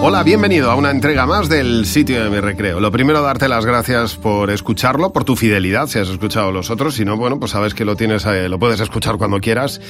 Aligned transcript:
Hola, 0.00 0.22
bienvenido 0.22 0.70
a 0.70 0.76
una 0.76 0.92
entrega 0.92 1.26
más 1.26 1.48
del 1.48 1.84
sitio 1.84 2.22
de 2.22 2.30
mi 2.30 2.38
recreo. 2.38 2.78
Lo 2.78 2.92
primero, 2.92 3.20
darte 3.20 3.48
las 3.48 3.66
gracias 3.66 4.14
por 4.14 4.48
escucharlo, 4.48 5.12
por 5.12 5.24
tu 5.24 5.34
fidelidad, 5.34 5.88
si 5.88 5.98
has 5.98 6.08
escuchado 6.08 6.52
los 6.52 6.70
otros. 6.70 6.94
Si 6.94 7.04
no, 7.04 7.16
bueno, 7.16 7.40
pues 7.40 7.50
sabes 7.50 7.74
que 7.74 7.84
lo 7.84 7.96
tienes, 7.96 8.24
eh, 8.24 8.48
lo 8.48 8.60
puedes 8.60 8.78
escuchar 8.78 9.16
cuando 9.16 9.40
quieras. 9.40 9.80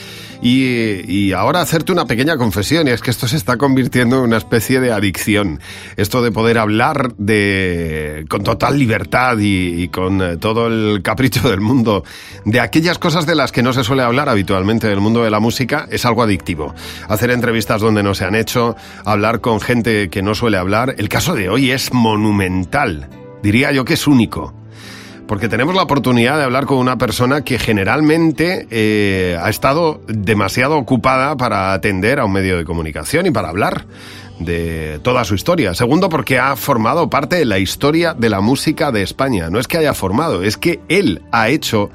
Y, 0.40 1.32
ahora 1.32 1.60
hacerte 1.60 1.92
una 1.92 2.06
pequeña 2.06 2.38
confesión, 2.38 2.88
y 2.88 2.90
es 2.90 3.02
que 3.02 3.10
esto 3.10 3.28
se 3.28 3.36
está 3.36 3.58
convirtiendo 3.58 4.16
en 4.16 4.22
una 4.22 4.38
especie 4.38 4.80
de 4.80 4.92
adicción. 4.92 5.60
Esto 5.96 6.22
de 6.22 6.32
poder 6.32 6.56
hablar 6.56 7.14
de, 7.16 8.24
con 8.30 8.42
total 8.42 8.78
libertad 8.78 9.36
y, 9.38 9.88
con 9.88 10.22
eh, 10.22 10.36
todo 10.38 10.68
el 10.68 11.02
capricho 11.02 11.48
del 11.50 11.60
mundo 11.60 12.02
de 12.46 12.60
aquellas 12.60 12.98
cosas 12.98 13.26
de 13.26 13.34
las 13.34 13.52
que 13.52 13.62
no 13.62 13.74
se 13.74 13.84
suele 13.84 14.02
hablar 14.02 14.30
habitualmente 14.30 14.86
en 14.86 14.94
el 14.94 15.00
mundo 15.00 15.22
de 15.22 15.30
la 15.30 15.38
música 15.38 15.86
es 15.90 16.06
algo 16.06 16.22
adictivo. 16.22 16.74
Hacer 17.08 17.30
entrevistas 17.30 17.82
donde 17.82 18.02
no 18.02 18.14
se 18.14 18.24
han 18.24 18.34
hecho, 18.34 18.74
hablar 19.04 19.42
con 19.42 19.60
gente 19.60 19.97
que 20.06 20.22
no 20.22 20.34
suele 20.34 20.56
hablar, 20.56 20.94
el 20.98 21.08
caso 21.08 21.34
de 21.34 21.48
hoy 21.48 21.72
es 21.72 21.92
monumental. 21.92 23.08
Diría 23.42 23.72
yo 23.72 23.84
que 23.84 23.94
es 23.94 24.06
único. 24.06 24.54
Porque 25.26 25.48
tenemos 25.48 25.74
la 25.74 25.82
oportunidad 25.82 26.38
de 26.38 26.44
hablar 26.44 26.64
con 26.64 26.78
una 26.78 26.96
persona 26.96 27.42
que 27.42 27.58
generalmente 27.58 28.66
eh, 28.70 29.36
ha 29.42 29.50
estado 29.50 30.00
demasiado 30.06 30.78
ocupada 30.78 31.36
para 31.36 31.74
atender 31.74 32.18
a 32.18 32.24
un 32.24 32.32
medio 32.32 32.56
de 32.56 32.64
comunicación 32.64 33.26
y 33.26 33.30
para 33.30 33.50
hablar 33.50 33.84
de 34.38 35.00
toda 35.02 35.24
su 35.24 35.34
historia. 35.34 35.74
Segundo, 35.74 36.08
porque 36.08 36.38
ha 36.38 36.56
formado 36.56 37.10
parte 37.10 37.36
de 37.36 37.44
la 37.44 37.58
historia 37.58 38.14
de 38.14 38.30
la 38.30 38.40
música 38.40 38.90
de 38.90 39.02
España. 39.02 39.50
No 39.50 39.58
es 39.58 39.68
que 39.68 39.76
haya 39.76 39.92
formado, 39.92 40.42
es 40.42 40.56
que 40.56 40.80
él 40.88 41.20
ha 41.30 41.50
hecho 41.50 41.90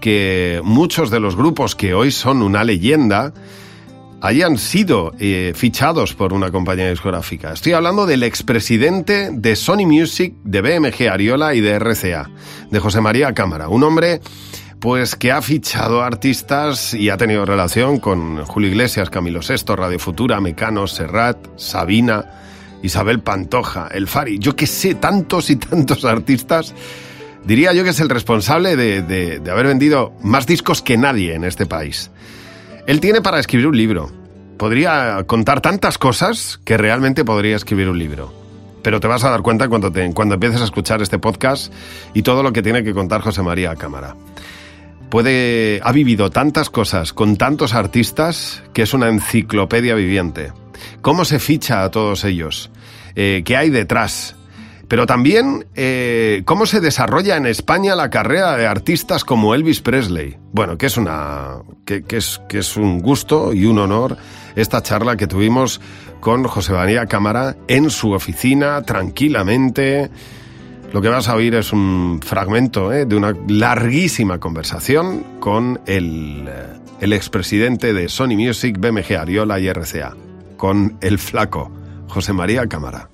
que 0.00 0.60
muchos 0.62 1.10
de 1.10 1.20
los 1.20 1.36
grupos 1.36 1.74
que 1.74 1.92
hoy 1.94 2.10
son 2.10 2.42
una 2.42 2.62
leyenda 2.64 3.32
hayan 4.20 4.58
sido 4.58 5.12
eh, 5.18 5.52
fichados 5.54 6.14
por 6.14 6.32
una 6.32 6.50
compañía 6.50 6.90
discográfica. 6.90 7.52
Estoy 7.52 7.72
hablando 7.72 8.06
del 8.06 8.22
expresidente 8.22 9.30
de 9.32 9.56
Sony 9.56 9.86
Music, 9.86 10.34
de 10.44 10.60
BMG 10.60 11.08
Ariola 11.10 11.54
y 11.54 11.60
de 11.60 11.78
RCA, 11.78 12.30
de 12.70 12.78
José 12.78 13.00
María 13.00 13.32
Cámara, 13.32 13.68
un 13.68 13.82
hombre 13.82 14.20
pues 14.78 15.14
que 15.14 15.30
ha 15.30 15.42
fichado 15.42 16.02
artistas 16.02 16.94
y 16.94 17.10
ha 17.10 17.18
tenido 17.18 17.44
relación 17.44 17.98
con 17.98 18.44
Julio 18.46 18.70
Iglesias, 18.70 19.10
Camilo 19.10 19.40
VI, 19.46 19.74
Radio 19.74 19.98
Futura, 19.98 20.40
Mecano, 20.40 20.86
Serrat, 20.86 21.36
Sabina, 21.56 22.24
Isabel 22.82 23.20
Pantoja, 23.20 23.88
El 23.92 24.06
Fari, 24.06 24.38
yo 24.38 24.56
que 24.56 24.66
sé, 24.66 24.94
tantos 24.94 25.50
y 25.50 25.56
tantos 25.56 26.06
artistas. 26.06 26.74
Diría 27.44 27.74
yo 27.74 27.84
que 27.84 27.90
es 27.90 28.00
el 28.00 28.08
responsable 28.08 28.74
de, 28.76 29.02
de, 29.02 29.38
de 29.40 29.50
haber 29.50 29.66
vendido 29.66 30.14
más 30.22 30.46
discos 30.46 30.80
que 30.80 30.96
nadie 30.96 31.34
en 31.34 31.44
este 31.44 31.66
país. 31.66 32.10
Él 32.86 33.00
tiene 33.00 33.20
para 33.20 33.38
escribir 33.38 33.66
un 33.66 33.76
libro. 33.76 34.10
Podría 34.58 35.24
contar 35.26 35.60
tantas 35.60 35.98
cosas 35.98 36.60
que 36.64 36.76
realmente 36.76 37.24
podría 37.24 37.56
escribir 37.56 37.88
un 37.88 37.98
libro. 37.98 38.32
Pero 38.82 39.00
te 39.00 39.06
vas 39.06 39.24
a 39.24 39.30
dar 39.30 39.42
cuenta 39.42 39.68
cuando, 39.68 39.92
cuando 40.14 40.34
empieces 40.34 40.60
a 40.60 40.64
escuchar 40.64 41.02
este 41.02 41.18
podcast 41.18 41.72
y 42.14 42.22
todo 42.22 42.42
lo 42.42 42.52
que 42.52 42.62
tiene 42.62 42.82
que 42.82 42.94
contar 42.94 43.20
José 43.20 43.42
María 43.42 43.70
a 43.70 43.76
cámara. 43.76 44.16
Puede, 45.10 45.80
ha 45.82 45.92
vivido 45.92 46.30
tantas 46.30 46.70
cosas 46.70 47.12
con 47.12 47.36
tantos 47.36 47.74
artistas 47.74 48.62
que 48.72 48.82
es 48.82 48.94
una 48.94 49.08
enciclopedia 49.08 49.94
viviente. 49.94 50.52
¿Cómo 51.02 51.24
se 51.24 51.38
ficha 51.38 51.82
a 51.82 51.90
todos 51.90 52.24
ellos? 52.24 52.70
Eh, 53.16 53.42
¿Qué 53.44 53.56
hay 53.56 53.70
detrás? 53.70 54.36
Pero 54.90 55.06
también 55.06 55.66
eh, 55.76 56.42
cómo 56.44 56.66
se 56.66 56.80
desarrolla 56.80 57.36
en 57.36 57.46
España 57.46 57.94
la 57.94 58.10
carrera 58.10 58.56
de 58.56 58.66
artistas 58.66 59.22
como 59.22 59.54
Elvis 59.54 59.80
Presley. 59.80 60.36
Bueno, 60.50 60.76
que 60.76 60.86
es 60.86 60.96
una 60.96 61.58
que, 61.84 62.02
es, 62.10 62.40
que 62.48 62.58
es 62.58 62.76
un 62.76 62.98
gusto 63.00 63.52
y 63.52 63.66
un 63.66 63.78
honor 63.78 64.16
esta 64.56 64.82
charla 64.82 65.16
que 65.16 65.28
tuvimos 65.28 65.80
con 66.18 66.42
José 66.42 66.72
María 66.72 67.06
Cámara 67.06 67.56
en 67.68 67.88
su 67.88 68.10
oficina, 68.10 68.82
tranquilamente. 68.82 70.10
Lo 70.92 71.00
que 71.00 71.08
vas 71.08 71.28
a 71.28 71.36
oír 71.36 71.54
es 71.54 71.72
un 71.72 72.18
fragmento 72.20 72.92
¿eh? 72.92 73.06
de 73.06 73.14
una 73.14 73.32
larguísima 73.46 74.38
conversación 74.38 75.38
con 75.38 75.80
el, 75.86 76.48
el 77.00 77.12
expresidente 77.12 77.92
de 77.92 78.08
Sony 78.08 78.34
Music, 78.34 78.76
BMG 78.76 79.16
Ariola 79.16 79.60
y 79.60 79.72
RCA, 79.72 80.16
con 80.56 80.96
el 81.00 81.20
flaco 81.20 81.70
José 82.08 82.32
María 82.32 82.66
Cámara. 82.66 83.08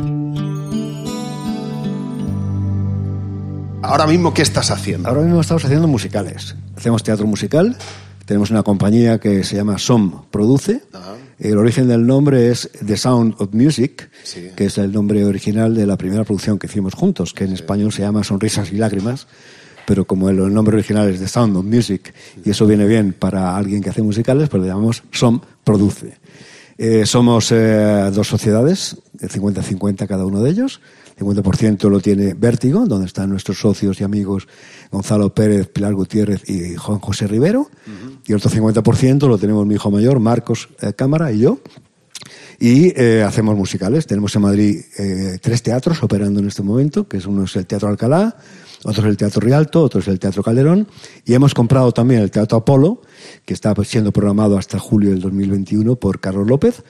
Ahora 3.87 4.07
mismo, 4.07 4.35
¿qué 4.35 4.43
estás 4.43 4.71
haciendo? 4.73 5.09
Ahora 5.09 5.23
mismo 5.23 5.41
estamos 5.41 5.65
haciendo 5.65 5.87
musicales. 5.87 6.57
Hacemos 6.77 7.05
teatro 7.05 7.27
musical. 7.27 7.77
Tenemos 8.25 8.51
una 8.51 8.65
compañía 8.65 9.19
que 9.19 9.45
se 9.45 9.55
llama 9.55 9.79
SOM 9.79 10.25
Produce. 10.31 10.83
Ajá. 10.93 11.15
El 11.39 11.57
origen 11.59 11.87
del 11.87 12.05
nombre 12.05 12.51
es 12.51 12.69
The 12.85 12.97
Sound 12.97 13.37
of 13.39 13.53
Music, 13.53 14.11
sí. 14.25 14.49
que 14.57 14.67
es 14.67 14.79
el 14.79 14.91
nombre 14.91 15.25
original 15.25 15.75
de 15.75 15.87
la 15.87 15.97
primera 15.97 16.25
producción 16.25 16.59
que 16.59 16.67
hicimos 16.67 16.95
juntos, 16.95 17.33
que 17.33 17.45
en 17.45 17.51
sí. 17.51 17.55
español 17.57 17.93
se 17.93 18.03
llama 18.03 18.25
Sonrisas 18.25 18.73
y 18.73 18.77
Lágrimas. 18.77 19.29
Pero 19.87 20.05
como 20.05 20.31
el 20.31 20.53
nombre 20.53 20.77
original 20.77 21.09
es 21.09 21.21
The 21.21 21.29
Sound 21.29 21.57
of 21.57 21.65
Music, 21.65 22.13
y 22.45 22.51
eso 22.51 22.67
viene 22.67 22.87
bien 22.87 23.13
para 23.13 23.57
alguien 23.57 23.83
que 23.83 23.91
hace 23.91 24.03
musicales, 24.03 24.49
pues 24.49 24.63
le 24.63 24.69
llamamos 24.69 25.05
SOM 25.13 25.41
Produce. 25.63 26.19
Eh, 26.79 27.07
somos 27.07 27.53
eh, 27.53 28.11
dos 28.13 28.27
sociedades, 28.27 28.97
50-50 29.21 30.09
cada 30.09 30.27
uno 30.27 30.43
de 30.43 30.51
ellos. 30.51 30.81
50% 31.19 31.89
lo 31.89 32.01
tiene 32.01 32.35
Vértigo, 32.35 32.87
donde 32.87 33.07
están 33.07 33.31
nuestros 33.31 33.59
socios 33.59 34.01
y 34.01 34.05
amigos 34.05 34.47
Gonzalo 34.91 35.35
Pérez, 35.35 35.69
Pilar 35.69 35.95
Gutiérrez 35.95 36.49
y 36.49 36.77
Juan 36.77 36.99
José 36.99 37.27
Rivero. 37.27 37.61
Uh 37.61 37.65
-huh. 37.65 38.19
Y 38.27 38.33
el 38.33 38.37
otro 38.37 38.51
50% 38.51 39.27
lo 39.27 39.39
tenemos 39.39 39.67
mi 39.67 39.75
hijo 39.75 39.91
mayor, 39.91 40.21
Marcos 40.21 40.69
eh, 40.83 40.93
Cámara 40.93 41.33
y 41.33 41.39
yo. 41.41 41.61
Y 42.59 42.93
eh, 43.01 43.23
hacemos 43.23 43.57
musicales. 43.57 44.07
Tenemos 44.07 44.35
en 44.35 44.43
Madrid 44.43 44.81
eh, 44.99 45.39
tres 45.41 45.63
teatros 45.63 46.03
operando 46.03 46.41
en 46.41 46.49
este 46.49 46.63
momento, 46.63 47.07
que 47.07 47.19
es 47.19 47.27
uno 47.27 47.45
es 47.45 47.57
el 47.57 47.67
Teatro 47.67 47.89
Alcalá, 47.89 48.37
otro 48.85 49.03
es 49.03 49.09
el 49.09 49.17
Teatro 49.17 49.41
Rialto, 49.41 49.83
otro 49.83 50.01
es 50.01 50.09
el 50.09 50.19
Teatro 50.19 50.43
Calderón. 50.43 50.87
Y 51.25 51.35
hemos 51.35 51.55
comprado 51.55 51.93
también 51.93 52.23
el 52.23 52.31
Teatro 52.31 52.59
Apolo, 52.59 53.03
que 53.45 53.55
está 53.55 53.75
siendo 53.85 54.13
programado 54.13 54.59
hasta 54.59 54.79
julio 54.79 55.11
del 55.11 55.21
2021 55.21 55.97
por 55.97 56.21
Carlos 56.21 56.47
López, 56.47 56.83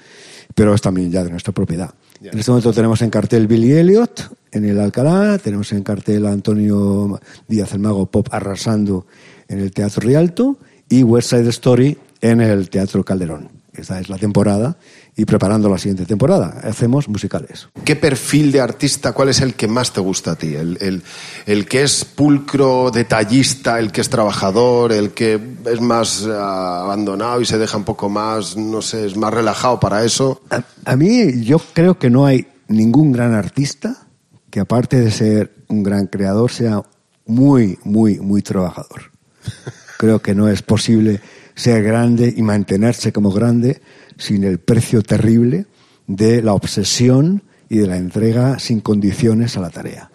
pero 0.55 0.75
es 0.75 0.81
también 0.81 1.11
ya 1.11 1.25
de 1.25 1.31
nuestra 1.31 1.53
propiedad. 1.53 1.95
En 2.23 2.39
este 2.39 2.51
momento 2.51 2.73
tenemos 2.73 3.03
en 3.03 3.11
cartel 3.11 3.47
Billy 3.47 3.73
Elliot 3.73 4.31
en 4.53 4.65
el 4.65 4.81
Alcalá, 4.81 5.39
tenemos 5.39 5.73
en 5.73 5.83
cartel 5.83 6.27
a 6.27 6.33
Antonio 6.33 7.21
Díaz 7.47 7.73
el 7.73 7.81
Mago 7.81 8.07
Pop 8.07 8.29
arrasando 8.31 9.07
en 9.49 9.61
el 9.61 9.71
Teatro 9.73 10.01
Rialto 10.01 10.57
y 10.89 11.03
West 11.03 11.31
Side 11.31 11.49
Story 11.51 11.99
en 12.21 12.41
el 12.41 12.71
Teatro 12.71 13.05
Calderón. 13.05 13.51
Esta 13.75 14.01
es 14.01 14.09
la 14.09 14.17
temporada 14.17 14.79
y 15.17 15.25
preparando 15.25 15.71
la 15.71 15.79
siguiente 15.79 16.05
temporada. 16.05 16.61
Hacemos 16.63 17.09
musicales. 17.09 17.69
¿Qué 17.85 17.97
perfil 17.97 18.53
de 18.53 18.61
artista, 18.61 19.13
cuál 19.13 19.31
es 19.31 19.41
el 19.41 19.55
que 19.55 19.67
más 19.67 19.93
te 19.93 20.01
gusta 20.01 20.33
a 20.33 20.37
ti? 20.37 20.55
¿El, 20.55 20.77
el, 20.81 21.03
el 21.47 21.67
que 21.67 21.83
es 21.83 22.05
pulcro, 22.05 22.91
detallista, 22.91 23.79
el 23.79 23.91
que 23.91 24.03
es 24.03 24.11
trabajador, 24.11 24.93
el 24.93 25.13
que 25.13 25.41
es 25.65 25.81
más 25.81 26.23
uh, 26.23 26.33
abandonado 26.33 27.41
y 27.41 27.47
se 27.47 27.57
deja 27.57 27.79
un 27.79 27.85
poco 27.85 28.11
más, 28.11 28.57
no 28.59 28.83
sé, 28.83 29.07
es 29.07 29.17
más 29.17 29.33
relajado 29.33 29.81
para 29.81 30.05
eso? 30.05 30.43
A, 30.51 30.63
a 30.85 30.97
mí 30.97 31.43
yo 31.43 31.59
creo 31.73 31.99
que 31.99 32.11
no 32.11 32.27
hay 32.27 32.47
ningún 32.69 33.13
gran 33.13 33.33
artista 33.33 34.07
que 34.51 34.61
aparte 34.61 35.01
de 35.01 35.11
ser 35.11 35.53
un 35.69 35.83
gran 35.83 36.07
creador 36.09 36.51
sea 36.51 36.83
muy, 37.27 37.79
muy, 37.85 38.19
muy 38.21 38.43
trabajador. 38.43 39.11
Creo 39.99 40.21
que 40.21 40.35
no 40.35 40.49
es 40.49 40.63
posible 40.63 41.21
ser 41.55 41.83
grande 41.83 42.33
y 42.37 42.43
mantenerse 42.43 43.13
como 43.13 43.31
grande 43.31 43.81
sin 44.19 44.45
el 44.45 44.59
precio 44.59 45.03
terrible 45.03 45.67
de 46.07 46.43
la 46.43 46.55
obsesión 46.55 47.43
y 47.69 47.79
de 47.79 47.87
la 47.87 47.97
entrega 47.97 48.59
sin 48.59 48.81
condiciones 48.81 49.57
a 49.57 49.61
la 49.61 49.71
tarea. 49.71 50.11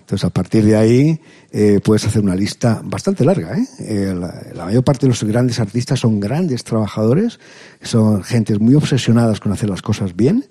Entonces, 0.00 0.24
a 0.24 0.30
partir 0.30 0.64
de 0.64 0.76
ahí, 0.76 1.20
eh, 1.52 1.80
puedes 1.82 2.04
hacer 2.04 2.22
una 2.22 2.34
lista 2.34 2.80
bastante 2.84 3.24
larga. 3.24 3.56
¿eh? 3.56 3.66
Eh, 3.80 4.14
la, 4.14 4.42
la, 4.54 4.64
mayor 4.66 4.84
parte 4.84 5.06
de 5.06 5.08
los 5.08 5.24
grandes 5.24 5.58
artistas 5.58 6.00
son 6.00 6.20
grandes 6.20 6.64
trabajadores, 6.64 7.40
son 7.82 8.22
gentes 8.22 8.60
muy 8.60 8.74
obsesionadas 8.74 9.40
con 9.40 9.52
hacer 9.52 9.70
las 9.70 9.80
cosas 9.80 10.14
bien 10.14 10.44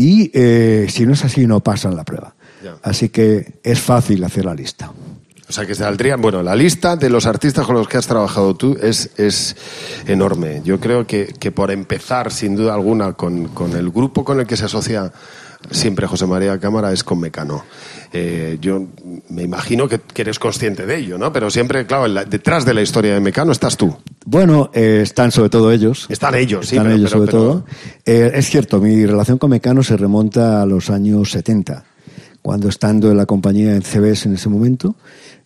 y 0.00 0.30
eh, 0.32 0.86
si 0.88 1.04
no 1.04 1.12
es 1.12 1.24
así, 1.26 1.46
no 1.46 1.60
pasan 1.60 1.94
la 1.94 2.04
prueba. 2.04 2.34
Así 2.82 3.10
que 3.10 3.60
es 3.62 3.80
fácil 3.80 4.24
hacer 4.24 4.46
la 4.46 4.54
lista. 4.54 4.90
O 5.50 5.52
sea, 5.52 5.66
que 5.66 5.74
saldrían, 5.74 6.22
bueno, 6.22 6.44
la 6.44 6.54
lista 6.54 6.94
de 6.94 7.10
los 7.10 7.26
artistas 7.26 7.66
con 7.66 7.74
los 7.74 7.88
que 7.88 7.96
has 7.96 8.06
trabajado 8.06 8.54
tú 8.54 8.78
es, 8.80 9.10
es 9.16 9.56
enorme. 10.06 10.62
Yo 10.64 10.78
creo 10.78 11.08
que, 11.08 11.34
que 11.40 11.50
por 11.50 11.72
empezar, 11.72 12.30
sin 12.30 12.54
duda 12.54 12.72
alguna, 12.72 13.14
con, 13.14 13.48
con, 13.48 13.72
el 13.76 13.90
grupo 13.90 14.24
con 14.24 14.38
el 14.38 14.46
que 14.46 14.56
se 14.56 14.66
asocia 14.66 15.12
siempre 15.72 16.06
José 16.06 16.26
María 16.26 16.56
Cámara 16.60 16.92
es 16.92 17.02
con 17.02 17.18
Mecano. 17.18 17.64
Eh, 18.12 18.58
yo 18.60 18.86
me 19.28 19.42
imagino 19.42 19.88
que, 19.88 19.98
que, 19.98 20.22
eres 20.22 20.38
consciente 20.38 20.86
de 20.86 20.98
ello, 20.98 21.18
¿no? 21.18 21.32
Pero 21.32 21.50
siempre, 21.50 21.84
claro, 21.84 22.06
la, 22.06 22.24
detrás 22.24 22.64
de 22.64 22.72
la 22.72 22.82
historia 22.82 23.14
de 23.14 23.18
Mecano 23.20 23.50
estás 23.50 23.76
tú. 23.76 23.96
Bueno, 24.24 24.70
eh, 24.72 25.00
están 25.02 25.32
sobre 25.32 25.50
todo 25.50 25.72
ellos. 25.72 26.06
Están 26.10 26.36
ellos, 26.36 26.68
sí. 26.68 26.76
Están 26.76 26.92
ellos 26.92 27.10
pero, 27.10 27.26
sobre 27.26 27.32
pero... 27.32 27.42
todo. 27.42 27.64
Eh, 28.06 28.30
es 28.34 28.48
cierto, 28.48 28.78
mi 28.78 29.04
relación 29.04 29.38
con 29.38 29.50
Mecano 29.50 29.82
se 29.82 29.96
remonta 29.96 30.62
a 30.62 30.66
los 30.66 30.90
años 30.90 31.32
70, 31.32 31.82
cuando 32.42 32.68
estando 32.68 33.10
en 33.10 33.16
la 33.16 33.26
compañía 33.26 33.74
en 33.74 33.82
CBS 33.82 34.28
en 34.28 34.34
ese 34.34 34.48
momento, 34.48 34.96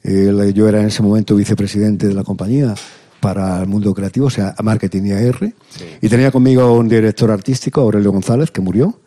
eh, 0.03 0.53
yo 0.55 0.69
era 0.69 0.81
en 0.81 0.87
ese 0.87 1.03
momento 1.03 1.35
vicepresidente 1.35 2.09
de 2.09 2.15
la 2.15 2.25
compañía 2.25 2.75
para 3.21 3.61
el 3.61 3.67
mundo 3.67 3.95
creativo, 3.95 4.27
o 4.27 4.31
sea, 4.31 4.55
marketing 4.63 5.03
y 5.05 5.13
AR, 5.13 5.39
sí. 5.71 5.85
y 6.01 6.09
tenía 6.09 6.31
conmigo 6.31 6.73
un 6.75 6.89
director 6.89 7.31
artístico, 7.31 7.81
Aurelio 7.81 8.13
González, 8.13 8.51
que 8.51 8.61
murió, 8.61 9.01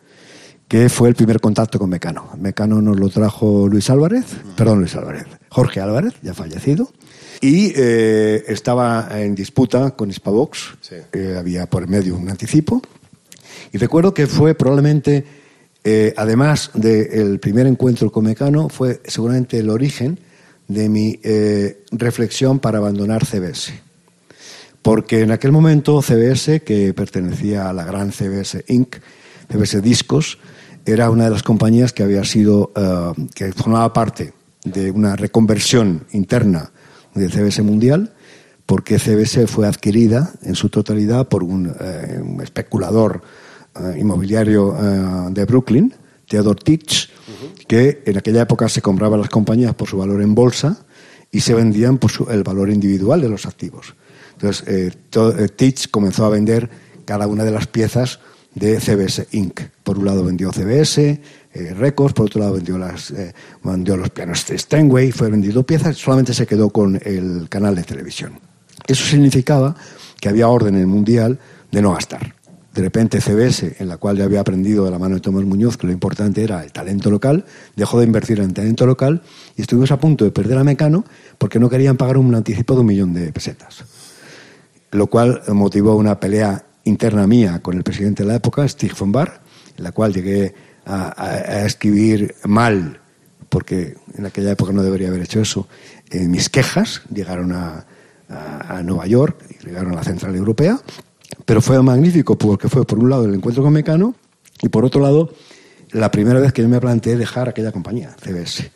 que 0.66 0.88
fue 0.88 1.08
el 1.08 1.14
primer 1.14 1.40
contacto 1.40 1.78
con 1.78 1.88
Mecano. 1.88 2.28
Mecano 2.38 2.82
nos 2.82 2.98
lo 2.98 3.08
trajo 3.08 3.68
Luis 3.68 3.88
Álvarez, 3.90 4.24
perdón, 4.56 4.80
Luis 4.80 4.94
Álvarez, 4.96 5.24
Jorge 5.48 5.80
Álvarez, 5.80 6.14
ya 6.20 6.34
fallecido, 6.34 6.92
y 7.40 7.72
eh, 7.76 8.44
estaba 8.48 9.08
en 9.12 9.34
disputa 9.34 9.92
con 9.92 10.10
Hispavox, 10.10 10.78
eh, 11.12 11.36
había 11.38 11.66
por 11.66 11.88
medio 11.88 12.16
un 12.16 12.28
anticipo, 12.28 12.82
y 13.72 13.78
recuerdo 13.78 14.12
que 14.12 14.26
fue 14.26 14.54
probablemente, 14.54 15.24
eh, 15.90 16.14
además 16.16 16.70
del 16.74 17.38
primer 17.40 17.66
encuentro 17.66 18.10
con 18.10 18.24
Mecano, 18.24 18.68
fue 18.68 19.00
seguramente 19.04 19.58
el 19.58 19.70
origen 19.70 20.20
de 20.66 20.88
mi 20.90 21.18
reflexión 21.92 22.58
para 22.58 22.76
abandonar 22.76 23.24
CBS. 23.24 23.72
Porque 24.82 25.22
en 25.22 25.30
aquel 25.30 25.50
momento 25.50 26.02
CBS, 26.02 26.60
que 26.60 26.92
pertenecía 26.92 27.70
a 27.70 27.72
la 27.72 27.84
gran 27.84 28.12
CBS 28.12 28.64
Inc., 28.68 28.96
CBS 29.50 29.80
Discos, 29.80 30.38
era 30.84 31.08
una 31.08 31.24
de 31.24 31.30
las 31.30 31.42
compañías 31.42 31.94
que 31.94 32.02
había 32.02 32.22
sido, 32.24 32.70
que 33.34 33.52
formaba 33.52 33.94
parte 33.94 34.34
de 34.64 34.90
una 34.90 35.16
reconversión 35.16 36.04
interna 36.12 36.70
de 37.14 37.28
CBS 37.30 37.62
Mundial, 37.62 38.12
porque 38.68 38.98
CBS 38.98 39.46
fue 39.46 39.66
adquirida 39.66 40.32
en 40.42 40.54
su 40.54 40.68
totalidad 40.68 41.28
por 41.28 41.42
un, 41.42 41.74
eh, 41.80 42.22
especulador 42.42 43.22
eh, 43.22 43.47
inmobiliario 43.98 44.76
eh, 44.76 45.30
de 45.30 45.44
Brooklyn, 45.44 45.92
Theodore 46.28 46.60
Teach, 46.62 47.10
que 47.66 48.02
en 48.04 48.18
aquella 48.18 48.42
época 48.42 48.68
se 48.68 48.82
compraba 48.82 49.16
las 49.16 49.28
compañías 49.28 49.74
por 49.74 49.88
su 49.88 49.98
valor 49.98 50.22
en 50.22 50.34
bolsa 50.34 50.84
y 51.30 51.40
se 51.40 51.54
vendían 51.54 51.98
por 51.98 52.10
el 52.30 52.42
valor 52.42 52.70
individual 52.70 53.20
de 53.20 53.28
los 53.28 53.46
activos. 53.46 53.94
Entonces, 54.32 54.96
Teach 55.56 55.90
comenzó 55.90 56.24
a 56.24 56.30
vender 56.30 56.70
cada 57.04 57.26
una 57.26 57.44
de 57.44 57.50
las 57.50 57.66
piezas 57.66 58.20
de 58.54 58.80
CBS 58.80 59.28
Inc. 59.32 59.60
Por 59.82 59.98
un 59.98 60.04
lado 60.04 60.24
vendió 60.24 60.52
CBS, 60.52 61.20
eh, 61.52 61.74
Records, 61.74 62.14
por 62.14 62.26
otro 62.26 62.40
lado 62.40 62.54
vendió, 62.54 62.78
las, 62.78 63.10
eh, 63.10 63.32
vendió 63.62 63.96
los 63.96 64.10
pianos 64.10 64.44
Steinway, 64.48 65.12
fue 65.12 65.30
vendido 65.30 65.64
piezas, 65.64 65.96
solamente 65.96 66.34
se 66.34 66.46
quedó 66.46 66.70
con 66.70 67.00
el 67.04 67.48
canal 67.48 67.74
de 67.74 67.84
televisión. 67.84 68.38
Eso 68.86 69.04
significaba 69.04 69.74
que 70.20 70.28
había 70.28 70.48
orden 70.48 70.74
en 70.74 70.82
el 70.82 70.86
mundial 70.86 71.38
de 71.70 71.82
no 71.82 71.92
gastar. 71.92 72.34
De 72.78 72.84
repente 72.84 73.20
CBS, 73.20 73.74
en 73.80 73.88
la 73.88 73.96
cual 73.96 74.18
ya 74.18 74.24
había 74.24 74.38
aprendido 74.38 74.84
de 74.84 74.92
la 74.92 75.00
mano 75.00 75.16
de 75.16 75.20
Tomás 75.20 75.42
Muñoz 75.42 75.76
que 75.76 75.88
lo 75.88 75.92
importante 75.92 76.44
era 76.44 76.62
el 76.62 76.70
talento 76.70 77.10
local, 77.10 77.44
dejó 77.74 77.98
de 77.98 78.06
invertir 78.06 78.38
en 78.38 78.54
talento 78.54 78.86
local 78.86 79.20
y 79.56 79.62
estuvimos 79.62 79.90
a 79.90 79.98
punto 79.98 80.24
de 80.24 80.30
perder 80.30 80.58
a 80.58 80.62
Mecano 80.62 81.04
porque 81.38 81.58
no 81.58 81.68
querían 81.68 81.96
pagar 81.96 82.18
un 82.18 82.32
anticipo 82.36 82.74
de 82.74 82.80
un 82.82 82.86
millón 82.86 83.14
de 83.14 83.32
pesetas. 83.32 83.82
Lo 84.92 85.08
cual 85.08 85.42
motivó 85.48 85.96
una 85.96 86.20
pelea 86.20 86.66
interna 86.84 87.26
mía 87.26 87.58
con 87.62 87.76
el 87.76 87.82
presidente 87.82 88.22
de 88.22 88.28
la 88.28 88.36
época, 88.36 88.68
Stig 88.68 88.96
von 88.96 89.10
Bar, 89.10 89.40
en 89.76 89.82
la 89.82 89.90
cual 89.90 90.14
llegué 90.14 90.54
a, 90.86 91.64
escribir 91.66 92.36
mal, 92.44 93.00
porque 93.48 93.96
en 94.16 94.24
aquella 94.24 94.52
época 94.52 94.72
no 94.72 94.84
debería 94.84 95.08
haber 95.08 95.22
hecho 95.22 95.40
eso, 95.40 95.66
eh, 96.10 96.28
mis 96.28 96.48
quejas 96.48 97.02
llegaron 97.12 97.50
a, 97.50 97.86
Nueva 98.84 99.06
York 99.06 99.42
llegaron 99.64 99.94
a 99.94 99.96
la 99.96 100.04
Central 100.04 100.36
Europea, 100.36 100.78
pero 101.44 101.60
fue 101.60 101.82
magnífico 101.82 102.36
porque 102.36 102.68
fue 102.68 102.84
por 102.86 102.98
un 102.98 103.10
lado 103.10 103.24
el 103.24 103.34
encuentro 103.34 103.62
con 103.62 103.72
Mecano 103.72 104.14
y 104.62 104.68
por 104.68 104.84
otro 104.84 105.00
lado 105.00 105.30
la 105.92 106.10
primera 106.10 106.40
vez 106.40 106.52
que 106.52 106.62
yo 106.62 106.68
me 106.68 106.80
planteé 106.80 107.16
dejar 107.16 107.48
aquella 107.48 107.72
compañía, 107.72 108.14
CBS. 108.22 108.70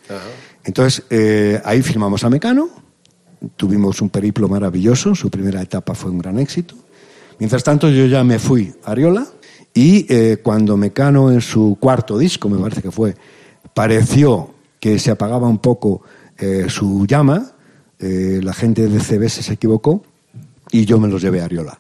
Entonces 0.64 1.04
eh, 1.10 1.60
ahí 1.64 1.82
firmamos 1.82 2.24
a 2.24 2.30
Mecano, 2.30 2.70
tuvimos 3.56 4.00
un 4.00 4.10
periplo 4.10 4.48
maravilloso, 4.48 5.14
su 5.14 5.30
primera 5.30 5.60
etapa 5.60 5.94
fue 5.94 6.10
un 6.10 6.18
gran 6.18 6.38
éxito. 6.38 6.74
Mientras 7.38 7.64
tanto 7.64 7.88
yo 7.88 8.06
ya 8.06 8.22
me 8.24 8.38
fui 8.38 8.72
a 8.84 8.92
Ariola 8.92 9.26
y 9.74 10.06
eh, 10.12 10.38
cuando 10.42 10.76
Mecano 10.76 11.30
en 11.30 11.40
su 11.40 11.76
cuarto 11.80 12.16
disco, 12.16 12.48
me 12.48 12.58
parece 12.58 12.82
que 12.82 12.90
fue, 12.90 13.14
pareció 13.74 14.54
que 14.78 14.98
se 14.98 15.10
apagaba 15.10 15.48
un 15.48 15.58
poco 15.58 16.02
eh, 16.38 16.66
su 16.68 17.06
llama, 17.06 17.52
la 17.98 18.52
gente 18.52 18.88
de 18.88 18.98
CBS 18.98 19.44
se 19.44 19.52
equivocó 19.52 20.02
y 20.72 20.84
yo 20.86 20.98
me 20.98 21.06
los 21.06 21.22
llevé 21.22 21.40
a 21.40 21.44
Ariola. 21.44 21.78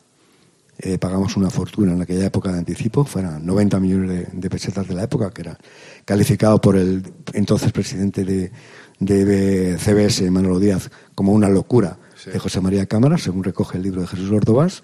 Pagamos 0.98 1.36
una 1.36 1.50
fortuna 1.50 1.92
en 1.92 2.02
aquella 2.02 2.26
época 2.26 2.50
de 2.50 2.58
anticipo, 2.58 3.04
fueron 3.04 3.44
90 3.46 3.80
millones 3.80 4.26
de, 4.32 4.50
pesetas 4.50 4.88
de 4.88 4.94
la 4.94 5.04
época, 5.04 5.30
que 5.30 5.42
era 5.42 5.58
calificado 6.04 6.60
por 6.60 6.76
el 6.76 7.02
entonces 7.32 7.70
presidente 7.72 8.24
de, 8.24 8.50
de 8.98 9.76
CBS, 9.78 10.28
Manolo 10.30 10.58
Díaz, 10.58 10.90
como 11.14 11.32
una 11.32 11.48
locura 11.48 11.98
de 12.24 12.38
José 12.38 12.60
María 12.60 12.86
Cámara, 12.86 13.18
según 13.18 13.44
recoge 13.44 13.78
el 13.78 13.84
libro 13.84 14.02
de 14.02 14.06
Jesús 14.06 14.30
Ordovás. 14.30 14.82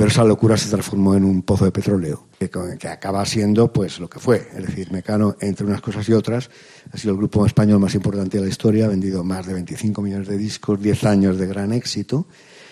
Pero 0.00 0.08
esa 0.08 0.24
locura 0.24 0.56
se 0.56 0.70
transformó 0.70 1.14
en 1.14 1.24
un 1.24 1.42
pozo 1.42 1.66
de 1.66 1.72
petróleo, 1.72 2.26
que, 2.38 2.88
acaba 2.88 3.26
siendo 3.26 3.70
pues 3.70 4.00
lo 4.00 4.08
que 4.08 4.18
fue. 4.18 4.48
Es 4.56 4.66
decir, 4.66 4.90
Mecano, 4.90 5.36
entre 5.40 5.66
unas 5.66 5.82
cosas 5.82 6.08
y 6.08 6.14
otras, 6.14 6.48
ha 6.90 6.96
sido 6.96 7.12
el 7.12 7.18
grupo 7.18 7.44
español 7.44 7.80
más 7.80 7.94
importante 7.94 8.38
de 8.38 8.44
la 8.44 8.48
historia, 8.48 8.86
ha 8.86 8.88
vendido 8.88 9.22
más 9.24 9.46
de 9.46 9.52
25 9.52 10.00
millones 10.00 10.26
de 10.26 10.38
discos, 10.38 10.80
10 10.80 11.04
años 11.04 11.38
de 11.38 11.46
gran 11.46 11.74
éxito, 11.74 12.26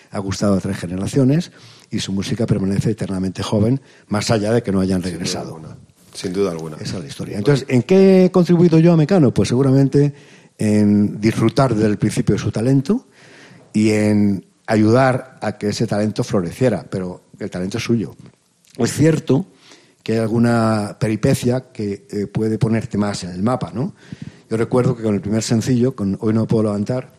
ha 0.09 0.17
gustado 0.17 0.55
a 0.55 0.59
tres 0.59 0.77
generaciones 0.77 1.51
y 1.91 1.99
su 1.99 2.11
música 2.11 2.45
permanece 2.45 2.91
eternamente 2.91 3.43
joven, 3.43 3.81
más 4.07 4.29
allá 4.31 4.51
de 4.51 4.63
que 4.63 4.71
no 4.71 4.79
hayan 4.79 5.01
regresado. 5.01 5.59
Sin 6.13 6.33
duda 6.33 6.51
alguna. 6.51 6.77
Esa 6.77 6.97
es 6.97 7.03
la 7.03 7.07
historia. 7.07 7.37
Entonces, 7.37 7.65
¿en 7.69 7.83
qué 7.83 8.25
he 8.25 8.31
contribuido 8.31 8.79
yo 8.79 8.93
a 8.93 8.97
Mecano? 8.97 9.33
Pues 9.33 9.49
seguramente 9.49 10.13
en 10.57 11.19
disfrutar 11.21 11.73
del 11.73 11.97
principio 11.97 12.35
de 12.35 12.41
su 12.41 12.51
talento 12.51 13.07
y 13.73 13.91
en 13.91 14.45
ayudar 14.67 15.37
a 15.41 15.57
que 15.57 15.69
ese 15.69 15.87
talento 15.87 16.23
floreciera, 16.23 16.85
pero 16.89 17.23
el 17.39 17.49
talento 17.49 17.77
es 17.77 17.83
suyo. 17.83 18.15
Es 18.77 18.93
cierto 18.93 19.47
que 20.03 20.13
hay 20.13 20.19
alguna 20.19 20.97
peripecia 20.99 21.71
que 21.71 22.05
eh, 22.09 22.27
puede 22.27 22.57
ponerte 22.57 22.97
más 22.97 23.23
en 23.23 23.31
el 23.31 23.41
mapa, 23.41 23.71
¿no? 23.73 23.95
Yo 24.49 24.57
recuerdo 24.57 24.95
que 24.95 25.03
con 25.03 25.15
el 25.15 25.21
primer 25.21 25.43
sencillo, 25.43 25.95
con 25.95 26.17
Hoy 26.21 26.33
no 26.33 26.47
puedo 26.47 26.63
levantar, 26.63 27.18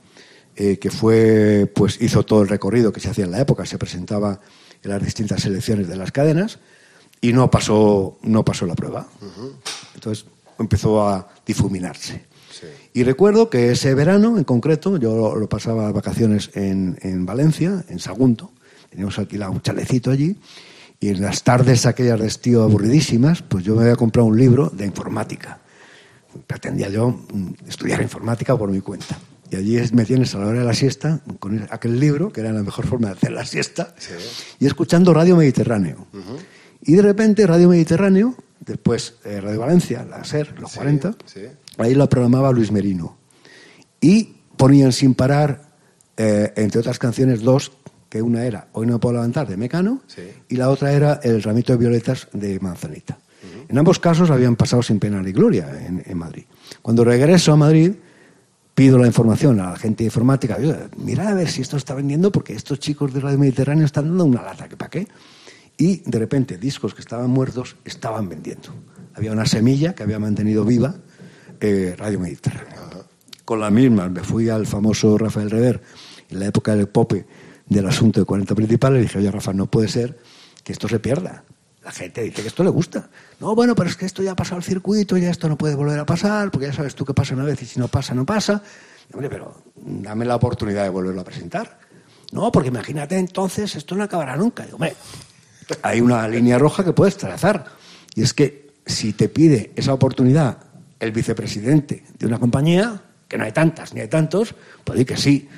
eh, 0.63 0.79
que 0.79 0.91
fue, 0.91 1.73
pues 1.75 2.03
hizo 2.03 2.23
todo 2.23 2.43
el 2.43 2.49
recorrido 2.49 2.93
que 2.93 3.01
se 3.01 3.09
hacía 3.09 3.25
en 3.25 3.31
la 3.31 3.41
época, 3.41 3.65
se 3.65 3.79
presentaba 3.79 4.41
en 4.83 4.91
las 4.91 5.03
distintas 5.03 5.41
selecciones 5.41 5.89
de 5.89 5.97
las 5.97 6.13
cadenas 6.13 6.59
y 7.19 7.33
no 7.33 7.51
pasó, 7.51 8.19
no 8.21 8.45
pasó 8.45 8.67
la 8.67 8.75
prueba. 8.75 9.09
Entonces 9.95 10.27
empezó 10.59 11.09
a 11.09 11.31
difuminarse. 11.47 12.27
Y 12.93 13.05
recuerdo 13.05 13.49
que 13.49 13.71
ese 13.71 13.95
verano, 13.95 14.37
en 14.37 14.45
concreto, 14.45 14.99
yo 14.99 15.35
lo, 15.35 15.49
pasaba 15.49 15.91
vacaciones 15.93 16.51
en, 16.53 16.99
en, 17.01 17.25
Valencia, 17.25 17.83
en 17.89 17.99
Sagunto, 17.99 18.51
teníamos 18.91 19.19
alquilado 19.19 19.53
un 19.53 19.63
chalecito 19.63 20.11
allí, 20.11 20.37
y 21.01 21.09
en 21.09 21.23
las 21.23 21.43
tardes 21.43 21.87
aquellas 21.87 22.21
de 22.21 22.27
estío 22.27 22.65
aburridísimas, 22.65 23.41
pues 23.41 23.65
yo 23.65 23.77
me 23.77 23.85
había 23.85 23.97
comprado 23.97 24.29
un 24.29 24.37
libro 24.37 24.69
de 24.69 24.85
informática. 24.85 25.59
Pretendía 26.47 26.91
yo 26.91 27.09
mm, 27.09 27.67
estudiar 27.67 28.03
informática 28.03 28.59
por 28.59 28.71
mi 28.71 28.83
cuenta. 28.83 29.19
Y 29.51 29.57
allí 29.57 29.79
me 29.93 30.05
tienes 30.05 30.35
a 30.35 30.39
la 30.39 30.47
hora 30.47 30.61
de 30.61 30.65
la 30.65 30.75
siesta 30.75 31.21
con 31.39 31.67
aquel 31.71 31.99
libro, 31.99 32.33
que 32.33 32.41
era 32.41 32.53
la 32.53 32.63
mejor 32.63 32.87
forma 32.87 33.09
de 33.09 33.15
hacer 33.15 33.33
la 33.33 33.45
siesta, 33.45 33.95
y 34.59 34.67
escuchando 34.67 35.13
Radio 35.13 35.37
Mediterráneo. 35.37 36.07
Y 36.83 36.95
de 36.95 37.03
repente 37.03 37.47
Radio 37.47 37.69
Mediterráneo, 37.69 38.35
después 38.61 39.15
eh, 39.25 39.41
Radio 39.41 39.61
Valencia, 39.61 40.05
la 40.05 40.25
SER, 40.25 40.59
los 40.59 40.73
40, 40.75 41.17
Ahí 41.79 41.95
lo 41.95 42.09
programaba 42.09 42.53
Luis 42.53 42.71
Merino. 42.71 43.19
Y 44.01 44.35
ponían 44.57 44.93
sin 44.93 45.15
parar, 45.15 45.71
eh, 46.17 46.53
entre 46.57 46.81
otras 46.81 46.99
canciones, 46.99 47.41
dos, 47.43 47.73
que 48.11 48.21
una 48.21 48.45
era 48.45 48.69
Hoy 48.73 48.87
no 48.87 48.95
me 48.95 48.99
puedo 48.99 49.15
levantar 49.15 49.47
de 49.49 49.57
Mecano 49.57 50.03
y 50.49 50.57
la 50.57 50.69
otra 50.69 50.93
era 50.93 51.21
El 51.23 51.43
ramito 51.43 51.73
de 51.73 51.79
violetas 51.79 52.29
de 52.33 52.59
Manzanita. 52.61 53.19
En 53.69 53.79
ambos 53.79 54.01
casos 54.01 54.31
habían 54.31 54.57
pasado 54.57 54.83
sin 54.83 54.99
pena 54.99 55.23
ni 55.23 55.31
gloria 55.31 55.71
en, 55.87 56.19
Madrid. 56.19 56.43
Cuando 56.83 57.05
regreso 57.05 57.53
a 57.53 57.57
Madrid, 57.57 57.93
pido 58.81 58.97
la 58.97 59.07
información 59.07 59.61
a 59.61 59.73
la 59.73 59.77
gente 59.77 60.05
de 60.05 60.07
informática. 60.07 60.57
Mira 60.97 61.29
a 61.29 61.35
ver 61.35 61.51
si 61.51 61.61
esto 61.61 61.77
está 61.77 61.93
vendiendo 61.93 62.33
porque 62.33 62.55
estos 62.55 62.79
chicos 62.79 63.13
de 63.13 63.21
Radio 63.21 63.39
Mediterráneo 63.39 63.85
están 63.85 64.09
dando 64.09 64.25
una 64.25 64.41
lata. 64.41 64.71
¿Para 64.71 64.89
qué? 64.89 65.07
Y 65.77 65.99
de 66.11 66.19
repente 66.19 66.57
discos 66.57 66.95
que 66.95 67.03
estaban 67.03 67.29
muertos 67.29 67.77
estaban 67.85 68.27
vendiendo. 68.31 68.71
Había 69.13 69.33
una 69.33 69.45
semilla 69.45 69.95
que 69.95 70.03
había 70.03 70.19
mantenido 70.19 70.65
viva 70.65 70.95
eh, 71.61 71.95
Radio 71.99 72.21
Mediterráneo. 72.21 73.05
Con 73.45 73.61
la 73.61 73.71
misma, 73.71 74.09
me 74.09 74.23
fui 74.23 74.49
al 74.49 74.67
famoso 74.67 75.19
Rafael 75.19 75.51
Rever, 75.51 75.83
en 76.31 76.41
la 76.41 76.47
época 76.47 76.75
del 76.75 76.89
pope 76.89 77.27
del 77.67 77.87
asunto 77.87 78.21
de 78.21 78.25
40 78.25 78.55
principales, 78.55 79.01
y 79.01 79.03
dije, 79.03 79.19
oye, 79.19 79.31
Rafa, 79.31 79.53
no 79.53 79.71
puede 79.71 79.89
ser 79.89 80.17
que 80.65 80.73
esto 80.73 80.89
se 80.89 81.01
pierda. 81.01 81.45
La 81.83 81.93
gente 81.93 82.23
dice 82.23 82.43
que 82.43 82.49
esto 82.49 82.63
le 82.63 82.71
gusta. 82.71 83.09
No, 83.41 83.55
bueno, 83.55 83.75
pero 83.75 83.89
es 83.89 83.97
que 83.97 84.05
esto 84.05 84.23
ya 84.23 84.33
ha 84.33 84.37
pasado 84.37 84.59
el 84.59 84.65
circuito, 84.65 85.17
ya 85.17 85.31
esto 85.31 85.49
no 85.49 85.57
puede 85.57 85.75
volver 85.75 85.99
a 85.99 86.05
pasar, 86.05 86.51
porque 86.51 86.67
ya 86.67 86.73
sabes 86.73 86.95
tú 86.95 87.05
que 87.05 87.15
pasa 87.15 87.35
una 87.35 87.45
vez 87.45 87.63
y 87.63 87.67
si 87.67 87.81
no 87.81 87.89
pasa, 87.89 88.15
no 88.15 88.27
pasa. 88.27 88.63
Hombre, 89.13 89.31
pero 89.31 89.63
dame 89.77 90.25
la 90.25 90.37
oportunidad 90.37 90.83
de 90.85 90.91
volverlo 90.91 91.23
a 91.23 91.25
presentar. 91.25 91.79
No, 92.33 92.53
porque 92.53 92.69
imagínate 92.69 93.19
entonces, 93.19 93.75
esto 93.77 93.97
no 93.97 94.05
acabará 94.05 94.37
nunca. 94.37 94.67
hombre, 94.73 94.95
hay 95.83 96.01
una 96.01 96.27
línea 96.29 96.59
roja 96.59 96.85
que 96.85 96.93
puedes 96.93 97.17
trazar. 97.17 97.65
Y 98.15 98.23
es 98.23 98.35
que 98.35 98.73
si 98.87 99.13
te 99.13 99.29
pide 99.29 99.73
esa 99.77 99.95
oportunidad 99.95 100.59
el 100.99 101.13
vicepresidente 101.13 102.05
de 102.19 102.27
una 102.27 102.39
compañía, 102.39 103.03
que 103.27 103.39
no 103.39 103.45
hay 103.45 103.53
tantas 103.53 103.95
ni 103.95 104.01
hay 104.01 104.09
tantos, 104.09 104.55
pues 104.85 104.99
di 104.99 105.05
que 105.05 105.17
sí. 105.17 105.49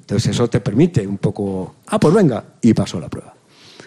Entonces 0.00 0.30
eso 0.30 0.48
te 0.48 0.60
permite 0.60 1.06
un 1.06 1.18
poco, 1.18 1.76
ah, 1.88 1.98
pues 1.98 2.14
venga, 2.14 2.44
y 2.60 2.72
pasó 2.72 3.00
la 3.00 3.08
prueba. 3.08 3.35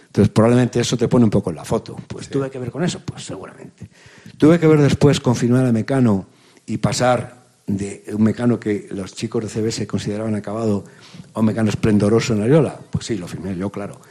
Entonces, 0.09 0.33
probablemente 0.33 0.79
eso 0.79 0.97
te 0.97 1.07
pone 1.07 1.25
un 1.25 1.29
poco 1.29 1.51
en 1.51 1.57
la 1.57 1.63
foto. 1.63 1.95
Pues 2.07 2.29
tuve 2.29 2.49
que 2.49 2.57
ver 2.57 2.71
con 2.71 2.83
eso, 2.83 2.99
pues 3.05 3.23
seguramente. 3.23 3.89
Tuve 4.37 4.59
que 4.59 4.65
ver 4.65 4.81
después 4.81 5.19
con 5.19 5.35
firmar 5.35 5.67
a 5.67 5.71
Mecano 5.71 6.25
y 6.65 6.77
pasar 6.77 7.39
de 7.67 8.03
un 8.13 8.23
mecano 8.23 8.59
que 8.59 8.87
los 8.89 9.13
chicos 9.13 9.43
de 9.43 9.49
CBS 9.49 9.85
consideraban 9.85 10.33
acabado 10.33 10.83
a 11.35 11.39
un 11.39 11.45
mecano 11.45 11.69
esplendoroso 11.69 12.33
en 12.33 12.41
Ariola. 12.41 12.79
Pues 12.89 13.05
sí, 13.05 13.17
lo 13.17 13.27
firmé 13.27 13.55
yo, 13.55 13.69
claro. 13.69 14.01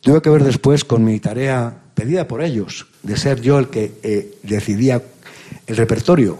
Tuve 0.00 0.22
que 0.22 0.30
ver 0.30 0.44
después 0.44 0.84
con 0.84 1.04
mi 1.04 1.18
tarea 1.18 1.76
pedida 1.94 2.28
por 2.28 2.42
ellos, 2.42 2.86
de 3.02 3.16
ser 3.16 3.40
yo 3.40 3.58
el 3.58 3.68
que 3.68 3.94
eh, 4.04 4.38
decidía 4.44 5.02
el 5.66 5.76
repertorio, 5.76 6.38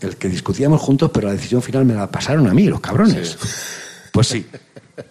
el 0.00 0.16
que 0.16 0.28
discutíamos 0.30 0.80
juntos, 0.80 1.10
pero 1.12 1.28
la 1.28 1.34
decisión 1.34 1.60
final 1.60 1.84
me 1.84 1.94
la 1.94 2.10
pasaron 2.10 2.46
a 2.48 2.54
mí, 2.54 2.64
los 2.64 2.80
cabrones. 2.80 3.36
Pues 4.10 4.26
sí. 4.26 4.46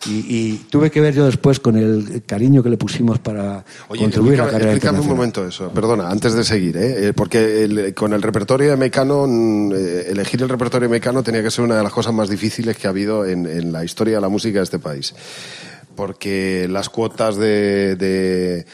Y, 0.06 0.56
tuve 0.70 0.90
que 0.90 1.02
ver 1.02 1.13
yo 1.13 1.25
después 1.25 1.60
con 1.60 1.75
el 1.75 2.24
cariño 2.25 2.63
que 2.63 2.70
le 2.70 2.78
pusimos 2.78 3.20
para 3.20 3.66
contribuir 3.88 4.40
a 4.40 4.46
la 4.46 4.52
carrera 4.52 4.72
explícame 4.72 5.02
un 5.02 5.08
momento 5.08 5.46
eso, 5.46 5.72
perdona, 5.72 6.10
antes 6.10 6.34
de 6.34 6.46
seguir, 6.46 6.78
¿eh? 6.78 7.08
eh 7.08 7.13
porque 7.13 7.94
con 7.94 8.13
el 8.13 8.22
repertorio 8.22 8.70
de 8.70 8.78
Mecano, 8.78 9.25
mm, 9.28 9.72
eh, 9.74 10.06
elegir 10.08 10.42
el 10.42 10.48
repertorio 10.48 10.88
de 10.88 10.92
Mecano 10.94 11.22
tenía 11.22 11.44
que 11.44 11.52
ser 11.52 11.66
una 11.66 11.75
de 11.75 11.84
las 11.84 11.92
cosas 11.92 12.13
más 12.13 12.30
difíciles 12.30 12.78
que 12.78 12.88
ha 12.88 12.92
habido 12.92 13.25
en, 13.25 13.74
la 13.74 13.84
historia 13.84 14.16
de 14.16 14.22
la 14.22 14.30
música 14.30 14.60
de 14.60 14.63
este 14.63 14.80
país. 14.80 15.13
Porque 15.96 16.68
las 16.70 16.90
cuotas 16.90 17.36
de, 17.36 17.96
de 17.98 18.66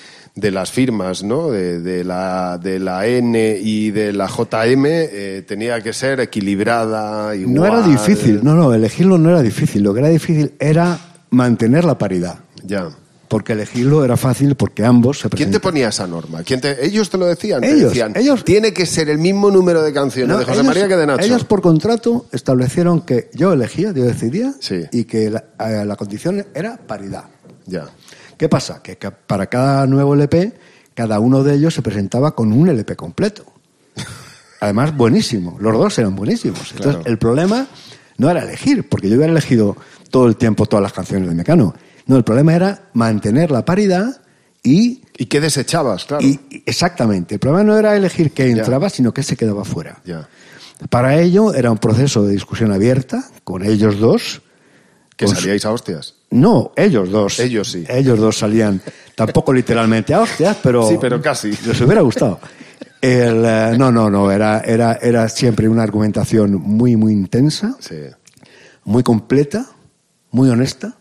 las 0.51 0.71
firmas, 0.71 1.23
¿no? 1.23 1.51
De, 1.51 2.03
la, 2.03 2.57
de 2.57 2.79
la 2.79 3.05
N 3.07 3.57
y 3.61 3.91
de 3.91 4.13
la 4.13 4.27
JM 4.27 4.85
eh, 4.85 5.43
tenía 5.47 5.81
que 5.81 5.93
ser 5.93 6.19
equilibrada. 6.19 7.35
Igual. 7.35 7.55
No 7.55 7.65
era 7.65 7.81
difícil, 7.81 8.39
no, 8.43 8.55
no, 8.55 8.73
elegirlo 8.73 9.17
no 9.17 9.29
era 9.29 9.41
difícil. 9.41 9.83
Lo 9.83 9.93
que 9.93 9.99
era 9.99 10.09
difícil 10.09 10.53
era 10.59 10.97
mantener 11.31 11.85
la 11.85 11.97
paridad. 11.97 12.39
Ya. 12.63 12.89
Porque 13.27 13.53
elegirlo 13.53 14.03
era 14.03 14.17
fácil 14.17 14.55
porque 14.55 14.83
ambos 14.83 15.19
se 15.19 15.29
¿Quién 15.29 15.51
te 15.51 15.59
ponía 15.59 15.89
esa 15.89 16.07
norma? 16.07 16.41
¿Quién 16.41 16.61
te... 16.61 16.83
Ellos 16.83 17.11
te 17.11 17.17
lo 17.19 17.27
decían. 17.27 17.63
Ellos, 17.63 17.89
decían, 17.89 18.13
ellos. 18.15 18.43
Tiene 18.43 18.73
que 18.73 18.87
ser 18.87 19.07
el 19.07 19.19
mismo 19.19 19.51
número 19.51 19.83
de 19.83 19.93
canciones 19.93 20.39
de 20.39 20.45
José 20.45 20.63
María 20.63 20.87
que 20.87 20.95
de 20.95 21.05
Nacho. 21.05 21.25
Ellos 21.25 21.43
por 21.43 21.61
contrato 21.61 22.25
establecieron 22.31 23.01
que 23.01 23.29
yo 23.35 23.53
elegía, 23.53 23.91
yo 23.91 24.03
decidía 24.03 24.55
y 24.91 25.03
que 25.03 25.29
la, 25.29 25.43
eh, 25.59 25.85
la 25.85 25.95
condición 25.95 26.43
era 26.55 26.77
paridad. 26.77 27.25
Ya. 27.67 27.85
¿Qué 28.39 28.47
pasa? 28.47 28.81
Que 28.81 28.95
para 28.95 29.47
cada 29.47 29.85
nuevo 29.85 30.13
LP, 30.13 30.53
cada 30.93 31.19
uno 31.19 31.43
de 31.43 31.55
ellos 31.55 31.73
se 31.73 31.81
presentaba 31.81 32.33
con 32.35 32.53
un 32.53 32.69
LP 32.69 32.95
completo. 32.95 33.43
Además, 34.61 34.95
buenísimo. 34.95 35.57
Los 35.59 35.73
dos 35.73 35.99
eran 35.99 36.15
buenísimos. 36.15 36.71
Entonces, 36.71 37.01
el 37.05 37.17
problema 37.17 37.67
no 38.17 38.31
era 38.31 38.41
elegir, 38.41 38.87
porque 38.87 39.09
yo 39.09 39.17
hubiera 39.17 39.33
elegido 39.33 39.75
todo 40.09 40.25
el 40.27 40.37
tiempo 40.37 40.67
todas 40.67 40.81
las 40.81 40.93
canciones 40.93 41.27
de 41.27 41.35
Mecano. 41.35 41.75
No, 42.05 42.15
el 42.15 42.23
problema 42.23 42.55
era 42.55 42.83
mantener 42.93 43.51
la 43.51 43.65
paridad 43.65 44.21
y... 44.63 45.01
¿Y 45.17 45.25
qué 45.25 45.41
desechabas, 45.41 46.05
claro? 46.05 46.25
exactamente. 46.65 47.35
El 47.35 47.39
problema 47.41 47.65
no 47.65 47.77
era 47.77 47.97
elegir 47.97 48.31
qué 48.31 48.49
entraba, 48.49 48.89
sino 48.89 49.13
qué 49.13 49.21
se 49.21 49.35
quedaba 49.35 49.65
fuera. 49.65 50.01
Para 50.89 51.19
ello 51.19 51.53
era 51.53 51.71
un 51.71 51.77
proceso 51.77 52.23
de 52.23 52.31
discusión 52.31 52.71
abierta 52.71 53.21
con 53.43 53.65
ellos 53.65 53.99
dos. 53.99 54.41
¿Que 55.19 55.27
salíais 55.27 55.65
a 55.65 55.73
hostias? 55.73 56.15
No, 56.31 56.71
ellos 56.77 57.09
dos. 57.09 57.41
Ellos 57.41 57.69
sí. 57.69 57.83
Ellos 57.89 58.17
dos 58.17 58.37
salían, 58.37 58.81
tampoco 59.15 59.51
literalmente 59.51 60.13
a 60.13 60.21
hostias, 60.21 60.55
pero. 60.63 60.87
Sí, 60.87 60.95
pero 60.99 61.21
casi. 61.21 61.49
Les 61.49 61.81
hubiera 61.81 61.99
gustado. 61.99 62.39
El, 63.01 63.43
eh, 63.45 63.75
no, 63.77 63.91
no, 63.91 64.09
no, 64.09 64.31
era, 64.31 64.61
era, 64.61 64.93
era 65.01 65.27
siempre 65.27 65.67
una 65.67 65.83
argumentación 65.83 66.53
muy, 66.53 66.95
muy 66.95 67.11
intensa, 67.11 67.75
sí. 67.81 67.97
muy 68.85 69.03
completa, 69.03 69.65
muy 70.31 70.49
honesta. 70.49 70.95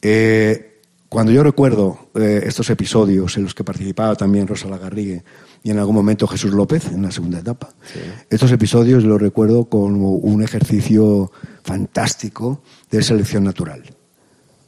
Eh, 0.00 0.80
cuando 1.10 1.30
yo 1.30 1.42
recuerdo 1.42 2.08
eh, 2.14 2.44
estos 2.46 2.70
episodios 2.70 3.36
en 3.36 3.42
los 3.42 3.54
que 3.54 3.64
participaba 3.64 4.14
también 4.14 4.46
Rosa 4.46 4.68
Lagarrigue 4.68 5.24
y 5.62 5.70
en 5.70 5.78
algún 5.78 5.94
momento 5.94 6.26
Jesús 6.26 6.52
López 6.52 6.86
en 6.86 7.02
la 7.02 7.10
segunda 7.10 7.40
etapa, 7.40 7.74
estos 8.30 8.50
episodios 8.52 9.04
los 9.04 9.20
recuerdo 9.20 9.66
como 9.66 10.12
un 10.12 10.42
ejercicio 10.42 11.30
fantástico 11.70 12.62
de 12.90 13.00
selección 13.00 13.44
natural. 13.44 13.82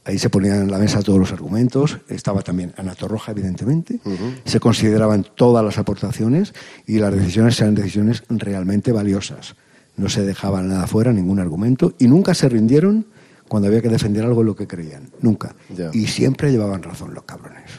Ahí 0.05 0.17
se 0.17 0.29
ponían 0.29 0.61
en 0.61 0.71
la 0.71 0.77
mesa 0.77 1.01
todos 1.01 1.19
los 1.19 1.31
argumentos, 1.31 1.97
estaba 2.07 2.41
también 2.41 2.73
Ana 2.77 2.95
Torroja, 2.95 3.31
evidentemente, 3.31 3.99
se 4.45 4.59
consideraban 4.59 5.25
todas 5.35 5.63
las 5.63 5.77
aportaciones 5.77 6.53
y 6.85 6.99
las 6.99 7.13
decisiones 7.13 7.59
eran 7.59 7.75
decisiones 7.75 8.23
realmente 8.29 8.91
valiosas. 8.91 9.55
No 9.95 10.09
se 10.09 10.23
dejaba 10.25 10.61
nada 10.61 10.87
fuera, 10.87 11.11
ningún 11.13 11.39
argumento, 11.39 11.93
y 11.99 12.07
nunca 12.07 12.33
se 12.33 12.49
rindieron 12.49 13.05
cuando 13.47 13.67
había 13.67 13.81
que 13.81 13.89
defender 13.89 14.23
algo 14.23 14.41
en 14.41 14.47
lo 14.47 14.55
que 14.55 14.67
creían. 14.67 15.09
Nunca. 15.21 15.55
Y 15.93 16.07
siempre 16.07 16.51
llevaban 16.51 16.83
razón 16.83 17.13
los 17.13 17.23
cabrones. 17.23 17.69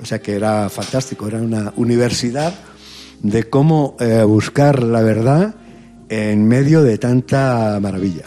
O 0.00 0.04
sea 0.04 0.20
que 0.20 0.34
era 0.34 0.68
fantástico, 0.68 1.28
era 1.28 1.40
una 1.40 1.72
universidad 1.76 2.54
de 3.22 3.44
cómo 3.44 3.96
eh, 4.00 4.22
buscar 4.22 4.82
la 4.82 5.02
verdad 5.02 5.54
en 6.08 6.46
medio 6.46 6.82
de 6.82 6.98
tanta 6.98 7.78
maravilla. 7.80 8.24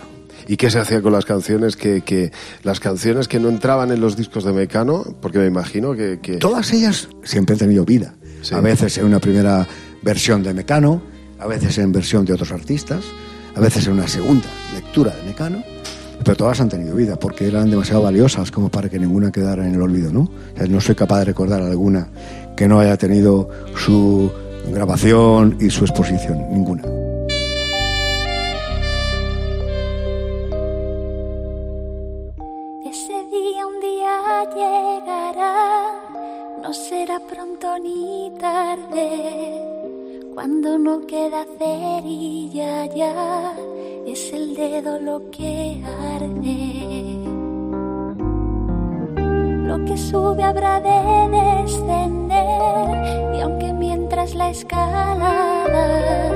¿Y 0.48 0.58
qué 0.58 0.72
se 0.72 0.80
hacía 0.80 1.02
con 1.02 1.14
las 1.14 1.26
canciones 1.26 1.76
que, 1.76 2.02
que, 2.02 2.32
las 2.64 2.80
canciones 2.80 3.28
que 3.28 3.40
no 3.40 3.50
entraban 3.50 3.92
en 3.92 4.02
los 4.02 4.18
discos 4.18 4.44
de 4.44 4.52
Mecano? 4.52 5.04
Porque 5.22 5.38
me 5.38 5.46
imagino 5.46 5.94
que... 5.94 6.18
Todas 6.40 6.74
ellas 6.74 7.08
siempre 7.24 7.54
han 7.54 7.60
tenido 7.60 7.86
vida. 7.86 8.16
A 8.52 8.62
veces 8.62 8.98
en 8.98 9.06
una 9.06 9.20
primera 9.20 9.68
versión 10.02 10.42
de 10.42 10.54
Mecano, 10.54 11.04
a 11.40 11.46
veces 11.46 11.78
en 11.78 11.92
versión 11.92 12.26
de 12.26 12.34
otros 12.34 12.52
artistas, 12.52 13.04
a 13.56 13.60
veces 13.60 13.86
en 13.88 13.94
una 13.94 14.08
segunda 14.08 14.48
lectura 14.74 15.16
de 15.16 15.24
Mecano, 15.24 15.64
pero 16.24 16.36
todas 16.36 16.60
han 16.62 16.70
tenido 16.70 16.96
vida 16.96 17.18
porque 17.18 17.48
eran 17.48 17.70
demasiado 17.70 18.02
valiosas 18.02 18.52
como 18.52 18.70
para 18.70 18.90
que 18.90 19.00
ninguna 19.00 19.32
quedara 19.32 19.66
en 19.66 19.76
el 19.76 19.82
olvido, 19.82 20.12
¿no? 20.12 20.30
no 20.68 20.82
soy 20.82 20.96
capaz 20.96 21.20
de 21.20 21.26
recordar 21.26 21.62
alguna 21.62 22.10
que 22.58 22.68
no 22.68 22.80
haya 22.80 22.98
tenido 22.98 23.50
su 23.76 24.32
grabación 24.72 25.58
y 25.60 25.70
su 25.70 25.86
exposición, 25.86 26.40
ninguna. 26.52 26.99
Ni 37.84 38.32
tarde, 38.40 39.62
cuando 40.34 40.78
no 40.78 41.06
queda 41.06 41.46
cerilla 41.58 42.86
ya, 42.88 43.54
es 44.06 44.34
el 44.34 44.56
dedo 44.56 45.00
lo 45.00 45.30
que 45.32 45.82
arde. 46.14 47.18
Lo 49.68 49.86
que 49.86 49.98
sube 49.98 50.44
habrá 50.44 50.80
de 50.82 51.30
descender, 51.38 53.36
y 53.36 53.42
aunque 53.42 53.74
mientras 53.74 54.36
la 54.36 54.50
escalada 54.50 56.32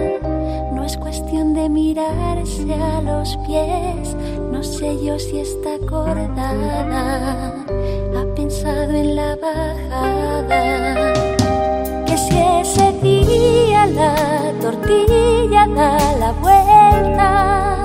no 0.73 0.83
es 0.83 0.97
cuestión 0.97 1.53
de 1.53 1.69
mirarse 1.69 2.73
a 2.73 3.01
los 3.01 3.37
pies, 3.47 4.15
no 4.51 4.63
sé 4.63 5.03
yo 5.03 5.17
si 5.19 5.39
está 5.39 5.75
acordada 5.75 7.53
ha 8.15 8.35
pensado 8.35 8.93
en 8.93 9.15
la 9.15 9.35
bajada. 9.35 11.22
Día 13.03 13.85
la 13.85 14.15
tortilla 14.61 15.67
da 15.67 15.97
la 16.21 16.31
vuelta, 16.43 17.83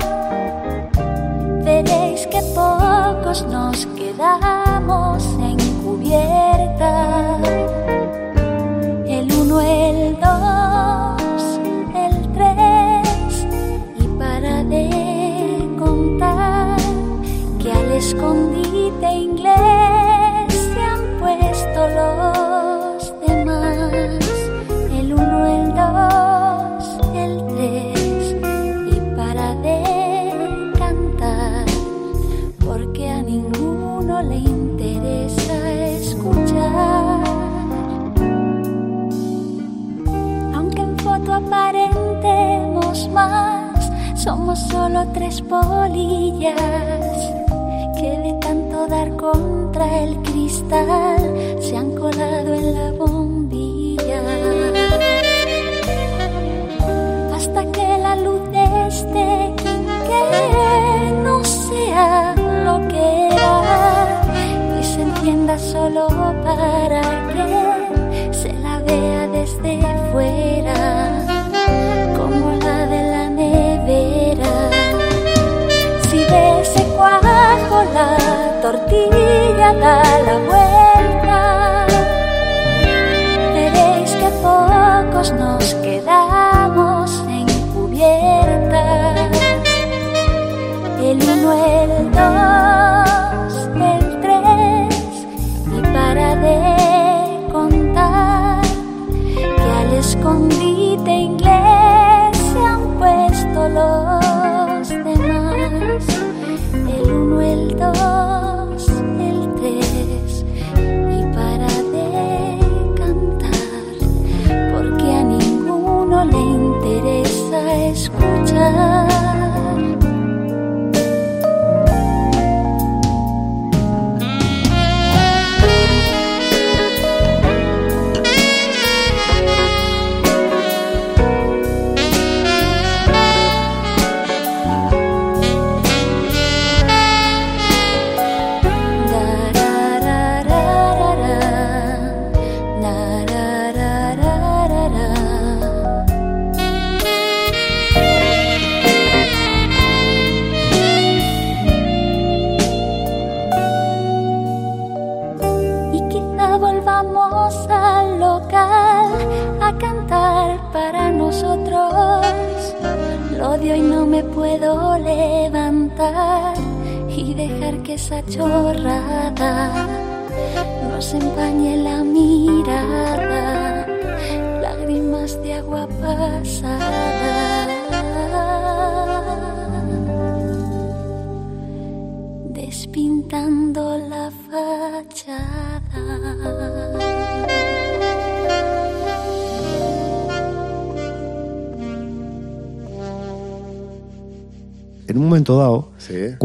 veréis 1.65 2.25
que 2.29 2.41
pocos 2.55 3.45
nos 3.49 3.85
quedamos 3.99 5.25
en 5.41 5.59
cubierta. 5.83 7.39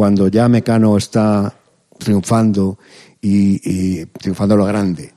Cuando 0.04 0.28
ya 0.28 0.50
Mecano 0.50 0.98
está 0.98 1.56
triunfando 1.98 2.78
y, 3.22 4.06
triunfando 4.08 4.56
a 4.56 4.58
lo 4.58 4.66
grande, 4.66 5.14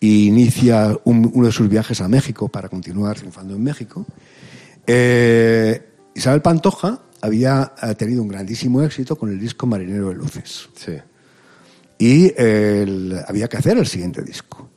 y 0.00 0.28
inicia 0.28 0.98
uno 1.04 1.44
de 1.44 1.52
sus 1.52 1.68
viajes 1.68 2.00
a 2.00 2.08
México 2.08 2.48
para 2.48 2.70
continuar 2.70 3.18
triunfando 3.18 3.54
en 3.54 3.62
México, 3.62 4.06
eh, 4.86 5.82
Isabel 6.14 6.40
Pantoja 6.40 7.02
había 7.20 7.74
tenido 7.98 8.22
un 8.22 8.28
grandísimo 8.28 8.82
éxito 8.82 9.14
con 9.14 9.28
el 9.28 9.38
disco 9.38 9.66
Marinero 9.66 10.08
de 10.08 10.14
Luces. 10.14 10.70
Sí. 10.74 10.96
Y 11.98 12.32
había 13.28 13.46
que 13.46 13.58
hacer 13.58 13.76
el 13.76 13.86
siguiente 13.86 14.22
disco. 14.22 14.70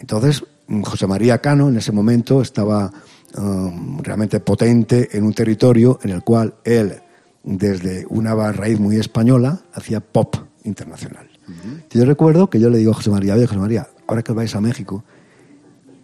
Entonces, 0.00 0.42
José 0.82 1.06
María 1.06 1.38
Cano 1.38 1.68
en 1.68 1.76
ese 1.76 1.92
momento 1.92 2.42
estaba 2.42 2.92
um, 3.36 4.02
realmente 4.02 4.40
potente 4.40 5.08
en 5.12 5.22
un 5.22 5.34
territorio 5.34 6.00
en 6.02 6.10
el 6.10 6.24
cual 6.24 6.54
él 6.64 7.00
desde 7.44 8.06
una 8.08 8.34
raíz 8.52 8.78
muy 8.78 8.96
española 8.96 9.60
hacia 9.72 10.00
pop 10.00 10.36
internacional. 10.64 11.28
Yo 11.90 12.04
recuerdo 12.04 12.48
que 12.48 12.60
yo 12.60 12.70
le 12.70 12.78
digo 12.78 12.92
a 12.92 12.94
José 12.94 13.10
María, 13.10 13.34
oye 13.34 13.46
José 13.46 13.58
María, 13.58 13.88
ahora 14.06 14.22
que 14.22 14.32
vais 14.32 14.54
a 14.54 14.60
México, 14.60 15.04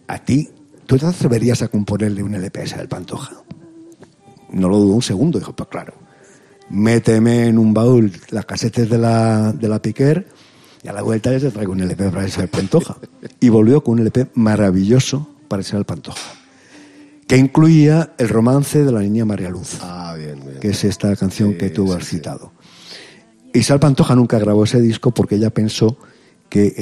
a 0.07 0.19
ti, 0.19 0.49
¿tú 0.85 0.97
te 0.97 1.05
atreverías 1.05 1.61
a 1.61 1.69
componerle 1.69 2.21
un 2.21 2.35
LPS 2.35 2.77
del 2.77 2.87
Pantoja? 2.87 3.33
No 4.51 4.67
lo 4.67 4.77
dudo 4.77 4.93
un 4.93 5.01
segundo, 5.01 5.39
dijo, 5.39 5.53
pues 5.53 5.69
claro, 5.69 5.93
méteme 6.69 7.47
en 7.47 7.57
un 7.57 7.73
baúl 7.73 8.11
las 8.29 8.45
casetes 8.45 8.89
de 8.89 8.97
la, 8.97 9.53
de 9.53 9.67
la 9.69 9.81
Piquer 9.81 10.27
y 10.83 10.87
a 10.87 10.93
la 10.93 11.01
vuelta 11.01 11.31
ya 11.31 11.39
te 11.39 11.51
traigo 11.51 11.71
un 11.71 11.81
LP 11.81 12.09
para 12.09 12.25
ese 12.25 12.47
Pantoja. 12.47 12.97
Y 13.39 13.49
volvió 13.49 13.83
con 13.83 13.95
un 13.95 13.99
LP 14.01 14.27
maravilloso 14.35 15.27
para 15.47 15.61
ese 15.61 15.83
Pantoja 15.83 16.38
que 17.29 17.37
incluía 17.37 18.13
el 18.17 18.27
romance 18.27 18.83
de 18.83 18.91
la 18.91 19.01
niña 19.01 19.23
María 19.23 19.51
Luz, 19.51 19.77
ah, 19.83 20.17
que 20.59 20.69
es 20.69 20.83
esta 20.83 21.15
canción 21.15 21.53
que 21.59 21.69
tú 21.69 21.93
has 21.93 22.03
citado. 22.03 22.53
Isabel 23.53 23.79
Pantoja 23.79 24.15
nunca 24.15 24.39
grabó 24.39 24.63
ese 24.63 24.81
disco 24.81 25.11
porque 25.11 25.35
ella 25.35 25.51
pensó 25.51 25.95
que 26.49 26.73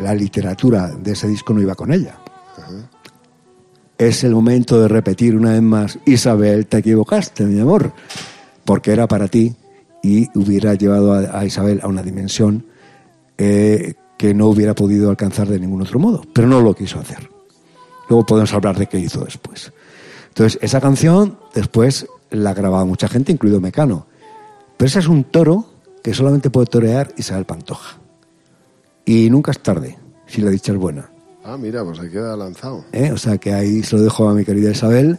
la 0.00 0.14
literatura 0.14 0.94
de 0.94 1.10
ese 1.10 1.26
disco 1.26 1.52
no 1.52 1.60
iba 1.60 1.74
con 1.74 1.92
ella. 1.92 2.20
Es 3.98 4.22
el 4.22 4.30
momento 4.30 4.80
de 4.80 4.86
repetir 4.86 5.34
una 5.34 5.54
vez 5.54 5.62
más, 5.62 5.98
Isabel, 6.06 6.68
te 6.68 6.78
equivocaste, 6.78 7.44
mi 7.44 7.58
amor, 7.58 7.92
porque 8.64 8.92
era 8.92 9.08
para 9.08 9.26
ti 9.26 9.56
y 10.04 10.28
hubiera 10.38 10.74
llevado 10.74 11.14
a, 11.14 11.44
Isabel 11.44 11.80
a 11.82 11.88
una 11.88 12.04
dimensión 12.04 12.64
eh, 13.36 13.94
que 14.16 14.34
no 14.34 14.46
hubiera 14.46 14.72
podido 14.72 15.10
alcanzar 15.10 15.48
de 15.48 15.58
ningún 15.58 15.82
otro 15.82 15.98
modo, 15.98 16.22
pero 16.32 16.46
no 16.46 16.60
lo 16.60 16.76
quiso 16.76 17.00
hacer. 17.00 17.28
Luego 18.08 18.24
podemos 18.24 18.52
hablar 18.54 18.78
de 18.78 18.86
qué 18.86 19.00
hizo 19.00 19.24
después. 19.24 19.72
Entonces, 20.30 20.58
esa 20.62 20.80
canción 20.80 21.38
después 21.54 22.06
la 22.30 22.54
grababa 22.54 22.84
mucha 22.84 23.08
gente, 23.08 23.32
incluido 23.32 23.60
Mecano. 23.60 24.06
Pero 24.76 24.86
ese 24.86 25.00
es 25.00 25.08
un 25.08 25.24
toro 25.24 25.66
que 26.02 26.14
solamente 26.14 26.50
puede 26.50 26.66
torear 26.66 27.12
Isabel 27.16 27.44
Pantoja. 27.44 27.98
Y 29.04 29.28
nunca 29.28 29.50
es 29.50 29.60
tarde, 29.60 29.98
si 30.26 30.40
la 30.40 30.50
dicha 30.50 30.72
es 30.72 30.78
buena. 30.78 31.10
Ah, 31.44 31.56
mira, 31.56 31.84
pues 31.84 31.98
ahí 31.98 32.10
queda 32.10 32.36
lanzado. 32.36 32.84
¿Eh? 32.92 33.10
O 33.12 33.18
sea 33.18 33.38
que 33.38 33.52
ahí 33.52 33.82
se 33.82 33.96
lo 33.96 34.02
dejo 34.02 34.28
a 34.28 34.34
mi 34.34 34.44
querida 34.44 34.70
Isabel, 34.70 35.18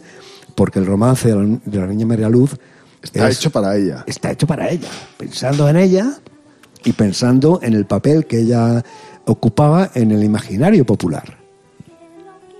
porque 0.54 0.78
el 0.78 0.86
romance 0.86 1.28
de 1.28 1.78
la, 1.78 1.86
niña 1.86 2.06
María 2.06 2.28
Luz 2.28 2.56
está 3.02 3.30
hecho 3.30 3.50
para 3.50 3.76
ella. 3.76 4.04
Está 4.06 4.30
hecho 4.30 4.46
para 4.46 4.68
ella, 4.70 4.88
pensando 5.18 5.68
en 5.68 5.76
ella 5.76 6.18
y 6.84 6.92
pensando 6.92 7.60
en 7.62 7.74
el 7.74 7.86
papel 7.86 8.26
que 8.26 8.40
ella 8.40 8.82
ocupaba 9.26 9.90
en 9.94 10.10
el 10.10 10.24
imaginario 10.24 10.84
popular. 10.84 11.41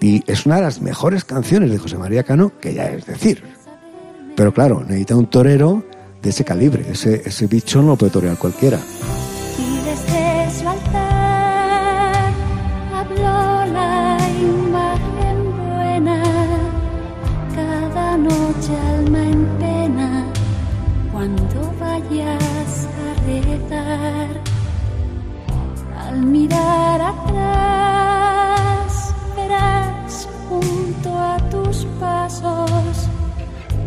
Y 0.02 0.24
es 0.26 0.46
una 0.46 0.56
de 0.56 0.62
las 0.62 0.80
mejores 0.80 1.24
canciones 1.24 1.70
de 1.70 1.78
José 1.78 1.96
María 1.96 2.24
Cano, 2.24 2.52
que 2.60 2.74
ya 2.74 2.86
es 2.86 3.06
decir. 3.06 3.44
Pero 4.34 4.52
claro, 4.52 4.80
necesita 4.80 5.14
un 5.14 5.26
torero 5.26 5.84
de 6.20 6.30
ese 6.30 6.44
calibre. 6.44 6.84
Ese, 6.90 7.46
bicho 7.46 7.80
no 7.80 7.88
lo 7.88 7.96
puede 7.96 8.10
torear 8.10 8.36
cualquiera. 8.36 8.80
Y 9.58 9.76
desde 9.84 10.58
su 10.58 10.68
altar 10.68 12.32
habló 12.92 13.72
la 13.72 14.18
imagen 14.40 15.56
buena. 15.68 16.22
Cada 17.54 18.16
noche 18.16 18.76
alma 18.96 19.22
en 19.22 19.46
pena. 19.60 20.24
Cuando 21.12 21.74
vayas 21.78 22.88
a 22.98 23.14
rezar, 23.24 24.40
al 25.96 26.22
mirar 26.22 27.00
atrás 27.00 28.11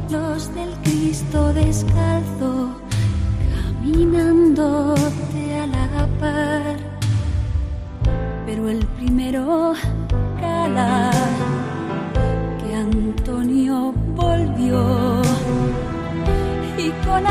los 0.10 0.54
del 0.54 0.71
Cristo 0.84 1.54
descalzo, 1.54 2.69
caminándote 3.82 5.60
a 5.60 5.67
la 5.67 6.08
par. 6.19 6.78
Pero 8.45 8.69
el 8.69 8.86
primero 8.97 9.73
cala 10.39 11.12
que 12.60 12.75
Antonio 12.75 13.93
volvió 14.15 15.21
y 16.78 16.89
con 17.06 17.25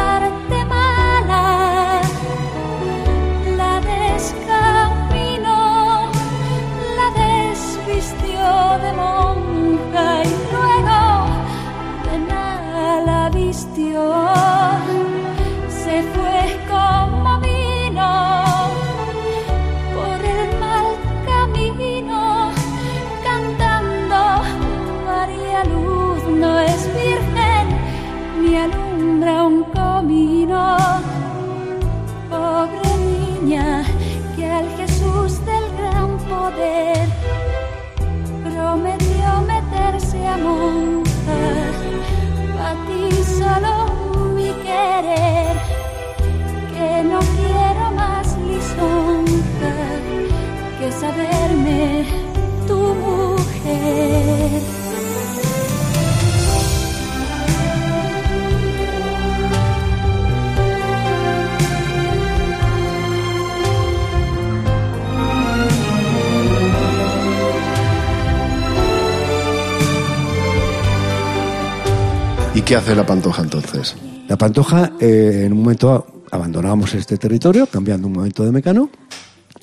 qué 72.65 72.77
hace 72.77 72.95
la 72.95 73.05
Pantoja 73.05 73.43
entonces? 73.43 73.95
La 74.27 74.37
Pantoja, 74.37 74.93
eh, 74.99 75.43
en 75.45 75.53
un 75.53 75.59
momento 75.61 76.23
abandonamos 76.31 76.95
este 76.95 77.19
territorio, 77.19 77.67
cambiando 77.67 78.07
un 78.07 78.15
momento 78.15 78.45
de 78.45 78.53
mecano, 78.53 78.91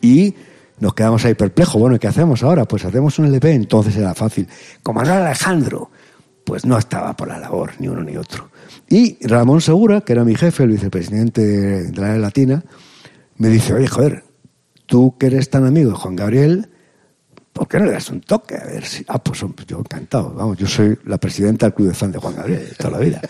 y 0.01 0.35
nos 0.79 0.93
quedamos 0.93 1.25
ahí 1.25 1.33
perplejos. 1.33 1.81
Bueno, 1.81 1.97
¿qué 1.97 2.07
hacemos 2.07 2.43
ahora? 2.43 2.65
Pues 2.65 2.85
hacemos 2.85 3.17
un 3.17 3.25
LP, 3.25 3.53
entonces 3.53 3.95
era 3.95 4.13
fácil. 4.13 4.47
Como 4.83 5.01
era 5.01 5.25
Alejandro, 5.25 5.89
pues 6.43 6.65
no 6.65 6.77
estaba 6.77 7.15
por 7.15 7.27
la 7.27 7.39
labor, 7.39 7.71
ni 7.79 7.87
uno 7.87 8.03
ni 8.03 8.17
otro. 8.17 8.49
Y 8.87 9.17
Ramón 9.25 9.61
Segura, 9.61 10.01
que 10.01 10.13
era 10.13 10.23
mi 10.23 10.35
jefe, 10.35 10.63
el 10.63 10.69
vicepresidente 10.69 11.41
de 11.41 12.01
la 12.01 12.17
Latina, 12.17 12.63
me 13.37 13.49
dice, 13.49 13.73
oye, 13.73 13.87
joder, 13.87 14.23
tú 14.85 15.17
que 15.17 15.27
eres 15.27 15.49
tan 15.49 15.65
amigo 15.65 15.91
de 15.91 15.97
Juan 15.97 16.15
Gabriel, 16.15 16.69
¿por 17.61 17.67
qué 17.67 17.77
no 17.77 17.85
le 17.85 17.91
das 17.91 18.09
un 18.09 18.21
toque? 18.21 18.55
A 18.55 18.65
ver 18.65 18.83
si. 18.83 19.05
Ah, 19.07 19.23
pues 19.23 19.39
yo 19.67 19.77
encantado. 19.77 20.33
Vamos, 20.33 20.57
yo 20.57 20.65
soy 20.65 20.97
la 21.05 21.19
presidenta 21.19 21.67
del 21.67 21.75
club 21.75 21.89
de 21.89 21.93
fan 21.93 22.11
de 22.11 22.17
Juan 22.17 22.35
Gabriel 22.35 22.75
toda 22.75 22.97
la 22.97 22.97
vida. 22.97 23.21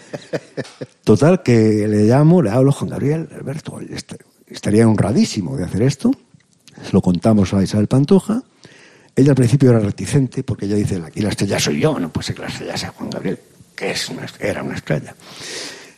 Total, 1.04 1.44
que 1.44 1.86
le 1.86 2.06
llamo, 2.06 2.42
le 2.42 2.50
hablo, 2.50 2.72
Juan 2.72 2.92
Gabriel, 2.92 3.28
Alberto, 3.36 3.82
este, 3.82 4.20
estaría 4.48 4.88
honradísimo 4.88 5.58
de 5.58 5.66
hacer 5.66 5.82
esto. 5.82 6.12
Lo 6.94 7.02
contamos 7.02 7.54
a 7.54 7.62
Isabel 7.62 7.88
Pantoja. 7.88 8.42
Ella 9.14 9.32
al 9.32 9.36
principio 9.36 9.72
era 9.72 9.80
reticente 9.80 10.44
porque 10.44 10.66
ella 10.66 10.78
dice, 10.78 11.04
aquí 11.06 11.20
la 11.20 11.32
estrella 11.32 11.60
soy 11.60 11.82
yo, 11.82 12.00
no 12.00 12.08
puede 12.08 12.28
ser 12.28 12.36
que 12.36 12.42
la 12.44 12.48
estrella 12.48 12.78
sea 12.78 12.92
Juan 12.92 13.10
Gabriel, 13.10 13.38
que 13.76 13.92
es 13.92 14.10
era 14.40 14.64
una 14.64 14.76
estrella. 14.76 15.14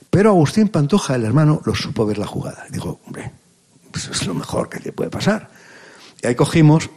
Pero 0.10 0.32
Agustín 0.32 0.70
Pantoja, 0.70 1.14
el 1.14 1.26
hermano, 1.26 1.62
lo 1.64 1.76
supo 1.76 2.04
ver 2.08 2.18
la 2.18 2.26
jugada. 2.26 2.66
Dijo, 2.72 3.00
hombre, 3.06 3.32
pues 3.92 4.08
es 4.08 4.26
lo 4.26 4.34
mejor 4.34 4.70
que 4.70 4.80
te 4.80 4.92
puede 4.92 5.12
pasar. 5.12 5.52
Y 6.24 6.26
ahí 6.26 6.34
cogimos 6.34 6.90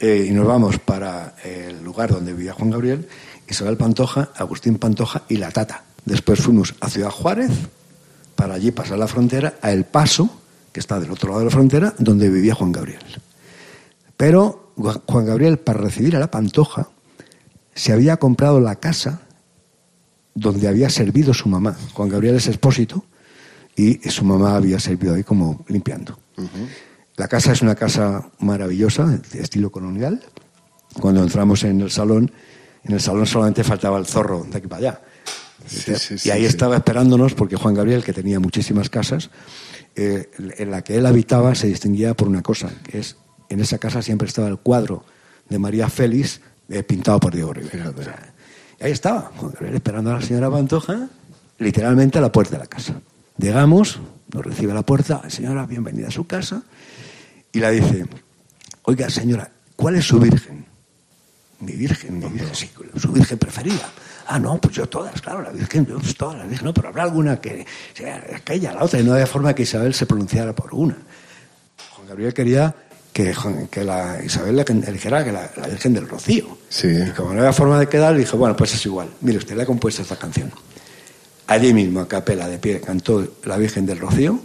eh, 0.00 0.26
y 0.28 0.32
nos 0.32 0.46
vamos 0.46 0.78
para 0.78 1.34
el 1.44 1.82
lugar 1.82 2.10
donde 2.10 2.32
vivía 2.32 2.52
Juan 2.52 2.70
Gabriel, 2.70 3.08
Isabel 3.48 3.76
Pantoja, 3.76 4.30
Agustín 4.36 4.78
Pantoja 4.78 5.22
y 5.28 5.36
la 5.36 5.50
Tata. 5.50 5.84
Después 6.04 6.40
fuimos 6.40 6.74
a 6.80 6.90
Ciudad 6.90 7.10
Juárez, 7.10 7.50
para 8.34 8.54
allí 8.54 8.70
pasar 8.70 8.98
la 8.98 9.08
frontera, 9.08 9.54
a 9.62 9.72
El 9.72 9.84
Paso, 9.84 10.30
que 10.72 10.80
está 10.80 11.00
del 11.00 11.10
otro 11.10 11.30
lado 11.30 11.40
de 11.40 11.44
la 11.46 11.50
frontera, 11.50 11.94
donde 11.98 12.28
vivía 12.28 12.54
Juan 12.54 12.72
Gabriel. 12.72 13.00
Pero 14.16 14.72
Juan 14.76 15.26
Gabriel, 15.26 15.58
para 15.58 15.80
recibir 15.80 16.16
a 16.16 16.20
la 16.20 16.30
Pantoja, 16.30 16.88
se 17.74 17.92
había 17.92 18.18
comprado 18.18 18.60
la 18.60 18.76
casa 18.76 19.22
donde 20.34 20.68
había 20.68 20.90
servido 20.90 21.32
su 21.32 21.48
mamá. 21.48 21.76
Juan 21.94 22.10
Gabriel 22.10 22.36
es 22.36 22.46
expósito 22.46 23.04
y 23.74 23.94
su 24.10 24.24
mamá 24.24 24.56
había 24.56 24.78
servido 24.78 25.14
ahí 25.14 25.24
como 25.24 25.64
limpiando. 25.68 26.18
La 27.16 27.28
casa 27.28 27.52
es 27.52 27.62
una 27.62 27.74
casa 27.74 28.28
maravillosa, 28.40 29.06
de 29.06 29.40
estilo 29.40 29.70
colonial. 29.70 30.22
Cuando 31.00 31.22
entramos 31.22 31.64
en 31.64 31.80
el 31.80 31.90
salón, 31.90 32.30
en 32.84 32.92
el 32.92 33.00
salón 33.00 33.26
solamente 33.26 33.64
faltaba 33.64 33.98
el 33.98 34.06
zorro 34.06 34.46
de 34.50 34.58
aquí 34.58 34.66
para 34.66 34.78
allá. 34.78 35.00
y 36.24 36.30
ahí 36.30 36.44
estaba 36.44 36.76
esperándonos 36.76 37.34
porque 37.34 37.56
Juan 37.56 37.74
Gabriel, 37.74 38.04
que 38.04 38.12
tenía 38.12 38.38
muchísimas 38.38 38.90
casas, 38.90 39.30
eh, 39.94 40.30
en 40.58 40.70
la 40.70 40.82
que 40.82 40.96
él 40.96 41.06
habitaba 41.06 41.54
se 41.54 41.68
distinguía 41.68 42.12
por 42.12 42.28
una 42.28 42.42
cosa, 42.42 42.70
que 42.84 42.98
es, 42.98 43.16
en 43.48 43.60
esa 43.60 43.78
casa 43.78 44.02
siempre 44.02 44.28
estaba 44.28 44.48
el 44.48 44.58
cuadro 44.58 45.02
de 45.48 45.58
María 45.58 45.88
Félix 45.88 46.42
eh, 46.68 46.82
pintado 46.82 47.18
por 47.18 47.34
Diego 47.34 47.54
Rivera. 47.54 47.94
y 48.78 48.84
ahí 48.84 48.92
estaba, 48.92 49.32
Juan 49.36 49.52
Gabriel 49.52 49.74
esperando 49.76 50.10
a 50.10 50.14
la 50.14 50.22
señora 50.22 50.50
Pantoja, 50.50 51.08
literalmente 51.58 52.18
a 52.18 52.20
la 52.20 52.30
puerta 52.30 52.56
de 52.56 52.58
la 52.58 52.66
casa. 52.66 53.00
Llegamos, 53.38 54.00
nos 54.34 54.44
recibe 54.44 54.72
a 54.72 54.74
la 54.74 54.84
puerta, 54.84 55.22
señora, 55.30 55.64
bienvenida 55.64 56.08
a 56.08 56.10
su 56.10 56.26
casa, 56.26 56.62
y 57.56 57.60
la 57.60 57.70
dice, 57.70 58.04
oiga 58.82 59.08
señora, 59.08 59.50
¿cuál 59.74 59.96
es 59.96 60.04
su 60.04 60.18
virgen? 60.18 60.66
Mi 61.60 61.72
virgen, 61.72 62.18
mi 62.18 62.26
virgen, 62.26 62.54
sí, 62.54 62.70
su 62.96 63.12
virgen 63.12 63.38
preferida. 63.38 63.90
Ah, 64.26 64.38
no, 64.38 64.60
pues 64.60 64.74
yo 64.74 64.86
todas, 64.86 65.22
claro, 65.22 65.40
la 65.40 65.50
Virgen, 65.50 65.86
yo 65.86 65.98
pues 65.98 66.16
todas 66.16 66.36
las 66.36 66.48
Virgen, 66.48 66.66
no, 66.66 66.74
pero 66.74 66.88
habrá 66.88 67.04
alguna 67.04 67.40
que 67.40 67.64
sea 67.94 68.22
aquella, 68.34 68.72
la 68.72 68.82
otra, 68.82 69.00
y 69.00 69.04
no 69.04 69.14
había 69.14 69.26
forma 69.26 69.54
que 69.54 69.62
Isabel 69.62 69.94
se 69.94 70.04
pronunciara 70.04 70.52
por 70.52 70.74
una. 70.74 70.96
Juan 71.94 72.08
Gabriel 72.08 72.34
quería 72.34 72.74
que, 73.12 73.32
que 73.70 73.84
la 73.84 74.20
Isabel 74.22 74.58
eligiera 74.86 75.24
que 75.24 75.30
la, 75.32 75.48
Virgen 75.70 75.94
del 75.94 76.08
Rocío. 76.08 76.58
Sí. 76.68 76.88
Y 76.88 77.10
como 77.10 77.32
no 77.32 77.38
había 77.38 77.52
forma 77.52 77.78
de 77.78 77.88
quedar, 77.88 78.16
dije, 78.16 78.36
bueno, 78.36 78.56
pues 78.56 78.74
es 78.74 78.84
igual. 78.84 79.08
Mire, 79.20 79.38
usted 79.38 79.56
le 79.56 79.62
ha 79.62 79.66
compuesto 79.66 80.02
esta 80.02 80.16
canción. 80.16 80.52
Allí 81.46 81.72
mismo, 81.72 82.00
a 82.00 82.08
capela 82.08 82.48
de 82.48 82.58
pie, 82.58 82.80
cantó 82.80 83.26
la 83.44 83.56
Virgen 83.56 83.86
del 83.86 84.00
Rocío. 84.00 84.40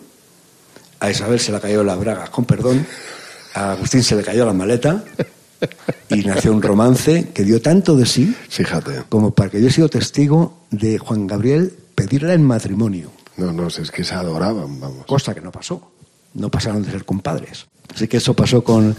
A 1.02 1.10
Isabel 1.10 1.40
se 1.40 1.52
le 1.52 1.60
cayó 1.60 1.84
la 1.84 1.96
braga, 1.96 2.28
con 2.28 2.46
perdón. 2.46 2.86
A 3.56 3.72
Agustín 3.72 4.04
se 4.04 4.16
le 4.16 4.24
cayó 4.24 4.46
la 4.46 4.54
maleta 4.54 5.04
y 6.10 6.22
nació 6.22 6.54
un 6.54 6.62
romance 6.62 7.30
que 7.34 7.44
dio 7.44 7.60
tanto 7.60 7.98
de 7.98 8.06
sí, 8.06 8.36
fíjate, 8.50 9.04
como 9.10 9.32
para 9.32 9.50
que 9.50 9.60
yo 9.60 9.68
he 9.68 9.72
sido 9.72 9.90
testigo 9.90 10.60
de 10.70 11.00
Juan 11.00 11.26
Gabriel 11.26 11.74
pedirle 11.96 12.34
en 12.34 12.44
matrimonio. 12.44 13.12
No, 13.36 13.52
no, 13.52 13.68
es 13.68 13.90
que 13.90 14.04
se 14.04 14.14
adoraban, 14.14 14.80
vamos. 14.80 15.06
Cosa 15.08 15.34
que 15.34 15.42
no 15.42 15.52
pasó. 15.52 15.92
No 16.36 16.50
pasaron 16.52 16.84
de 16.84 16.92
ser 16.92 17.04
compadres. 17.04 17.66
Así 17.94 18.08
que 18.08 18.18
eso 18.18 18.36
pasó 18.36 18.64
con, 18.64 18.96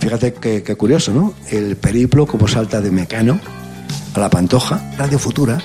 fíjate 0.00 0.32
qué 0.32 0.76
curioso, 0.76 1.12
¿no? 1.12 1.34
El 1.50 1.76
periplo 1.76 2.26
como 2.26 2.48
salta 2.48 2.80
de 2.80 2.90
Mecano 2.90 3.38
a 4.14 4.20
la 4.20 4.30
Pantoja, 4.30 4.92
Radio 4.96 5.18
Futura. 5.18 5.58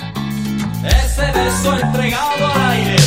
Ese 0.86 1.32
beso 1.32 1.80
entregado 1.80 2.46
al 2.46 2.72
aire. 2.72 2.98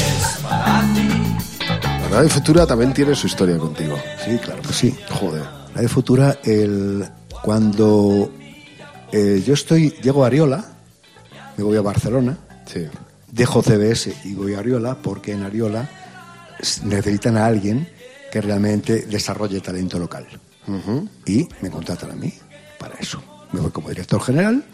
La 2.11 2.17
Radio 2.17 2.29
Futura 2.29 2.67
también 2.67 2.93
tiene 2.93 3.15
su 3.15 3.29
historia 3.29 3.57
contigo. 3.57 3.97
Sí, 4.25 4.37
claro 4.39 4.61
que 4.63 4.73
sí. 4.73 4.97
Joder. 5.11 5.45
Radio 5.77 5.89
Futura, 5.89 6.39
el, 6.43 7.09
cuando 7.45 8.33
eh, 9.13 9.41
yo 9.47 9.55
estoy, 9.55 9.91
llego 10.03 10.25
a 10.25 10.27
Ariola, 10.27 10.65
me 11.57 11.63
voy 11.63 11.77
a 11.77 11.83
Barcelona, 11.83 12.37
dejo 13.31 13.63
CBS 13.63 14.13
y 14.25 14.35
voy 14.35 14.55
a 14.55 14.59
Ariola 14.59 14.97
porque 15.01 15.33
en 15.33 15.45
Ariola 15.45 15.89
necesitan 16.83 17.37
a 17.37 17.47
alguien 17.47 17.89
que 18.33 18.41
realmente 18.41 19.07
desarrolle 19.07 19.61
talento 19.61 19.97
local. 19.97 20.27
Y 21.27 21.49
me 21.61 21.71
contratan 21.71 22.11
a 22.11 22.15
mí 22.17 22.33
para 22.77 22.97
eso. 22.97 23.23
Me 23.53 23.61
voy 23.61 23.71
como 23.71 23.89
director 23.89 24.21
general 24.21 24.65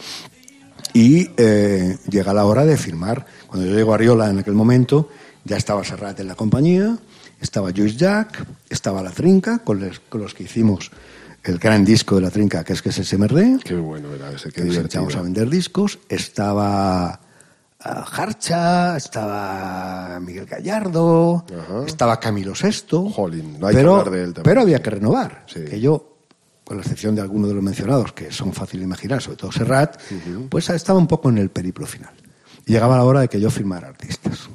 y 0.95 1.31
eh, 1.37 1.99
llega 2.09 2.33
la 2.33 2.47
hora 2.47 2.65
de 2.65 2.79
firmar. 2.79 3.27
Cuando 3.47 3.69
yo 3.69 3.77
llego 3.77 3.93
a 3.93 3.97
Ariola 3.97 4.31
en 4.31 4.39
aquel 4.39 4.55
momento, 4.55 5.11
ya 5.45 5.57
estaba 5.57 5.85
Serrat 5.85 6.19
en 6.21 6.29
la 6.29 6.35
compañía, 6.35 6.99
estaba 7.41 7.71
Joyce 7.71 7.97
Jack, 7.97 8.45
estaba 8.69 9.03
La 9.03 9.11
Trinca, 9.11 9.59
con 9.59 9.81
los 9.81 10.35
que 10.35 10.45
hicimos 10.45 10.91
el 11.47 11.59
gran 11.59 11.85
disco 11.85 12.17
de 12.17 12.23
la 12.23 12.31
trinca, 12.31 12.65
que 12.65 12.73
es 12.73 12.83
que 12.83 12.91
es 12.91 12.99
ese 12.99 13.17
MRD. 13.17 13.61
Qué 13.63 13.77
bueno 13.77 14.13
era 14.13 14.33
ese, 14.33 14.51
qué 14.51 14.63
que 14.63 14.99
a 14.99 15.23
vender 15.23 15.49
discos. 15.49 15.99
Estaba 16.09 17.21
ah, 17.81 18.07
Harcha, 18.13 18.97
estaba 18.97 20.19
Miguel 20.21 20.47
Gallardo, 20.47 21.45
estaba 21.87 22.19
Camilo 22.19 22.55
Sesto. 22.55 23.09
Jolín, 23.11 23.61
no 23.61 23.69
hay 23.69 23.77
pero, 23.77 23.95
que 23.95 24.01
hablar 24.01 24.13
de 24.13 24.25
él 24.25 24.35
también. 24.35 24.45
Pero 24.45 24.61
había 24.63 24.83
que 24.83 24.91
renovar. 24.91 25.47
Que 25.47 25.81
yo, 25.81 26.17
con 26.65 26.79
la 26.79 26.83
excepción 26.83 27.15
de 27.15 27.23
algunos 27.23 27.49
de 27.49 27.55
los 27.55 27.63
mencionados, 27.63 28.13
que 28.13 28.33
son 28.33 28.53
fáciles 28.53 28.81
de 28.81 28.87
imaginar, 28.87 29.23
sobre 29.23 29.37
todo 29.37 29.53
Serrat, 29.53 30.01
pues 30.49 30.69
estaba 30.71 30.99
un 30.99 31.07
poco 31.07 31.29
en 31.29 31.39
el 31.39 31.51
periplo 31.51 31.87
final. 31.87 32.13
Y 32.67 32.73
llegaba 32.73 32.97
la 32.97 33.05
hora 33.05 33.21
de 33.21 33.29
que 33.29 33.41
yo 33.41 33.51
firmara 33.51 33.89
artistas. 33.89 34.49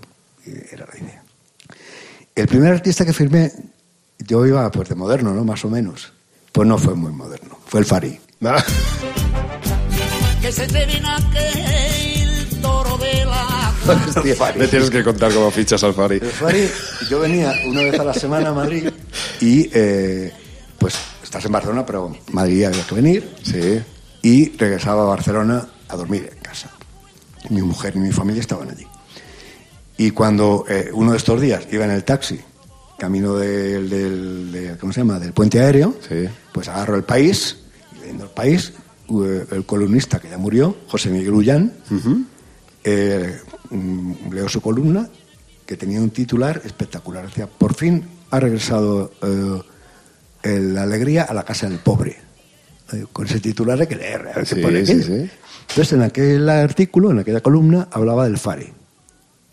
Y 0.45 0.51
era 0.73 0.85
la 0.91 0.99
idea. 0.99 1.20
El 2.35 2.47
primer 2.47 2.73
artista 2.73 3.05
que 3.05 3.13
firmé, 3.13 3.51
yo 4.19 4.45
iba 4.45 4.69
pues 4.71 4.89
de 4.89 4.95
moderno, 4.95 5.33
¿no? 5.33 5.43
Más 5.43 5.63
o 5.65 5.69
menos. 5.69 6.13
Pues 6.51 6.67
no 6.67 6.77
fue 6.77 6.95
muy 6.95 7.11
moderno, 7.11 7.57
fue 7.65 7.81
el 7.81 7.85
Fari. 7.85 8.19
Ah. 8.43 8.63
Que 10.41 10.51
se 10.51 10.65
te 10.65 10.79
aquel 10.79 12.61
toro 12.63 12.97
de 12.97 13.25
la... 13.25 13.71
Me 14.57 14.67
tienes 14.67 14.89
que 14.89 15.03
contar 15.03 15.31
cómo 15.31 15.51
fichas 15.51 15.83
al 15.83 15.93
Fari. 15.93 16.15
El 16.15 16.31
Fari, 16.31 16.67
yo 17.07 17.19
venía 17.19 17.53
una 17.67 17.83
vez 17.83 17.99
a 17.99 18.03
la 18.03 18.13
semana 18.15 18.49
a 18.49 18.53
Madrid 18.53 18.89
y 19.39 19.69
eh, 19.71 20.33
pues 20.79 20.95
estás 21.21 21.45
en 21.45 21.51
Barcelona, 21.51 21.85
pero 21.85 22.17
Madrid 22.31 22.63
había 22.63 22.83
que 22.87 22.95
venir. 22.95 23.35
Sí. 23.43 23.81
Y 24.23 24.57
regresaba 24.57 25.03
a 25.03 25.05
Barcelona 25.05 25.67
a 25.89 25.95
dormir 25.95 26.31
en 26.35 26.39
casa. 26.41 26.71
Mi 27.49 27.61
mujer 27.61 27.95
y 27.95 27.99
mi 27.99 28.11
familia 28.11 28.41
estaban 28.41 28.71
allí. 28.71 28.87
Y 30.01 30.09
cuando 30.09 30.65
eh, 30.67 30.89
uno 30.91 31.11
de 31.11 31.17
estos 31.17 31.39
días 31.39 31.67
iba 31.71 31.85
en 31.85 31.91
el 31.91 32.03
taxi 32.03 32.39
camino 32.97 33.35
del, 33.35 34.75
¿cómo 34.79 34.91
se 34.91 35.01
llama? 35.01 35.19
del 35.19 35.31
puente 35.31 35.59
aéreo, 35.59 35.93
pues 36.51 36.67
agarro 36.69 36.95
el 36.95 37.03
país, 37.03 37.57
y 37.95 37.99
leyendo 37.99 38.23
el 38.23 38.31
país, 38.31 38.73
el 39.51 39.63
columnista 39.63 40.19
que 40.19 40.27
ya 40.27 40.39
murió, 40.39 40.75
José 40.87 41.11
Miguel 41.11 41.33
Ullán, 41.33 41.73
eh, 42.83 43.39
mm, 43.69 44.33
leo 44.33 44.49
su 44.49 44.59
columna, 44.59 45.07
que 45.67 45.77
tenía 45.77 45.99
un 45.99 46.09
titular 46.09 46.59
espectacular. 46.65 47.27
Decía, 47.27 47.45
por 47.45 47.75
fin 47.75 48.03
ha 48.31 48.39
regresado 48.39 49.11
eh, 49.21 50.59
la 50.59 50.81
alegría 50.81 51.25
a 51.25 51.33
la 51.35 51.43
casa 51.43 51.69
del 51.69 51.77
pobre. 51.77 52.17
Eh, 52.91 53.05
con 53.13 53.27
ese 53.27 53.39
titular 53.39 53.79
hay 53.79 53.85
que 53.85 53.97
leer, 53.97 54.29
a 54.29 54.33
ver 54.33 54.47
qué 54.47 54.55
pone 54.55 54.79
Entonces, 54.79 55.93
en 55.93 56.01
aquel 56.01 56.49
artículo, 56.49 57.11
en 57.11 57.19
aquella 57.19 57.41
columna, 57.41 57.87
hablaba 57.91 58.25
del 58.25 58.39
FARI 58.39 58.80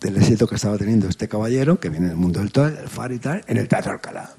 del 0.00 0.16
éxito 0.16 0.46
que 0.46 0.54
estaba 0.54 0.78
teniendo 0.78 1.08
este 1.08 1.28
caballero, 1.28 1.80
que 1.80 1.88
viene 1.88 2.08
del 2.08 2.16
mundo 2.16 2.40
del 2.40 2.52
todo, 2.52 2.66
el 2.66 2.88
far 2.88 3.12
y 3.12 3.18
tal, 3.18 3.42
en 3.46 3.56
el 3.56 3.68
Teatro 3.68 3.92
Alcalá. 3.92 4.34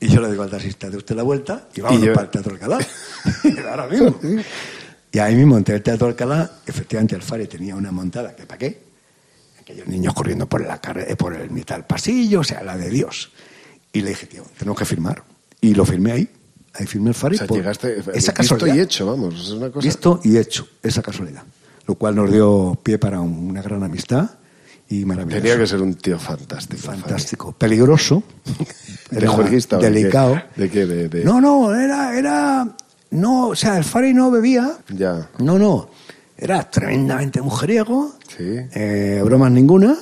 Y 0.00 0.08
yo 0.08 0.20
le 0.20 0.30
digo 0.30 0.42
al 0.42 0.50
taxista, 0.50 0.90
de 0.90 0.96
usted 0.96 1.16
la 1.16 1.22
vuelta 1.22 1.68
y 1.74 1.80
vamos 1.80 2.00
para 2.08 2.22
el 2.22 2.30
Teatro 2.30 2.52
Alcalá. 2.52 2.78
Ahora 3.70 3.86
mismo. 3.88 4.18
Y 5.10 5.18
ahí 5.18 5.34
mismo, 5.34 5.56
en 5.56 5.64
el 5.66 5.82
Teatro 5.82 6.06
Alcalá, 6.06 6.50
efectivamente 6.66 7.16
el 7.16 7.22
Fari 7.22 7.46
tenía 7.46 7.74
una 7.74 7.90
montada, 7.90 8.36
que 8.36 8.44
para 8.44 8.58
qué? 8.58 8.82
Aquellos 9.60 9.86
niños 9.86 10.14
corriendo 10.14 10.46
por, 10.46 10.64
la 10.64 10.80
eh, 10.96 11.16
por 11.16 11.34
el 11.34 11.50
mitad 11.50 11.84
pasillo, 11.86 12.40
o 12.40 12.44
sea, 12.44 12.62
la 12.62 12.76
de 12.76 12.90
Dios. 12.90 13.32
Y 13.92 14.02
le 14.02 14.10
dije, 14.10 14.26
tío, 14.26 14.44
tenemos 14.56 14.78
que 14.78 14.84
firmar. 14.84 15.22
Y 15.60 15.74
lo 15.74 15.84
firmé 15.84 16.12
ahí. 16.12 16.28
Ahí 16.74 16.86
firmé 16.86 17.08
el 17.08 17.14
Fari. 17.14 17.36
O 17.36 17.38
sea, 17.38 17.46
llegaste, 17.48 18.02
esa 18.14 18.32
casualidad. 18.32 18.76
y 18.76 18.80
hecho, 18.80 19.06
vamos. 19.06 19.34
Es 19.34 19.50
una 19.50 19.70
cosa... 19.70 19.84
Visto 19.84 20.20
y 20.22 20.36
hecho, 20.36 20.68
esa 20.82 21.02
casualidad. 21.02 21.42
Lo 21.86 21.94
cual 21.94 22.14
nos 22.14 22.30
dio 22.30 22.78
pie 22.82 22.98
para 22.98 23.20
una 23.20 23.62
gran 23.62 23.82
amistad 23.82 24.37
y 24.90 25.04
maravilloso. 25.04 25.40
Tenía 25.42 25.58
que 25.58 25.66
ser 25.66 25.82
un 25.82 25.94
tío 25.94 26.18
fantástico. 26.18 26.82
Fantástico. 26.82 27.52
Peligroso. 27.52 28.22
¿Era 29.10 29.28
jueguista? 29.28 29.78
Delicado. 29.78 30.40
¿De 30.56 30.70
qué? 30.70 30.86
¿De, 30.86 31.24
No, 31.24 31.40
no, 31.40 31.74
era, 31.74 32.16
era, 32.18 32.68
no, 33.10 33.48
o 33.48 33.56
sea, 33.56 33.76
el 33.78 33.84
Fari 33.84 34.14
no 34.14 34.30
bebía. 34.30 34.72
Ya. 34.88 35.28
No, 35.38 35.58
no. 35.58 35.90
Era 36.36 36.70
tremendamente 36.70 37.40
mujeriego. 37.42 38.14
Sí. 38.36 38.44
eh, 38.72 39.20
bromas 39.24 39.50
ninguna. 39.50 39.96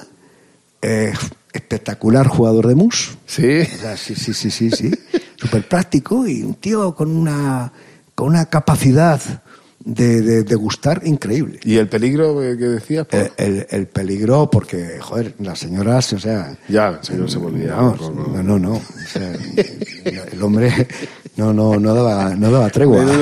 eh, 0.83 1.13
espectacular 1.53 2.27
jugador 2.27 2.67
de 2.67 2.75
mus. 2.75 3.17
Sí. 3.27 3.61
O 3.61 3.79
sea, 3.79 3.97
sí, 3.97 4.15
sí, 4.15 4.35
sí, 4.35 4.51
sí, 4.51 4.71
sí. 4.71 4.91
Súper 5.37 5.67
práctico 5.67 6.27
y 6.27 6.43
un 6.43 6.55
tío 6.55 6.95
con 6.95 7.17
una, 7.17 7.73
con 8.15 8.29
una 8.29 8.47
capacidad 8.47 9.21
de, 9.87 10.21
de- 10.21 10.43
de 10.43 10.55
gustar 10.57 11.01
increíble. 11.05 11.61
¿Y 11.63 11.77
el 11.77 11.89
peligro 11.89 12.43
eh, 12.43 12.59
que 12.59 12.65
decías? 12.65 13.07
Por- 13.07 13.21
El, 13.21 13.31
el- 13.37 13.67
el 13.71 13.87
peligro, 13.87 14.51
porque, 14.51 14.99
joder, 15.01 15.35
las 15.39 15.61
señoras, 15.61 16.13
o 16.13 16.19
sea. 16.19 16.59
Ya, 16.69 16.89
el 16.89 17.05
señor 17.05 17.31
se 17.31 17.39
volvía. 17.39 17.69
¿no? 17.77 17.97
no, 17.97 18.43
no, 18.43 18.59
no. 18.59 18.73
O 18.73 18.83
sea, 19.11 19.33
el 20.33 20.43
hombre 20.43 20.89
no, 21.37 21.53
no, 21.53 21.79
no 21.79 21.95
daba, 21.95 22.35
no 22.35 22.51
daba 22.51 22.69
tregua. 22.69 23.05
No 23.05 23.13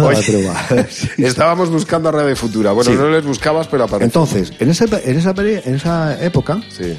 daba 0.00 0.08
Oye, 0.08 0.22
tregua. 0.22 0.54
estábamos 1.18 1.68
buscando 1.70 2.08
a 2.08 2.12
Radio 2.12 2.34
Futura. 2.34 2.72
Bueno, 2.72 2.90
Sí. 2.90 2.96
no 2.96 3.10
les 3.10 3.24
buscabas, 3.24 3.68
pero 3.68 3.84
apareció. 3.84 4.06
Entonces, 4.06 4.52
en 4.58 4.70
esa, 4.70 4.86
en 5.04 5.16
esa, 5.18 5.34
en 5.36 5.74
esa 5.74 6.24
época, 6.24 6.58
Sí. 6.70 6.96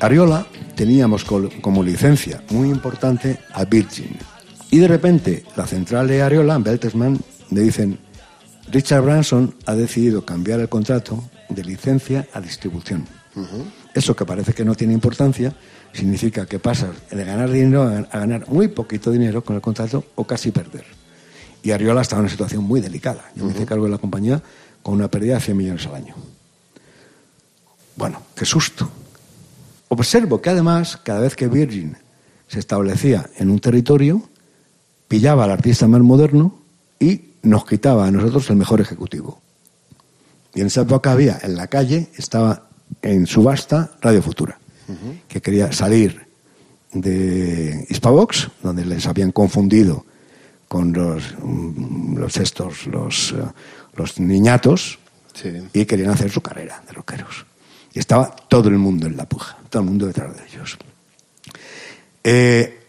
Ariola 0.00 0.46
teníamos 0.76 1.24
como 1.24 1.82
licencia 1.82 2.42
muy 2.50 2.68
importante 2.70 3.38
a 3.52 3.64
Virgin. 3.64 4.16
Y 4.70 4.78
de 4.78 4.88
repente, 4.88 5.44
la 5.56 5.66
central 5.66 6.06
de 6.08 6.22
Ariola, 6.22 6.56
Bertelsmann, 6.58 7.18
le 7.50 7.60
dicen, 7.60 7.98
Richard 8.72 9.02
Branson 9.02 9.54
ha 9.66 9.74
decidido 9.74 10.24
cambiar 10.24 10.60
el 10.60 10.68
contrato 10.68 11.22
de 11.48 11.62
licencia 11.64 12.26
a 12.32 12.40
distribución. 12.40 13.06
Eso 13.94 14.16
que 14.16 14.24
parece 14.24 14.52
que 14.54 14.64
no 14.64 14.74
tiene 14.74 14.94
importancia, 14.94 15.54
significa 15.92 16.46
que 16.46 16.58
pasas 16.58 16.90
de 17.10 17.24
ganar 17.24 17.50
dinero 17.50 17.82
a 17.82 17.92
gan- 17.92 18.08
a 18.10 18.18
ganar 18.20 18.48
muy 18.48 18.68
poquito 18.68 19.10
dinero 19.10 19.44
con 19.44 19.56
el 19.56 19.62
contrato 19.62 20.04
o 20.14 20.24
casi 20.26 20.50
perder. 20.50 20.84
Y 21.62 21.70
Ariola 21.70 22.00
estaba 22.02 22.20
en 22.20 22.24
una 22.24 22.30
situación 22.30 22.64
muy 22.64 22.80
delicada. 22.80 23.30
Yo 23.36 23.44
me 23.44 23.52
hice 23.52 23.66
cargo 23.66 23.84
de 23.84 23.90
la 23.90 23.98
compañía 23.98 24.42
con 24.82 24.94
una 24.94 25.08
pérdida 25.08 25.34
de 25.34 25.40
100 25.40 25.56
millones 25.56 25.86
al 25.86 25.94
año. 25.96 26.14
Bueno, 27.96 28.22
qué 28.34 28.44
susto. 28.44 28.90
Observo 29.88 30.40
que 30.40 30.50
además, 30.50 30.96
cada 30.96 31.20
vez 31.20 31.36
que 31.36 31.46
Virgin 31.46 31.96
se 32.48 32.58
establecía 32.58 33.28
en 33.36 33.50
un 33.50 33.60
territorio, 33.60 34.22
pillaba 35.08 35.44
al 35.44 35.50
artista 35.50 35.86
más 35.86 36.00
moderno 36.00 36.58
y 36.98 37.31
nos 37.42 37.64
quitaba 37.66 38.06
a 38.06 38.10
nosotros 38.10 38.48
el 38.50 38.56
mejor 38.56 38.80
ejecutivo. 38.80 39.40
Y 40.54 40.60
en 40.60 40.66
esa 40.66 40.82
época 40.82 41.12
había, 41.12 41.38
en 41.42 41.56
la 41.56 41.66
calle, 41.66 42.08
estaba 42.16 42.68
en 43.00 43.26
subasta 43.26 43.92
Radio 44.00 44.22
Futura, 44.22 44.58
que 45.28 45.40
quería 45.40 45.72
salir 45.72 46.26
de 46.92 47.86
Hispavox, 47.88 48.48
donde 48.62 48.84
les 48.84 49.06
habían 49.06 49.32
confundido 49.32 50.04
con 50.68 50.92
los, 50.92 51.22
mm, 51.42 52.18
los 52.18 52.36
estos, 52.36 52.86
los, 52.86 53.32
eh, 53.32 53.42
los 53.94 54.20
niñatos, 54.20 54.98
Sí. 55.34 55.50
y 55.72 55.86
querían 55.86 56.10
hacer 56.10 56.30
su 56.30 56.42
carrera 56.42 56.82
de 56.86 56.92
rockeros. 56.92 57.46
Y 57.94 57.98
estaba 57.98 58.34
todo 58.48 58.68
el 58.68 58.76
mundo 58.76 59.06
en 59.06 59.16
la 59.16 59.26
puja, 59.26 59.56
todo 59.70 59.82
el 59.82 59.88
mundo 59.88 60.06
detrás 60.06 60.36
de 60.36 60.42
ellos. 60.46 60.76
Eh, 62.24 62.80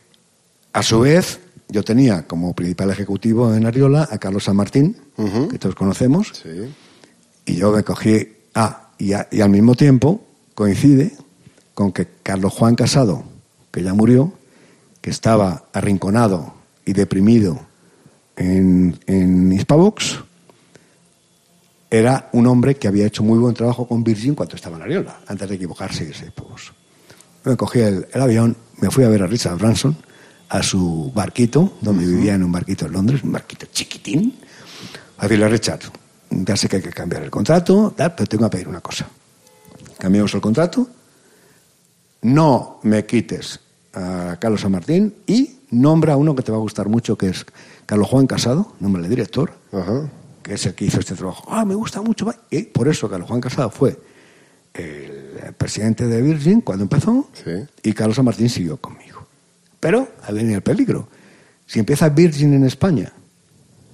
a 0.74 0.84
su 0.84 1.00
vez, 1.00 1.40
yo 1.74 1.84
tenía 1.84 2.28
como 2.28 2.54
principal 2.54 2.92
ejecutivo 2.92 3.54
en 3.56 3.66
Ariola 3.66 4.08
a 4.10 4.18
Carlos 4.20 4.44
San 4.44 4.56
Martín, 4.56 4.96
que 5.50 5.58
todos 5.58 5.74
conocemos, 5.76 6.32
Sí. 6.42 6.72
y 7.46 7.56
yo 7.56 7.72
me 7.72 7.84
cogí. 7.84 8.28
Ah, 8.54 8.90
y, 9.00 9.14
a- 9.14 9.28
y 9.32 9.42
al 9.42 9.50
mismo 9.50 9.74
tiempo 9.74 10.24
coincide 10.54 11.14
con 11.74 11.92
que 11.92 12.08
Carlos 12.22 12.54
Juan 12.54 12.76
Casado, 12.76 13.24
que 13.72 13.82
ya 13.82 13.96
murió, 13.96 14.34
que 15.02 15.10
estaba 15.10 15.66
arrinconado 15.74 16.54
y 16.86 16.94
deprimido 16.94 17.60
en, 18.38 19.00
en 19.08 19.52
Hispavox, 19.52 20.20
era 21.90 22.30
un 22.34 22.46
hombre 22.48 22.76
que 22.76 22.88
había 22.88 23.06
hecho 23.08 23.24
muy 23.24 23.38
buen 23.40 23.54
trabajo 23.56 23.88
con 23.88 24.04
Virgin 24.04 24.36
cuando 24.36 24.56
estaba 24.56 24.78
en 24.78 24.84
Ariola, 24.84 25.20
antes 25.28 25.50
de 25.50 25.56
equivocarse 25.56 26.04
y 26.04 26.08
irse 26.10 26.26
a 26.26 26.28
Hispavox. 26.28 26.72
Me 27.46 27.58
cogí 27.58 27.80
el, 27.80 28.08
el 28.14 28.22
avión, 28.22 28.56
me 28.80 28.90
fui 28.90 29.04
a 29.04 29.10
ver 29.10 29.24
a 29.24 29.28
Richard 29.28 29.58
Branson 29.58 29.96
a 30.54 30.62
su 30.62 31.12
barquito, 31.16 31.74
donde 31.82 32.06
vivía 32.06 32.36
en 32.36 32.44
un 32.44 32.52
barquito 32.52 32.86
en 32.86 32.92
Londres, 32.92 33.24
un 33.24 33.32
barquito 33.32 33.66
chiquitín, 33.72 34.36
a 35.18 35.24
decirle 35.24 35.46
a 35.46 35.50
Richard, 35.50 35.80
ya 36.30 36.56
sé 36.56 36.70
que 36.70 36.76
hay 36.76 36.82
que 36.84 36.92
cambiar 36.92 37.24
el 37.24 37.32
contrato, 37.32 37.92
tal, 37.98 38.14
pero 38.14 38.28
tengo 38.28 38.44
que 38.46 38.52
pedir 38.58 38.68
una 38.68 38.80
cosa. 38.82 39.08
Cambiamos 39.98 40.32
el 40.36 40.42
contrato, 40.42 40.88
no 42.22 42.80
me 42.84 43.04
quites 43.06 43.60
a 43.94 44.38
Carlos 44.40 44.62
San 44.62 44.72
Martín 44.72 45.16
y 45.26 45.58
nombra 45.72 46.14
a 46.14 46.18
uno 46.18 46.36
que 46.36 46.44
te 46.44 46.52
va 46.52 46.58
a 46.58 46.62
gustar 46.62 46.88
mucho, 46.88 47.18
que 47.18 47.30
es 47.30 47.46
Carlos 47.88 48.08
Juan 48.10 48.28
Casado, 48.28 48.74
nombre 48.80 49.02
de 49.02 49.10
director, 49.10 49.54
Ajá. 49.72 50.08
que 50.44 50.54
es 50.54 50.66
el 50.68 50.76
que 50.76 50.86
hizo 50.86 51.00
este 51.00 51.16
trabajo. 51.16 51.48
Ah, 51.50 51.66
me 51.66 51.74
gusta 51.76 52.02
mucho. 52.02 52.32
Y 52.52 52.62
por 52.64 52.88
eso 52.88 53.10
Carlos 53.10 53.28
Juan 53.28 53.42
Casado 53.42 53.70
fue 53.72 54.00
el 54.76 55.54
presidente 55.58 56.06
de 56.08 56.22
Virgin 56.22 56.62
cuando 56.62 56.84
empezó 56.84 57.28
Sí. 57.44 57.52
y 57.84 57.94
Carlos 57.94 58.16
San 58.18 58.26
Martín 58.26 58.50
siguió 58.50 58.78
conmigo. 58.78 59.23
Pero 59.84 60.08
ahí 60.22 60.34
venía 60.34 60.56
el 60.56 60.62
peligro. 60.62 61.10
Si 61.66 61.78
empieza 61.78 62.08
Virgin 62.08 62.54
en 62.54 62.64
España 62.64 63.12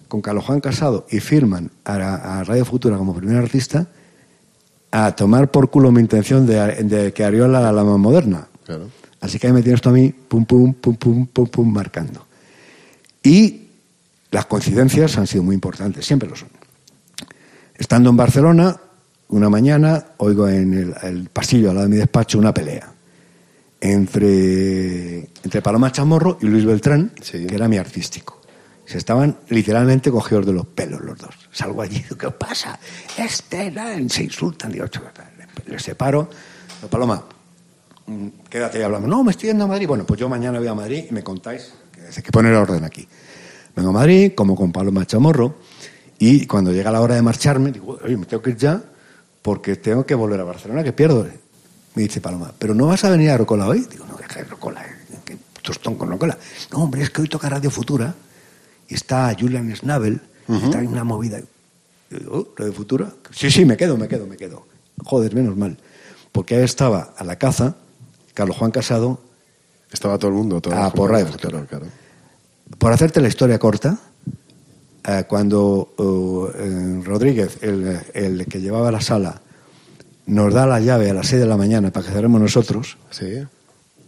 con 0.08 0.22
Carlos 0.22 0.46
Juan 0.46 0.62
Casado 0.62 1.08
y 1.10 1.20
firman 1.20 1.72
a, 1.84 2.38
a 2.38 2.44
Radio 2.44 2.64
Futura 2.64 2.96
como 2.96 3.16
primer 3.16 3.38
artista, 3.38 3.88
a 4.92 5.16
tomar 5.16 5.50
por 5.50 5.72
culo 5.72 5.92
mi 5.92 6.00
intención 6.00 6.46
de, 6.46 6.84
de 6.84 7.12
que 7.12 7.24
Ariola 7.24 7.72
la 7.72 7.84
más 7.84 7.98
moderna. 7.98 8.48
Claro. 8.68 8.88
Así 9.20 9.40
que 9.40 9.48
ahí 9.48 9.54
me 9.54 9.64
tienes 9.64 9.82
tú 9.82 9.90
a 9.90 9.92
mí, 9.92 10.10
pum, 10.10 10.46
pum, 10.46 10.76
pum, 10.76 10.96
pum, 10.96 11.26
pum, 11.26 11.48
pum, 11.48 11.74
marcando. 11.74 12.28
Y 13.24 13.64
las 14.30 14.46
coincidencias 14.46 15.18
han 15.18 15.26
sido 15.26 15.42
muy 15.42 15.56
importantes, 15.56 16.06
siempre 16.06 16.30
lo 16.30 16.36
son. 16.36 16.50
Estando 17.74 18.12
en 18.12 18.18
Barcelona, 18.18 18.80
una 19.30 19.50
mañana 19.50 20.06
oigo 20.18 20.48
en 20.48 20.72
el, 20.72 20.96
el 21.02 21.30
pasillo 21.30 21.70
al 21.70 21.78
lado 21.78 21.88
de 21.88 21.96
mi 21.96 21.98
despacho 21.98 22.38
una 22.38 22.54
pelea 22.54 22.99
entre, 23.82 25.20
entre 25.44 25.62
Paloma 25.62 25.92
Chamorro 25.92 26.38
y 26.42 26.46
Luis 26.48 26.66
Beltrán, 26.66 27.12
Sí. 27.22 27.46
que 27.48 27.56
era 27.56 27.68
mi 27.68 27.78
artístico. 27.78 28.42
Se 28.86 28.98
estaban 28.98 29.38
literalmente 29.50 30.10
cogidos 30.10 30.46
de 30.48 30.54
los 30.54 30.66
pelos 30.66 31.02
los 31.02 31.18
dos. 31.18 31.36
Salgo 31.52 31.82
allí, 31.82 32.00
digo, 32.00 32.18
¿qué 32.18 32.32
pasa? 32.32 32.80
Este, 33.18 33.70
nan", 33.72 34.10
se 34.10 34.24
insultan, 34.24 34.72
digo, 34.72 34.88
"Chu, 34.88 35.02
les 35.68 35.82
separo. 35.84 36.28
Digo, 36.78 36.90
Paloma, 36.90 37.24
mm, 38.08 38.28
quédate 38.50 38.80
y 38.80 38.82
hablamos. 38.82 39.08
No, 39.08 39.24
me 39.24 39.32
estoy 39.32 39.50
yendo 39.50 39.66
a 39.66 39.68
Madrid. 39.68 39.88
Bueno, 39.88 40.06
pues 40.06 40.20
yo 40.20 40.28
mañana 40.28 40.58
voy 40.60 40.68
a 40.68 40.74
Madrid 40.74 41.06
y 41.10 41.14
me 41.14 41.24
contáis 41.24 41.72
que 41.94 42.02
hay 42.02 42.24
que 42.24 42.32
poner 42.32 42.54
orden 42.56 42.84
aquí. 42.84 43.08
Vengo 43.76 43.90
a 43.90 43.94
Madrid, 43.94 44.32
como 44.36 44.56
con 44.56 44.72
Paloma 44.72 45.06
Chamorro, 45.06 45.56
y 46.18 46.48
cuando 46.48 46.72
llega 46.74 46.92
la 46.92 47.02
hora 47.02 47.14
de 47.16 47.22
marcharme, 47.22 47.72
digo, 47.72 48.00
oye, 48.04 48.18
me 48.18 48.26
tengo 48.26 48.42
que 48.42 48.50
ir 48.50 48.58
ya 48.58 48.82
porque 49.44 49.76
tengo 49.76 50.06
que 50.06 50.16
volver 50.16 50.40
a 50.40 50.44
Barcelona, 50.44 50.84
que 50.84 50.92
pierdo. 50.94 51.28
Me 51.96 52.04
dice 52.04 52.22
Paloma, 52.22 52.54
¿pero 52.58 52.74
no 52.74 52.88
vas 52.88 53.04
a 53.04 53.10
venir 53.10 53.30
a 53.32 53.38
Rocola 53.38 53.68
hoy? 53.68 53.86
Digo, 53.90 54.06
no, 54.06 54.16
deja 54.18 54.36
de 54.40 54.44
Rocola, 54.46 54.86
que 55.26 55.38
tostón 55.62 55.96
con 55.96 56.10
Rocola. 56.10 56.38
No, 56.72 56.84
hombre, 56.84 57.02
es 57.02 57.10
que 57.10 57.22
hoy 57.22 57.28
toca 57.28 57.50
Radio 57.50 57.70
Futura 57.72 58.14
y 58.88 58.94
está 58.96 59.36
Julian 59.40 59.76
Schnabel, 59.76 60.22
y 60.48 60.56
está 60.64 60.80
en 60.80 60.88
una 60.88 61.04
movida. 61.04 61.40
Digo, 62.10 62.32
"Oh, 62.32 62.48
¿Radio 62.58 62.74
Futura? 62.74 63.12
Sí, 63.32 63.52
sí, 63.52 63.66
me 63.66 63.76
quedo, 63.78 63.98
me 63.98 64.08
quedo, 64.08 64.26
me 64.28 64.38
quedo. 64.38 64.66
Joder, 65.04 65.34
menos 65.36 65.56
mal. 65.58 65.78
Porque 66.32 66.56
ahí 66.56 66.64
estaba 66.64 67.14
a 67.18 67.24
la 67.24 67.36
caza 67.38 67.76
Carlos 68.34 68.58
Juan 68.58 68.72
Casado, 68.72 69.22
Estaba 69.92 70.18
todo 70.20 70.30
el 70.30 70.38
mundo. 70.38 70.62
Toda 70.62 70.76
la 70.76 70.86
Ah, 70.86 70.94
por. 70.94 71.10
Radio 71.12 71.26
Futura. 71.28 71.50
Claro, 71.52 71.68
claro. 71.68 71.86
por 72.78 72.92
hacerte 72.94 73.20
la 73.22 73.28
historia 73.28 73.58
corta, 73.58 73.98
eh, 75.04 75.24
cuando 75.28 75.94
uh, 75.98 76.48
eh, 76.56 77.02
Rodríguez, 77.04 77.58
el, 77.62 78.00
el 78.14 78.46
que 78.46 78.62
llevaba 78.62 78.92
la 78.92 79.02
sala, 79.02 79.42
nos 80.30 80.54
da 80.54 80.66
la 80.66 80.80
llave 80.80 81.10
a 81.10 81.14
las 81.14 81.28
6 81.28 81.42
de 81.42 81.48
la 81.48 81.58
mañana 81.58 81.92
para 81.92 82.06
que 82.06 82.12
cerremos 82.14 82.40
nosotros, 82.42 82.98
Sí. 83.10 83.26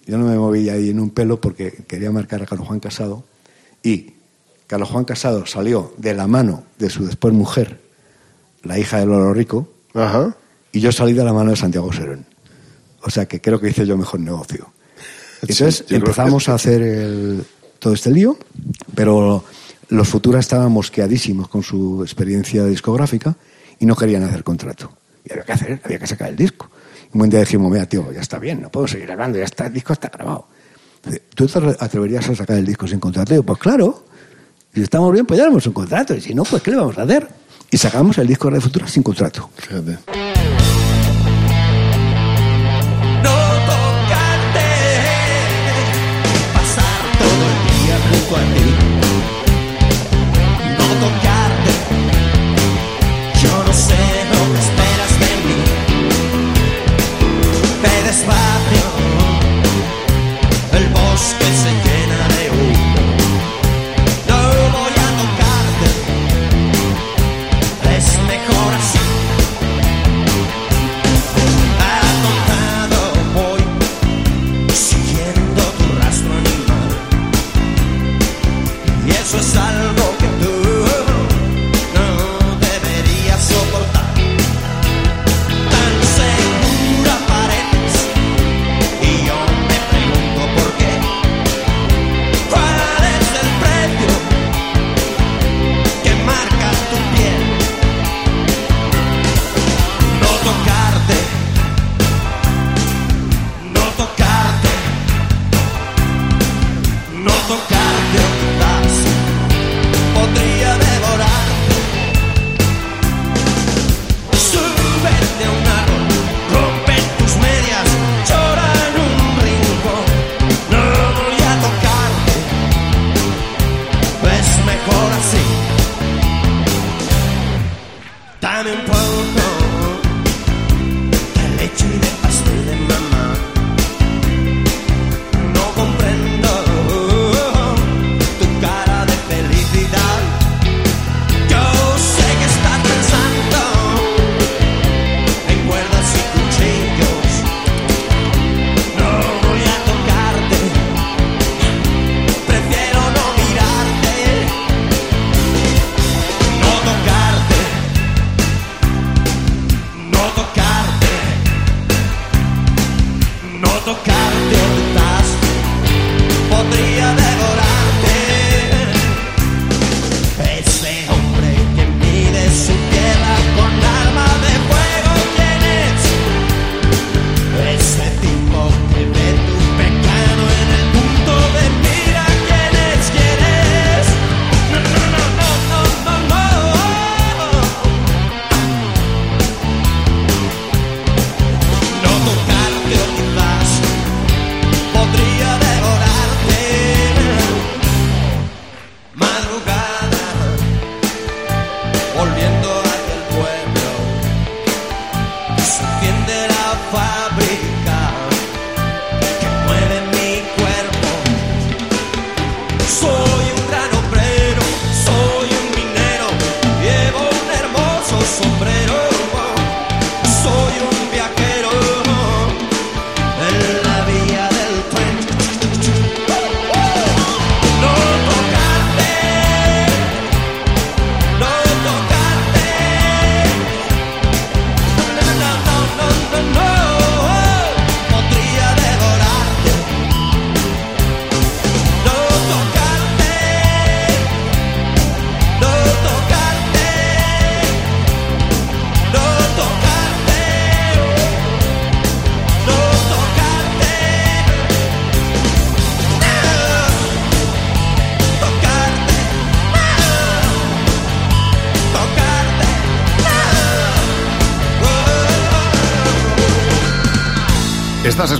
yo 0.05 0.17
no 0.17 0.25
me 0.25 0.37
moví 0.37 0.69
ahí 0.69 0.89
en 0.89 0.99
un 0.99 1.09
pelo 1.09 1.41
porque 1.41 1.83
quería 1.87 2.11
marcar 2.11 2.41
a 2.43 2.45
Carlos 2.45 2.67
Juan 2.67 2.79
Casado 2.79 3.23
y 3.83 4.13
Carlos 4.67 4.89
Juan 4.89 5.03
Casado 5.05 5.45
salió 5.45 5.93
de 5.97 6.13
la 6.13 6.27
mano 6.27 6.63
de 6.79 6.89
su 6.89 7.05
después 7.05 7.33
mujer, 7.33 7.81
la 8.63 8.77
hija 8.79 8.99
de 8.99 9.05
Lolo 9.05 9.33
Rico, 9.33 9.67
Ajá. 9.93 10.35
y 10.71 10.79
yo 10.79 10.91
salí 10.91 11.13
de 11.13 11.23
la 11.23 11.33
mano 11.33 11.49
de 11.51 11.57
Santiago 11.57 11.91
Serón. 11.91 12.25
O 13.03 13.09
sea 13.09 13.25
que 13.25 13.41
creo 13.41 13.59
que 13.59 13.69
hice 13.69 13.85
yo 13.85 13.97
mejor 13.97 14.19
negocio. 14.19 14.67
Entonces 15.41 15.83
Sí, 15.87 15.95
empezamos 15.95 16.47
a 16.49 16.53
hacer 16.53 16.81
el- 16.81 17.43
todo 17.79 17.93
este 17.93 18.11
lío, 18.11 18.37
pero 18.93 19.43
los 19.89 20.07
Futuras 20.07 20.41
estaban 20.45 20.71
mosqueadísimos 20.71 21.47
con 21.49 21.63
su 21.63 22.03
experiencia 22.03 22.63
discográfica 22.65 23.35
y 23.79 23.87
no 23.87 23.95
querían 23.95 24.21
hacer 24.23 24.43
contrato. 24.43 24.91
Y 25.25 25.31
había 25.31 25.43
que 25.43 25.51
hacer, 25.51 25.81
había 25.83 25.99
que 25.99 26.07
sacar 26.07 26.29
el 26.29 26.35
disco. 26.35 26.69
Y 27.03 27.09
un 27.13 27.19
buen 27.19 27.29
día 27.29 27.41
dijimos, 27.41 27.71
mira, 27.71 27.85
tío, 27.85 28.11
ya 28.11 28.21
está 28.21 28.39
bien, 28.39 28.61
no 28.61 28.69
puedo 28.69 28.87
seguir 28.87 29.11
hablando, 29.11 29.37
ya 29.37 29.45
está, 29.45 29.67
el 29.67 29.73
disco 29.73 29.93
está 29.93 30.09
grabado. 30.09 30.47
¿Tú 31.33 31.47
te 31.47 31.59
atreverías 31.79 32.29
a 32.29 32.35
sacar 32.35 32.57
el 32.57 32.65
disco 32.65 32.87
sin 32.87 32.99
contrato? 32.99 33.33
Y 33.33 33.37
yo, 33.37 33.43
pues 33.43 33.59
claro, 33.59 34.05
si 34.73 34.81
estamos 34.81 35.11
bien, 35.11 35.25
pues 35.25 35.37
ya 35.37 35.43
haremos 35.43 35.65
un 35.65 35.73
contrato, 35.73 36.15
y 36.15 36.21
si 36.21 36.33
no, 36.33 36.43
pues 36.43 36.61
¿qué 36.61 36.71
le 36.71 36.77
vamos 36.77 36.97
a 36.97 37.03
hacer? 37.03 37.27
Y 37.69 37.77
sacamos 37.77 38.17
el 38.17 38.27
disco 38.27 38.47
de 38.47 38.51
Radio 38.51 38.61
Futura 38.61 38.87
sin 38.87 39.03
contrato. 39.03 39.49
Fíjate. 39.55 39.91
no 43.23 43.37
tocarte, 43.65 44.69
pasar 46.53 47.01
todo 47.17 47.43
el 47.47 47.57
día 47.85 47.97
junto 48.09 48.35
a 48.35 48.39
ti. 48.53 48.70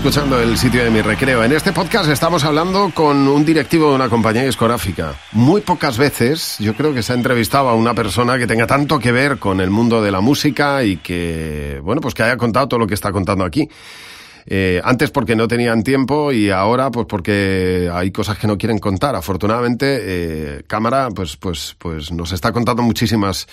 Escuchando 0.02 0.42
el 0.42 0.58
sitio 0.58 0.84
de 0.84 0.90
mi 0.90 1.00
recreo. 1.00 1.44
En 1.44 1.52
este 1.52 1.72
podcast 1.72 2.10
estamos 2.10 2.44
hablando 2.44 2.92
con 2.92 3.28
un 3.28 3.46
directivo 3.46 3.90
de 3.90 3.94
una 3.94 4.10
compañía 4.10 4.44
discográfica. 4.44 5.14
Muy 5.32 5.62
pocas 5.62 6.00
veces 6.00 6.56
yo 6.58 6.74
creo 6.74 6.92
que 6.92 7.04
se 7.04 7.14
ha 7.14 7.16
entrevistado 7.16 7.70
a 7.70 7.76
una 7.76 7.94
persona 7.94 8.40
que 8.40 8.48
tenga 8.48 8.66
tanto 8.66 8.98
que 8.98 9.12
ver 9.12 9.38
con 9.38 9.62
el 9.62 9.70
mundo 9.70 10.02
de 10.02 10.10
la 10.10 10.20
música 10.20 10.84
y 10.84 10.98
que, 10.98 11.80
bueno, 11.84 12.02
pues 12.02 12.16
que 12.16 12.24
haya 12.24 12.36
contado 12.36 12.68
todo 12.68 12.80
lo 12.80 12.88
que 12.88 12.96
está 12.96 13.12
contando 13.12 13.46
aquí. 13.46 13.70
Eh, 14.48 14.82
antes 14.84 15.12
porque 15.12 15.36
no 15.36 15.48
tenían 15.48 15.84
tiempo 15.84 16.32
y 16.32 16.50
ahora 16.50 16.90
pues 16.90 17.06
porque 17.06 17.88
hay 17.94 18.10
cosas 18.10 18.40
que 18.40 18.48
no 18.48 18.58
quieren 18.58 18.80
contar. 18.80 19.16
Afortunadamente, 19.16 20.00
eh, 20.02 20.64
Cámara 20.66 21.10
pues, 21.16 21.38
pues, 21.38 21.76
pues 21.78 22.12
nos 22.12 22.32
está 22.32 22.52
contando 22.52 22.82
muchísimas 22.82 23.48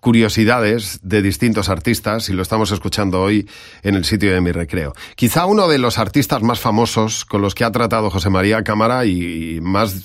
curiosidades 0.00 1.00
de 1.02 1.22
distintos 1.22 1.68
artistas 1.68 2.28
y 2.28 2.32
lo 2.32 2.42
estamos 2.42 2.70
escuchando 2.70 3.22
hoy 3.22 3.48
en 3.82 3.94
el 3.94 4.04
sitio 4.04 4.32
de 4.32 4.40
mi 4.40 4.52
recreo. 4.52 4.92
Quizá 5.16 5.46
uno 5.46 5.68
de 5.68 5.78
los 5.78 5.98
artistas 5.98 6.42
más 6.42 6.60
famosos 6.60 7.24
con 7.24 7.42
los 7.42 7.54
que 7.54 7.64
ha 7.64 7.72
tratado 7.72 8.10
José 8.10 8.30
María 8.30 8.62
Cámara 8.62 9.04
y, 9.04 9.60
más 9.60 10.04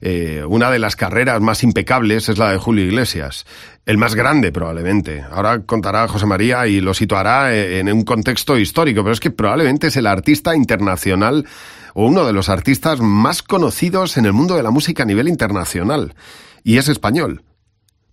eh, 0.00 0.44
una 0.46 0.70
de 0.70 0.78
las 0.78 0.96
carreras 0.96 1.40
más 1.40 1.62
impecables 1.62 2.28
es 2.28 2.38
la 2.38 2.50
de 2.50 2.58
Julio 2.58 2.84
Iglesias. 2.84 3.46
El 3.84 3.98
más 3.98 4.14
grande 4.14 4.52
probablemente. 4.52 5.24
Ahora 5.30 5.60
contará 5.62 6.06
José 6.06 6.26
María 6.26 6.66
y 6.66 6.80
lo 6.80 6.94
situará 6.94 7.54
en 7.54 7.92
un 7.92 8.04
contexto 8.04 8.56
histórico, 8.56 9.02
pero 9.02 9.12
es 9.12 9.20
que 9.20 9.30
probablemente 9.30 9.88
es 9.88 9.96
el 9.96 10.06
artista 10.06 10.54
internacional 10.54 11.46
o 11.94 12.06
uno 12.06 12.24
de 12.24 12.32
los 12.32 12.48
artistas 12.48 13.00
más 13.00 13.42
conocidos 13.42 14.16
en 14.16 14.26
el 14.26 14.32
mundo 14.32 14.56
de 14.56 14.62
la 14.62 14.70
música 14.70 15.02
a 15.02 15.06
nivel 15.06 15.28
internacional. 15.28 16.14
Y 16.64 16.78
es 16.78 16.88
español. 16.88 17.42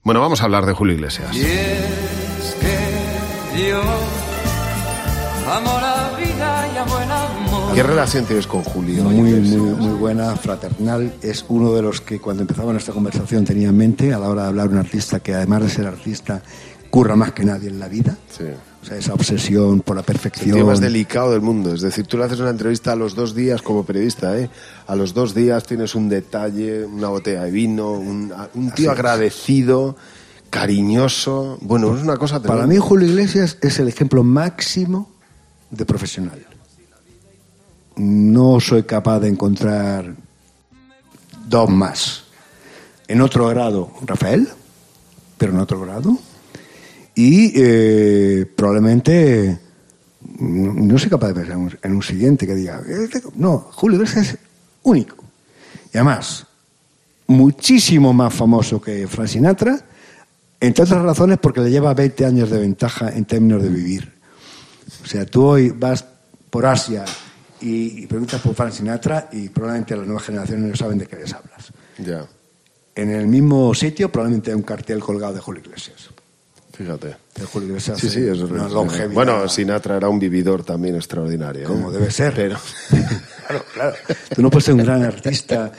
Bueno, 0.04 0.22
vamos 0.22 0.41
a 0.41 0.45
hablar 0.45 0.66
de 0.66 0.74
Julio 0.74 0.95
Iglesias. 0.95 1.36
Y 1.36 1.41
es 1.41 2.56
que 2.60 3.70
yo 3.70 3.82
amo 5.52 5.80
la 5.82 6.18
vida 6.18 6.68
y 6.74 6.78
amo 6.78 7.00
el 7.00 7.12
amor. 7.12 7.76
¿Qué 7.76 7.84
relación 7.84 8.26
tienes 8.26 8.47
con 8.47 8.64
Julio? 8.64 9.04
Muy, 9.04 9.34
muy, 9.34 9.58
muy 9.58 9.93
buena, 10.00 10.36
fraternal. 10.38 11.14
Es 11.22 11.45
uno 11.50 11.74
de 11.74 11.82
los 11.82 12.00
que 12.02 12.20
cuando 12.20 12.43
empezaba 12.43 12.72
nuestra 12.72 12.93
conversación 12.93 13.43
tenía 13.43 13.70
en 13.70 13.78
mente 13.78 14.14
a 14.14 14.20
la 14.20 14.30
hora 14.30 14.43
de 14.43 14.47
hablar 14.47 14.70
de 14.70 14.76
un 14.76 14.80
artista 14.80 15.20
que 15.20 15.34
además 15.34 15.64
de 15.64 15.70
ser 15.70 15.88
artista 15.88 16.41
curra 16.89 17.16
más 17.16 17.34
que 17.34 17.43
nadie 17.43 17.70
en 17.70 17.80
la 17.80 17.89
vida. 17.89 18.18
Sí. 18.30 18.45
O 18.82 18.86
sea, 18.86 18.96
esa 18.98 19.14
obsesión 19.14 19.82
por 19.82 19.96
la 19.96 20.02
El 20.02 20.06
perfección. 20.06 20.56
tío 20.56 20.66
más 20.66 20.80
delicado 20.80 21.32
del 21.32 21.42
mundo. 21.42 21.74
Es 21.76 21.82
decir, 21.82 22.08
tú 22.08 22.18
le 22.18 22.24
haces 22.24 22.40
una 22.40 22.50
entrevista 22.52 22.94
a 22.94 22.96
los 22.96 23.14
dos 23.14 23.36
días 23.36 23.62
como 23.62 23.84
periodista, 23.84 24.38
¿eh? 24.40 24.50
A 24.88 24.96
los 24.96 25.14
dos 25.14 25.34
días 25.36 25.66
tienes 25.66 25.96
un 25.96 26.08
detalle, 26.08 26.86
una 26.86 27.10
botella 27.10 27.44
de 27.44 27.52
vino, 27.52 27.92
un, 27.92 28.32
un 28.54 28.66
tío 28.72 28.74
Así 28.74 28.84
es. 28.84 28.90
agradecido, 28.90 29.98
cariñoso. 30.50 31.58
Bueno, 31.62 31.94
es 31.96 32.02
una 32.04 32.16
cosa 32.18 32.42
Para 32.42 32.60
tremenda. 32.62 32.68
mí 32.74 32.78
Julio 32.80 33.08
Iglesias 33.10 33.58
es 33.62 33.80
el 33.80 33.90
ejemplo 33.90 34.24
máximo 34.24 35.10
de 35.72 35.86
profesional. 35.86 36.46
No 37.98 38.60
soy 38.62 38.84
capaz 38.84 39.20
de 39.20 39.28
encontrar 39.28 40.16
dos 41.48 41.70
más. 41.70 42.24
En 43.10 43.20
otro 43.22 43.48
grado, 43.50 43.92
Rafael, 44.06 44.48
pero 45.38 45.52
en 45.52 45.60
otro 45.60 45.82
grado. 45.82 46.18
Y 47.16 47.51
eh, 47.55 48.45
probablemente 48.55 49.60
no, 50.39 50.74
no 50.74 50.97
soy 50.99 51.10
capaz 51.10 51.28
de 51.30 51.34
pensar 51.34 51.53
en 51.53 51.60
un, 51.62 51.78
en 51.82 51.91
un 51.95 52.03
siguiente 52.03 52.47
que 52.47 52.55
diga, 52.55 52.82
"Este- 52.88 53.22
no, 53.36 53.57
Julio 53.72 53.97
Iglesias 53.97 54.30
es 54.34 54.38
único. 54.84 55.16
Y 55.93 55.97
además, 55.97 56.45
muchísimo 57.28 58.14
más 58.14 58.34
famoso 58.34 58.82
que 58.82 59.07
Frank 59.07 59.28
Sinatra, 59.28 59.80
entre 60.60 60.84
otras 60.84 61.01
razones 61.03 61.38
porque 61.39 61.62
le 61.62 61.72
lleva 61.72 61.93
20 61.93 62.26
años 62.26 62.49
de 62.49 62.60
ventaja 62.60 63.10
en 63.10 63.26
términos 63.26 63.62
de 63.64 63.70
vivir. 63.70 64.12
O 65.03 65.05
sea, 65.05 65.26
tú 65.26 65.45
hoy 65.45 65.70
vas 65.70 66.05
por 66.49 66.66
Asia 66.66 67.05
y, 67.62 68.03
y 68.03 68.07
preguntas 68.07 68.41
por 68.41 68.55
Frank 68.55 68.72
Sinatra 68.72 69.30
y 69.32 69.49
probablemente 69.49 69.95
las 69.95 70.05
nuevas 70.05 70.24
generaciones 70.24 70.70
no 70.70 70.76
saben 70.76 70.97
de 70.97 71.05
qué 71.07 71.16
les 71.18 71.34
hablas. 71.34 71.72
Ya, 71.97 72.26
En 72.95 73.10
el 73.12 73.28
mismo 73.28 73.74
sitio 73.74 74.12
probablemente 74.12 74.51
hay 74.51 74.55
un 74.57 74.64
cartel 74.64 74.99
colgado 74.99 75.34
de 75.34 75.39
Julio 75.39 75.62
Iglesias. 75.66 76.10
Fíjate. 76.84 77.16
De 77.36 77.46
Julio 77.46 77.68
Iglesias 77.70 78.00
Sí, 78.00 78.10
sí, 78.10 78.22
es 78.22 78.40
una 78.40 78.66
es- 78.68 78.72
longevidad. 78.72 79.14
Bueno, 79.14 79.48
Sinatra 79.50 79.98
era 79.98 80.08
un 80.10 80.18
vividor 80.18 80.64
también 80.64 80.96
extraordinario. 80.96 81.64
¿eh? 81.64 81.66
Como 81.66 81.92
debe 81.92 82.10
ser. 82.10 82.34
Pero, 82.34 82.58
Claro, 83.48 83.66
claro. 83.74 83.96
Tú 84.36 84.42
no 84.42 84.50
puedes 84.50 84.66
ser 84.66 84.76
un 84.76 84.84
gran 84.84 85.04
artista 85.04 85.72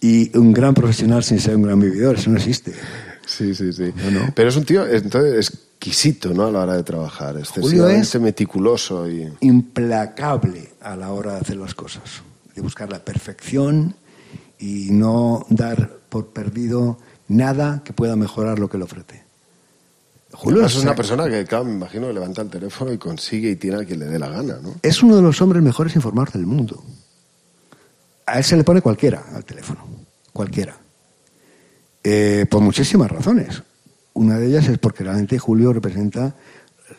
y 0.00 0.36
un 0.38 0.52
gran 0.52 0.72
profesional 0.74 1.22
sin 1.24 1.38
ser 1.40 1.56
un 1.56 1.62
gran 1.62 1.78
vividor. 1.80 2.16
Eso 2.16 2.30
no 2.30 2.36
existe. 2.38 2.72
sí, 3.26 3.54
sí, 3.54 3.72
sí. 3.72 3.92
No, 4.04 4.10
no. 4.20 4.32
Pero 4.34 4.48
es 4.48 4.56
un 4.56 4.64
tío 4.64 4.86
entonces, 4.86 5.48
exquisito, 5.50 6.32
¿no? 6.32 6.46
A 6.46 6.50
la 6.52 6.60
hora 6.60 6.76
de 6.76 6.82
trabajar. 6.82 7.36
Julio 7.60 7.88
es- 7.88 8.18
meticuloso 8.20 9.08
y... 9.10 9.28
implacable 9.40 10.70
a 10.80 10.96
la 10.96 11.12
hora 11.12 11.34
de 11.34 11.40
hacer 11.40 11.56
las 11.56 11.74
cosas, 11.74 12.22
de 12.54 12.62
buscar 12.62 12.90
la 12.90 13.04
perfección 13.04 13.94
y 14.58 14.88
no 14.90 15.44
dar 15.50 15.90
por 16.08 16.28
perdido 16.28 16.98
nada 17.28 17.82
que 17.84 17.92
pueda 17.92 18.16
mejorar 18.16 18.58
lo 18.58 18.68
que 18.70 18.78
le 18.78 18.84
ofrece. 18.84 19.27
Julio 20.32 20.58
Además, 20.58 20.76
es 20.76 20.82
una 20.82 20.94
persona 20.94 21.28
que, 21.28 21.44
claro, 21.46 21.64
me 21.64 21.72
imagino 21.72 22.12
levanta 22.12 22.42
el 22.42 22.50
teléfono 22.50 22.92
y 22.92 22.98
consigue 22.98 23.50
y 23.50 23.56
tiene 23.56 23.78
a 23.78 23.84
quien 23.84 24.00
le 24.00 24.06
dé 24.06 24.18
la 24.18 24.28
gana, 24.28 24.58
¿no? 24.62 24.74
es 24.82 25.02
uno 25.02 25.16
de 25.16 25.22
los 25.22 25.40
hombres 25.40 25.62
mejores 25.62 25.96
informados 25.96 26.34
del 26.34 26.46
mundo. 26.46 26.82
A 28.26 28.38
él 28.38 28.44
se 28.44 28.56
le 28.56 28.64
pone 28.64 28.82
cualquiera 28.82 29.24
al 29.34 29.44
teléfono, 29.44 29.86
cualquiera. 30.32 30.76
Eh, 32.04 32.46
por 32.50 32.60
muchísimas 32.60 33.10
razones. 33.10 33.62
Una 34.12 34.38
de 34.38 34.48
ellas 34.48 34.68
es 34.68 34.78
porque 34.78 35.04
realmente 35.04 35.38
Julio 35.38 35.72
representa 35.72 36.34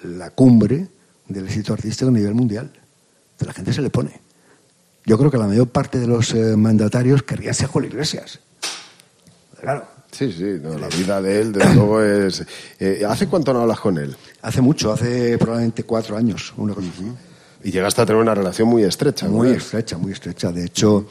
la 0.04 0.32
cumbre 0.32 0.88
del 1.28 1.46
éxito 1.46 1.74
artístico 1.74 2.10
a 2.10 2.14
nivel 2.14 2.34
mundial. 2.34 2.72
Entonces, 2.74 3.48
la 3.48 3.54
gente 3.54 3.74
se 3.74 3.82
le 3.82 3.90
pone. 3.90 4.20
Yo 5.06 5.18
creo 5.18 5.30
que 5.30 5.38
la 5.38 5.48
mayor 5.48 5.70
parte 5.70 6.00
de 6.00 6.08
los 6.08 6.34
eh, 6.34 6.56
mandatarios 6.56 7.24
querrían 7.24 7.54
ser 7.54 7.68
Julio 7.68 7.90
Iglesias. 7.90 8.40
Claro, 9.60 9.88
Sí, 10.12 10.32
sí, 10.32 10.58
no, 10.62 10.78
la 10.78 10.88
vida 10.88 11.22
de 11.22 11.42
él, 11.42 11.52
desde 11.54 11.74
luego, 11.76 12.02
es... 12.02 12.44
eh, 12.80 13.04
¿Hace 13.08 13.28
cuánto 13.28 13.54
no 13.54 13.62
hablas 13.62 13.80
con 13.80 13.98
él? 13.98 14.16
hace 14.42 14.62
mucho, 14.62 14.92
hace 14.94 15.38
probablemente 15.38 15.84
cuatro 15.84 16.18
años, 16.18 16.54
una 16.58 16.74
cosa. 16.74 16.88
Y 17.64 17.72
llegaste 17.72 18.02
a 18.02 18.06
tener 18.06 18.22
una 18.22 18.34
relación 18.34 18.68
muy 18.70 18.84
estrecha 18.84 19.28
con 19.28 19.36
Muy 19.36 19.50
estrecha, 19.50 19.98
muy 19.98 20.14
estrecha. 20.14 20.52
De 20.52 20.66
hecho, 20.66 21.08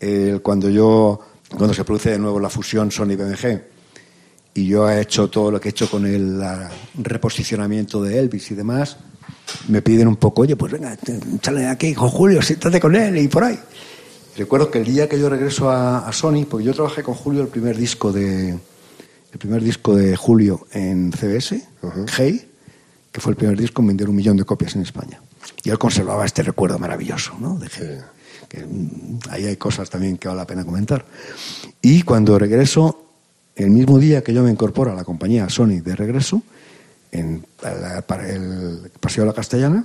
eh, 0.00 0.38
cuando 0.42 0.70
yo, 0.70 1.20
cuando 1.56 1.74
se 1.74 1.84
produce 1.84 2.10
de 2.10 2.18
nuevo 2.18 2.40
la 2.40 2.48
fusión 2.48 2.90
Sony-BMG, 2.90 3.62
y 4.54 4.66
yo 4.66 4.88
he 4.90 5.02
hecho 5.02 5.28
todo 5.28 5.50
lo 5.50 5.60
que 5.60 5.68
he 5.68 5.70
hecho 5.70 5.90
con 5.90 6.06
el 6.06 6.42
reposicionamiento 6.94 8.02
de 8.02 8.18
Elvis 8.18 8.50
y 8.50 8.54
demás, 8.54 8.96
me 9.68 9.82
piden 9.82 10.08
un 10.08 10.16
poco, 10.16 10.42
oye, 10.42 10.56
pues 10.56 10.72
venga, 10.72 10.96
sale 11.42 11.60
de 11.60 11.68
aquí 11.68 11.94
con 11.94 12.08
Julio, 12.08 12.40
siéntate 12.42 12.80
con 12.80 12.96
él 12.96 13.16
y 13.18 13.28
por 13.28 13.44
ahí. 13.44 13.58
Recuerdo 14.36 14.70
que 14.70 14.78
el 14.78 14.84
día 14.84 15.08
que 15.08 15.18
yo 15.18 15.28
regreso 15.28 15.70
a, 15.70 16.06
a 16.08 16.12
Sony, 16.12 16.44
porque 16.48 16.64
yo 16.64 16.72
trabajé 16.74 17.02
con 17.02 17.14
Julio 17.14 17.42
el 17.42 17.48
primer 17.48 17.76
disco 17.76 18.12
de 18.12 18.50
el 19.32 19.38
primer 19.38 19.62
disco 19.62 19.94
de 19.94 20.16
Julio 20.16 20.66
en 20.72 21.12
CBS, 21.12 21.62
Hey, 22.16 22.48
que 23.12 23.20
fue 23.20 23.30
el 23.32 23.36
primer 23.36 23.56
disco 23.58 23.80
en 23.82 23.88
vender 23.88 24.08
un 24.08 24.16
millón 24.16 24.36
de 24.36 24.44
copias 24.44 24.74
en 24.74 24.82
España. 24.82 25.20
Y 25.62 25.70
él 25.70 25.78
conservaba 25.78 26.24
este 26.24 26.42
recuerdo 26.42 26.78
maravilloso, 26.78 27.34
¿no? 27.38 27.56
De 27.58 27.68
Hey. 27.72 27.98
Que, 28.48 28.64
mm, 28.64 29.18
ahí 29.30 29.46
hay 29.46 29.56
cosas 29.56 29.88
también 29.88 30.16
que 30.16 30.26
vale 30.26 30.38
la 30.40 30.46
pena 30.46 30.64
comentar. 30.64 31.04
Y 31.80 32.02
cuando 32.02 32.38
regreso, 32.38 33.04
el 33.54 33.70
mismo 33.70 33.98
día 34.00 34.22
que 34.24 34.32
yo 34.34 34.42
me 34.42 34.50
incorporo 34.50 34.90
a 34.90 34.94
la 34.96 35.04
compañía 35.04 35.48
Sony 35.48 35.80
de 35.84 35.94
regreso, 35.94 36.42
en 37.12 37.44
la- 37.62 38.02
para 38.02 38.28
el 38.28 38.90
Paseo 38.98 39.22
de 39.24 39.28
la 39.28 39.34
Castellana, 39.34 39.84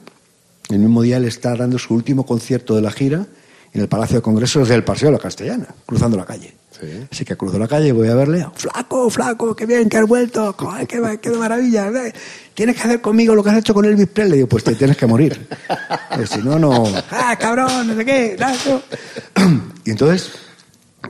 el 0.70 0.80
mismo 0.80 1.04
día 1.04 1.18
él 1.18 1.26
está 1.26 1.56
dando 1.56 1.78
su 1.78 1.94
último 1.94 2.26
concierto 2.26 2.76
de 2.76 2.82
la 2.82 2.90
gira 2.92 3.28
en 3.76 3.82
el 3.82 3.88
Palacio 3.90 4.16
de 4.16 4.22
Congresos 4.22 4.70
del 4.70 4.86
Paseo 4.86 5.10
de 5.10 5.18
la 5.18 5.20
Castellana, 5.20 5.68
cruzando 5.86 6.16
la 6.16 6.26
calle. 6.26 6.54
Sí. 6.72 6.88
Así 7.12 7.26
que 7.26 7.36
cruzo 7.36 7.60
la 7.60 7.68
calle, 7.68 7.92
voy 7.92 8.08
a 8.08 8.16
verle. 8.16 8.48
Flaco, 8.56 9.10
flaco, 9.10 9.54
qué 9.54 9.66
bien 9.66 9.90
que 9.90 9.98
has 9.98 10.08
vuelto. 10.08 10.56
Joder, 10.58 10.88
qué, 10.88 11.20
qué 11.22 11.30
maravilla. 11.32 11.92
Tienes 12.54 12.76
que 12.76 12.82
hacer 12.82 13.02
conmigo 13.02 13.36
lo 13.36 13.44
que 13.44 13.50
has 13.50 13.58
hecho 13.58 13.74
con 13.74 13.84
Elvis 13.84 14.08
Presley. 14.08 14.38
Digo, 14.38 14.48
pues 14.48 14.64
te 14.64 14.76
tienes 14.76 14.96
que 14.96 15.06
morir. 15.06 15.48
Pues 16.16 16.30
si 16.30 16.42
no, 16.42 16.58
no. 16.58 16.86
¡Ah, 17.12 17.36
cabrón! 17.38 17.88
No 17.88 17.96
sé 17.96 18.06
qué. 18.06 18.38
Y 19.84 19.92
entonces, 19.92 20.32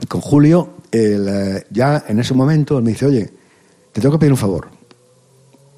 con 0.08 0.20
Julio, 0.20 0.74
eh, 0.90 1.64
ya 1.70 2.04
en 2.08 2.18
ese 2.18 2.34
momento, 2.34 2.78
él 2.78 2.84
me 2.84 2.90
dice, 2.90 3.06
oye, 3.06 3.32
te 3.92 4.00
tengo 4.00 4.16
que 4.16 4.18
pedir 4.18 4.32
un 4.32 4.38
favor. 4.38 4.68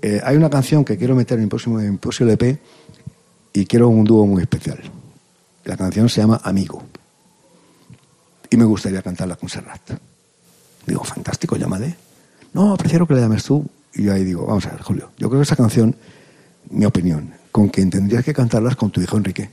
Eh, 0.01 0.21
hay 0.25 0.37
una 0.37 0.49
canción 0.49 0.85
que 0.87 0.97
quiero 0.97 1.15
meter 1.15 1.37
en 1.37 1.45
mi 1.45 1.51
próximo, 1.51 1.81
en 1.81 1.93
mi 1.93 1.97
próximo 1.99 2.31
LP 2.31 2.59
y 3.53 3.67
quiero 3.67 3.89
un 3.89 4.05
dúo 4.05 4.25
muy 4.27 4.41
especial. 4.43 4.81
La 5.69 5.77
canción 5.77 6.09
se 6.09 6.23
llama 6.23 6.41
Amigo 6.45 6.83
y 8.49 8.57
me 8.57 8.65
gustaría 8.65 9.03
cantarla 9.03 9.37
con 9.37 9.51
Serrat. 9.51 9.83
Digo, 10.87 11.05
fantástico, 11.05 11.57
llámale. 11.57 11.95
No, 12.55 12.75
prefiero 12.79 13.07
que 13.07 13.13
le 13.13 13.21
llames 13.21 13.45
tú. 13.45 13.67
Y 13.95 14.05
yo 14.05 14.15
ahí 14.15 14.25
digo, 14.25 14.47
vamos 14.47 14.65
a 14.65 14.71
ver, 14.71 14.81
Julio, 14.81 15.11
yo 15.19 15.29
creo 15.29 15.41
que 15.41 15.45
esa 15.45 15.57
canción, 15.57 15.95
mi 16.71 16.87
opinión, 16.87 17.35
con 17.53 17.69
quien 17.69 17.91
tendrías 17.91 18.25
que 18.25 18.33
cantarla 18.33 18.71
es 18.71 18.77
con 18.77 18.91
tu 18.91 19.03
hijo 19.03 19.19
Enrique. 19.19 19.51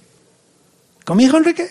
¿Con 1.03 1.17
mi 1.17 1.25
hijo 1.25 1.35
Enrique? 1.35 1.67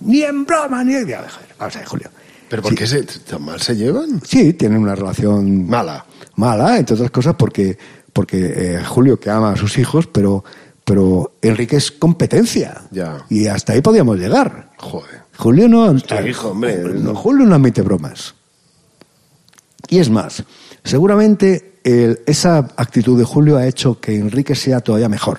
Ni 0.00 0.22
en 0.22 0.46
broma, 0.46 0.82
ni... 0.82 0.94
Joder, 0.94 1.26
Vamos 1.58 1.76
a 1.76 1.78
ver, 1.80 1.86
Julio. 1.88 2.08
¿Pero 2.48 2.62
por 2.62 2.70
Sí. 2.72 2.76
qué 2.78 2.86
se, 2.86 3.02
tan 3.02 3.42
mal 3.44 3.60
se 3.60 3.76
llevan? 3.76 4.22
Sí, 4.24 4.54
tienen 4.54 4.78
una 4.78 4.94
relación 4.94 5.66
Mala. 5.68 6.06
Mala, 6.36 6.78
entre 6.78 6.94
otras 6.94 7.10
cosas, 7.10 7.34
porque, 7.34 7.76
porque 8.14 8.76
eh, 8.78 8.84
Julio 8.86 9.20
que 9.20 9.28
ama 9.28 9.52
a 9.52 9.56
sus 9.56 9.76
hijos, 9.76 10.06
pero, 10.06 10.42
pero 10.84 11.32
Enrique 11.42 11.76
es 11.76 11.90
competencia. 11.90 12.82
Ya. 12.90 13.24
Y 13.30 13.46
hasta 13.46 13.72
ahí 13.72 13.80
podíamos 13.80 14.18
llegar. 14.18 14.70
Joder. 14.78 15.22
Julio 15.36 15.68
no. 15.68 15.94
hijo, 16.26 16.48
hombre. 16.50 16.78
no, 16.78 17.14
Julio 17.14 17.46
no 17.46 17.54
admite 17.54 17.82
bromas. 17.82 18.34
Y 19.88 19.98
es 19.98 20.08
más, 20.10 20.44
seguramente 20.82 21.78
el- 21.84 22.20
esa 22.26 22.58
actitud 22.76 23.18
de 23.18 23.24
Julio 23.24 23.56
ha 23.56 23.66
hecho 23.66 24.00
que 24.00 24.14
Enrique 24.16 24.54
sea 24.54 24.80
todavía 24.80 25.08
mejor. 25.08 25.38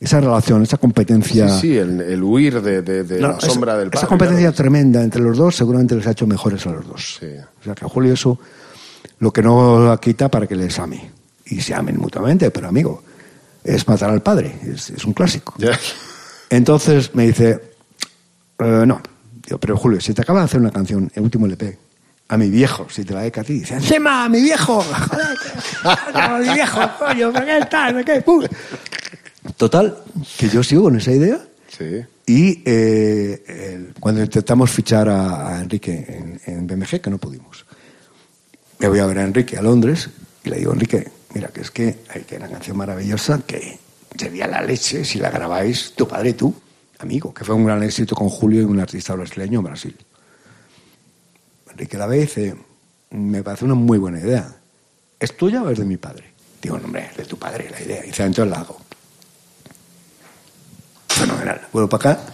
Esa 0.00 0.18
relación, 0.20 0.62
esa 0.62 0.78
competencia. 0.78 1.48
Sí, 1.50 1.60
sí, 1.60 1.76
el, 1.76 2.00
el 2.00 2.22
huir 2.22 2.62
de, 2.62 2.80
de- 2.82 3.04
de 3.04 3.20
No, 3.20 3.28
la 3.32 3.40
sombra 3.40 3.76
del 3.76 3.88
padre. 3.90 3.98
Esa 3.98 4.06
competencia 4.06 4.44
claro. 4.48 4.56
tremenda 4.56 5.02
entre 5.02 5.20
los 5.20 5.36
dos 5.36 5.54
seguramente 5.56 5.94
les 5.94 6.06
ha 6.06 6.12
hecho 6.12 6.26
mejores 6.26 6.66
a 6.66 6.70
los 6.72 6.86
dos. 6.86 7.18
Sí. 7.20 7.26
O 7.60 7.64
sea 7.64 7.74
que 7.74 7.84
a 7.84 7.88
Julio 7.88 8.14
eso 8.14 8.38
lo 9.18 9.30
que 9.30 9.42
no 9.42 9.84
la 9.86 9.98
quita 9.98 10.30
para 10.30 10.46
que 10.46 10.56
les 10.56 10.78
ame. 10.78 11.10
Y 11.46 11.60
se 11.60 11.74
amen 11.74 11.98
mutuamente, 11.98 12.50
pero 12.50 12.68
amigo, 12.68 13.02
es 13.64 13.86
matar 13.88 14.10
al 14.10 14.22
padre, 14.22 14.54
es, 14.66 14.90
es 14.90 15.04
un 15.04 15.12
clásico. 15.12 15.54
Entonces 16.48 17.14
me 17.14 17.26
dice, 17.26 17.60
"Eh, 18.58 18.84
no, 18.86 19.00
Digo, 19.46 19.58
pero 19.58 19.76
Julio, 19.76 20.00
si 20.00 20.14
te 20.14 20.22
acaba 20.22 20.40
de 20.40 20.44
hacer 20.44 20.60
una 20.60 20.70
canción, 20.70 21.10
el 21.14 21.22
último 21.24 21.46
LP, 21.46 21.76
a 22.28 22.36
mi 22.36 22.48
viejo, 22.50 22.86
si 22.88 23.04
te 23.04 23.12
la 23.14 23.20
dedica 23.20 23.40
a 23.40 23.44
ti, 23.44 23.54
dice, 23.54 23.74
encima, 23.74 24.24
a 24.24 24.28
mi 24.28 24.40
viejo, 24.42 24.80
joder, 24.82 25.26
a 26.14 26.38
mi 26.38 26.52
viejo, 26.54 26.80
coño, 26.98 27.32
¿pero 27.32 27.46
qué 27.46 27.66
tal? 27.68 28.04
¿Qué? 28.04 28.20
Pum. 28.20 28.44
Total, 29.56 29.96
que 30.38 30.48
yo 30.48 30.62
sigo 30.62 30.84
con 30.84 30.96
esa 30.96 31.10
idea. 31.10 31.40
Sí. 31.76 32.04
Y 32.26 32.62
eh, 32.64 33.42
el- 33.48 33.94
cuando 33.98 34.22
intentamos 34.22 34.70
fichar 34.70 35.08
a, 35.08 35.56
a 35.56 35.60
Enrique 35.62 36.04
en, 36.08 36.40
en 36.46 36.66
BMG, 36.66 37.00
que 37.00 37.10
no 37.10 37.18
pudimos, 37.18 37.64
me 38.78 38.86
voy 38.88 38.98
a 39.00 39.06
ver 39.06 39.18
a 39.18 39.22
Enrique 39.24 39.56
a 39.58 39.62
Londres 39.62 40.08
y 40.44 40.50
le 40.50 40.58
digo, 40.58 40.72
Enrique, 40.72 41.08
mira, 41.34 41.48
que 41.48 41.60
es 41.60 41.70
que 41.70 42.00
hay 42.08 42.22
que 42.22 42.36
una 42.36 42.48
canción 42.48 42.76
maravillosa 42.76 43.40
que 43.46 43.78
sería 44.16 44.46
la 44.46 44.62
leche 44.62 45.04
si 45.04 45.18
la 45.18 45.30
grabáis 45.30 45.92
tu 45.96 46.06
padre 46.06 46.32
tú, 46.34 46.54
amigo, 46.98 47.32
que 47.32 47.44
fue 47.44 47.54
un 47.54 47.64
gran 47.64 47.82
éxito 47.82 48.14
con 48.14 48.28
Julio 48.28 48.62
y 48.62 48.64
un 48.64 48.80
artista 48.80 49.14
brasileño 49.14 49.60
en 49.60 49.64
Brasil. 49.64 49.96
Enrique 51.70 51.96
la 51.96 52.06
ve 52.06 52.18
dice, 52.18 52.56
me 53.10 53.42
parece 53.42 53.64
una 53.64 53.74
muy 53.74 53.98
buena 53.98 54.20
idea. 54.20 54.56
¿Es 55.18 55.36
tuya 55.36 55.62
o 55.62 55.70
es 55.70 55.78
de 55.78 55.84
mi 55.84 55.96
padre? 55.96 56.32
Digo, 56.60 56.78
no, 56.78 56.84
hombre, 56.84 57.08
es 57.10 57.16
de 57.16 57.24
tu 57.24 57.38
padre 57.38 57.70
la 57.70 57.80
idea. 57.80 58.04
Y 58.04 58.08
dice, 58.08 58.24
entonces 58.24 58.50
la 58.50 58.60
hago. 58.60 58.78
Fenomenal. 61.08 61.60
Vuelvo 61.72 61.88
para 61.88 62.12
acá 62.12 62.24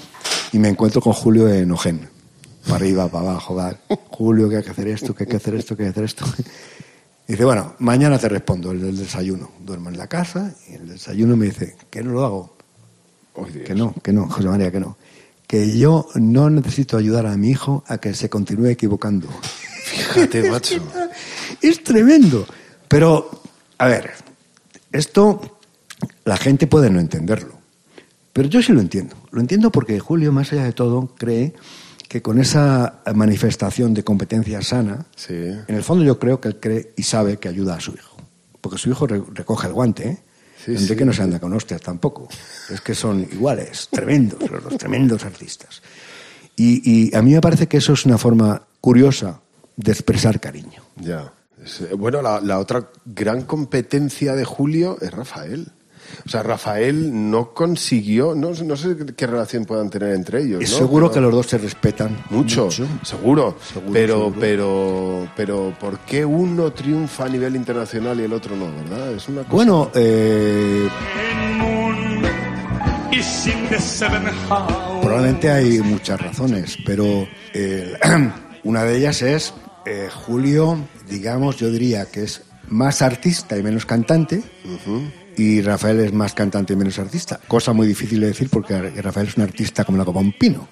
y 0.53 0.59
me 0.59 0.68
encuentro 0.68 1.01
con 1.01 1.12
Julio 1.12 1.49
en 1.49 1.70
Ojén. 1.70 2.09
Para 2.64 2.76
arriba, 2.76 3.09
para 3.09 3.30
abajo. 3.30 3.57
Julio, 4.11 4.49
que 4.49 4.57
hay 4.57 4.62
que 4.62 4.70
hacer 4.70 4.88
esto, 4.88 5.14
que 5.14 5.24
hay 5.24 5.28
que 5.28 5.36
hacer 5.36 5.55
esto, 5.55 5.76
que 5.76 5.84
hay 5.84 5.92
que 5.92 6.01
hacer 6.01 6.05
esto. 6.05 6.24
Dice, 7.27 7.45
bueno, 7.45 7.74
mañana 7.81 8.18
te 8.18 8.29
respondo, 8.29 8.70
el 8.70 8.81
del 8.81 8.97
desayuno. 8.97 9.51
Duermo 9.61 9.91
en 9.91 9.99
la 9.99 10.07
casa 10.07 10.55
y 10.68 10.74
el 10.74 10.89
desayuno 10.89 11.37
me 11.37 11.47
dice, 11.47 11.77
que 11.91 12.03
no 12.03 12.12
lo 12.12 12.24
hago. 12.24 12.57
Que 13.64 13.74
no, 13.74 13.95
que 14.03 14.12
no, 14.12 14.29
José 14.29 14.49
María, 14.49 14.70
que 14.70 14.81
no. 14.81 14.97
Que 15.47 15.77
yo 15.77 16.09
no 16.14 16.49
necesito 16.51 16.97
ayudar 16.97 17.27
a 17.27 17.37
mi 17.37 17.51
hijo 17.51 17.85
a 17.87 17.99
que 17.99 18.14
se 18.14 18.31
continúe 18.31 18.66
equivocando. 18.66 19.29
Fíjate, 19.85 20.51
macho. 20.51 20.83
Es 21.62 21.83
tremendo. 21.83 22.47
Pero, 22.89 23.43
a 23.79 23.87
ver, 23.87 24.12
esto 24.93 25.59
la 26.24 26.37
gente 26.37 26.66
puede 26.66 26.91
no 26.91 27.01
entenderlo. 27.01 27.55
Pero 28.33 28.49
yo 28.49 28.62
sí 28.62 28.72
lo 28.72 28.81
entiendo. 28.81 29.16
Lo 29.31 29.41
entiendo 29.41 29.70
porque 29.70 29.99
Julio, 29.99 30.33
más 30.33 30.53
allá 30.53 30.64
de 30.64 30.72
todo, 30.72 31.14
cree 31.16 31.55
que 32.09 32.22
con 32.22 32.38
esa 32.38 33.00
manifestación 33.14 33.92
de 33.94 34.04
competencia 34.04 34.62
sana, 34.62 35.07
Sí. 35.16 35.34
en 35.34 35.74
el 35.74 35.82
fondo 35.82 36.04
yo 36.04 36.18
creo 36.18 36.40
que 36.40 36.48
él 36.48 36.61
cree 36.61 36.92
y 36.96 37.02
sabe 37.02 37.38
que 37.38 37.48
ayuda 37.48 37.74
a 37.76 37.80
su 37.80 37.92
hijo. 37.92 38.16
Porque 38.61 38.78
su 38.78 38.90
hijo 38.90 39.07
re- 39.07 39.22
recoge 39.34 39.66
el 39.66 39.72
guante, 39.72 40.09
¿eh? 40.09 40.18
Sí, 40.64 40.76
sí, 40.78 40.96
no 41.04 41.12
se 41.12 41.22
anda 41.22 41.38
con 41.38 41.52
hostias 41.52 41.80
tampoco. 41.80 42.28
Es 42.70 42.80
que 42.80 42.94
son 42.94 43.20
iguales, 43.20 43.88
tremendos, 43.92 44.50
los 44.50 44.62
dos 44.64 44.76
tremendos 44.78 45.24
artistas. 45.24 45.82
Y, 46.57 46.80
y 47.09 47.14
a 47.14 47.22
mí 47.22 47.32
me 47.34 47.40
parece 47.40 47.66
que 47.68 47.76
eso 47.76 47.92
es 47.92 48.04
una 48.07 48.18
forma 48.18 48.62
curiosa 48.80 49.40
de 49.76 49.92
expresar 49.92 50.40
cariño. 50.40 50.82
Ya. 50.96 51.32
Eh, 51.90 51.94
bueno, 51.94 52.22
la, 52.22 52.40
la 52.40 52.59
otra 52.59 52.88
gran 53.04 53.42
competencia 53.42 54.34
de 54.34 54.44
Julio 54.44 54.96
es 55.00 55.11
Rafael. 55.12 55.72
O 56.24 56.28
sea, 56.28 56.42
Rafael 56.42 57.30
no 57.30 57.52
consiguió, 57.54 58.34
no, 58.34 58.50
no 58.52 58.76
sé 58.76 58.96
qué 59.16 59.26
relación 59.26 59.64
puedan 59.64 59.90
tener 59.90 60.14
entre 60.14 60.42
ellos. 60.42 60.61
¿no? 60.61 60.66
seguro 60.66 61.07
Pero- 61.07 61.14
que 61.14 61.20
los 61.20 61.32
dos 61.32 61.46
se 61.46 61.59
respetan 61.59 62.16
Mucho, 62.30 62.70
seguro. 62.70 62.98
Seguro, 63.02 63.57
pero, 63.92 64.14
seguro. 64.18 64.36
pero, 64.40 65.28
pero, 65.36 65.74
¿por 65.78 65.98
qué 66.00 66.24
uno 66.24 66.72
triunfa 66.72 67.26
a 67.26 67.28
nivel 67.28 67.57
internacional 67.57 68.20
y 68.20 68.24
el 68.24 68.32
otro 68.32 68.57
no, 68.57 68.66
verdad? 68.66 69.12
Es 69.12 69.28
una 69.28 69.42
cosa. 69.42 69.52
Bueno, 69.52 69.90
eh, 69.94 70.88
probablemente 75.02 75.50
hay 75.50 75.80
muchas 75.80 76.20
razones, 76.20 76.76
pero 76.84 77.26
eh, 77.54 77.92
una 78.64 78.84
de 78.84 78.96
ellas 78.98 79.22
es 79.22 79.54
eh, 79.84 80.09
Julio, 80.12 80.78
digamos, 81.09 81.57
yo 81.57 81.70
diría 81.70 82.07
que 82.07 82.24
es 82.24 82.42
más 82.68 83.02
artista 83.02 83.57
y 83.57 83.62
menos 83.62 83.86
cantante. 83.86 84.42
Y 85.37 85.61
Rafael 85.61 86.01
es 86.01 86.12
más 86.12 86.34
cantante 86.34 86.72
y 86.72 86.76
menos 86.76 86.99
artista. 86.99 87.41
Cosa 87.47 87.72
muy 87.72 87.87
difícil 87.87 88.20
de 88.20 88.28
decir 88.28 88.49
porque 88.51 88.78
Rafael 89.03 89.28
es 89.28 89.37
un 89.37 89.43
artista 89.43 89.84
como 89.84 89.99
la 89.99 90.05
copa 90.05 90.20
un 90.20 90.32
pino. 90.32 90.68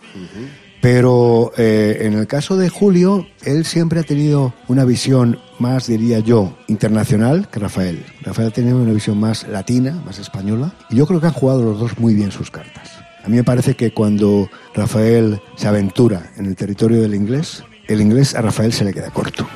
Pero 0.80 1.52
eh, 1.56 1.98
en 2.02 2.12
el 2.12 2.26
caso 2.26 2.56
de 2.56 2.68
Julio, 2.68 3.26
él 3.42 3.64
siempre 3.64 4.00
ha 4.00 4.02
tenido 4.02 4.54
una 4.68 4.84
visión 4.84 5.38
más, 5.58 5.86
diría 5.86 6.18
yo, 6.18 6.58
internacional 6.68 7.48
que 7.48 7.58
Rafael. 7.58 8.04
Rafael 8.20 8.48
ha 8.48 8.50
tenido 8.50 8.76
una 8.76 8.92
visión 8.92 9.18
más 9.18 9.48
latina, 9.48 10.02
más 10.04 10.18
española. 10.18 10.74
Y 10.90 10.96
yo 10.96 11.06
creo 11.06 11.20
que 11.20 11.26
han 11.26 11.32
jugado 11.32 11.62
los 11.62 11.80
dos 11.80 11.98
muy 11.98 12.14
bien 12.14 12.30
sus 12.30 12.50
cartas. 12.50 12.90
A 13.24 13.28
mí 13.28 13.36
me 13.36 13.44
parece 13.44 13.74
que 13.74 13.92
cuando 13.92 14.50
Rafael 14.74 15.40
se 15.56 15.68
aventura 15.68 16.30
en 16.36 16.44
el 16.44 16.54
territorio 16.54 17.00
del 17.00 17.14
inglés, 17.14 17.64
el 17.86 18.00
inglés 18.00 18.34
a 18.34 18.42
Rafael 18.42 18.72
se 18.72 18.84
le 18.84 18.92
queda 18.92 19.10
corto. 19.10 19.46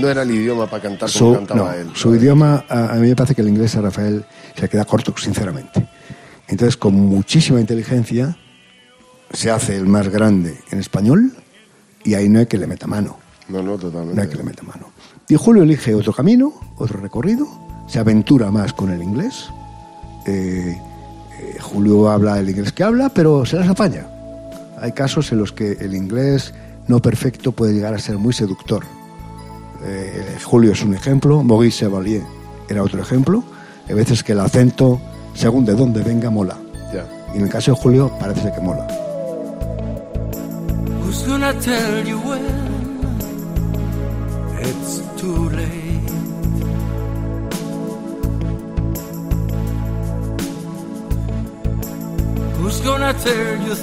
no 0.00 0.08
era 0.08 0.22
el 0.22 0.30
idioma 0.30 0.66
para 0.66 0.82
cantar 0.82 1.10
como 1.12 1.34
cantaba 1.34 1.76
él. 1.76 1.90
Su 1.94 2.14
idioma, 2.14 2.64
a, 2.68 2.94
mí 2.94 3.08
me 3.08 3.16
parece 3.16 3.34
que 3.34 3.42
el 3.42 3.48
inglés 3.48 3.76
a 3.76 3.82
Rafael 3.82 4.24
se 4.54 4.62
le 4.62 4.68
queda 4.68 4.84
corto, 4.84 5.14
sinceramente. 5.16 5.88
Entonces, 6.48 6.76
con 6.76 6.94
muchísima 6.94 7.60
inteligencia, 7.60 8.36
se 9.32 9.50
hace 9.50 9.76
el 9.76 9.86
más 9.86 10.08
grande 10.08 10.58
en 10.70 10.80
español 10.80 11.32
y 12.04 12.14
ahí 12.14 12.28
no 12.28 12.38
hay 12.38 12.46
que 12.46 12.58
le 12.58 12.66
meta 12.66 12.86
mano. 12.86 13.18
No, 13.48 13.62
no, 13.62 13.78
totalmente. 13.78 14.14
No 14.16 14.22
hay 14.22 14.28
que 14.28 14.36
le 14.36 14.42
meta 14.42 14.62
mano. 14.62 14.90
Y 15.28 15.34
Julio 15.36 15.64
elige 15.64 15.94
otro 15.94 16.12
camino, 16.12 16.52
otro 16.76 17.00
recorrido, 17.00 17.65
se 17.86 17.98
aventura 17.98 18.50
más 18.50 18.72
con 18.72 18.90
el 18.90 19.02
inglés. 19.02 19.48
Eh, 20.26 20.78
eh, 21.40 21.58
Julio 21.60 22.08
habla 22.08 22.38
el 22.38 22.50
inglés 22.50 22.72
que 22.72 22.84
habla, 22.84 23.08
pero 23.08 23.44
se 23.46 23.56
las 23.56 23.68
apaña. 23.68 24.06
Hay 24.80 24.92
casos 24.92 25.30
en 25.32 25.38
los 25.38 25.52
que 25.52 25.72
el 25.72 25.94
inglés 25.94 26.52
no 26.88 27.00
perfecto 27.00 27.52
puede 27.52 27.74
llegar 27.74 27.94
a 27.94 27.98
ser 27.98 28.18
muy 28.18 28.32
seductor. 28.32 28.84
Eh, 29.84 30.38
Julio 30.44 30.72
es 30.72 30.82
un 30.82 30.94
ejemplo, 30.94 31.42
Maurice 31.42 31.80
Chevalier 31.80 32.22
era 32.68 32.82
otro 32.82 33.00
ejemplo. 33.00 33.44
Hay 33.88 33.94
veces 33.94 34.22
que 34.22 34.32
el 34.32 34.40
acento, 34.40 35.00
según 35.34 35.64
de 35.64 35.74
dónde 35.74 36.02
venga, 36.02 36.30
mola. 36.30 36.56
Y 37.34 37.38
en 37.38 37.44
el 37.44 37.50
caso 37.50 37.72
de 37.72 37.76
Julio 37.78 38.10
parece 38.18 38.50
que 38.52 38.60
mola. 38.60 38.86
Who's 41.04 41.26
gonna 41.26 41.52
tell 41.60 42.04
you 42.04 42.18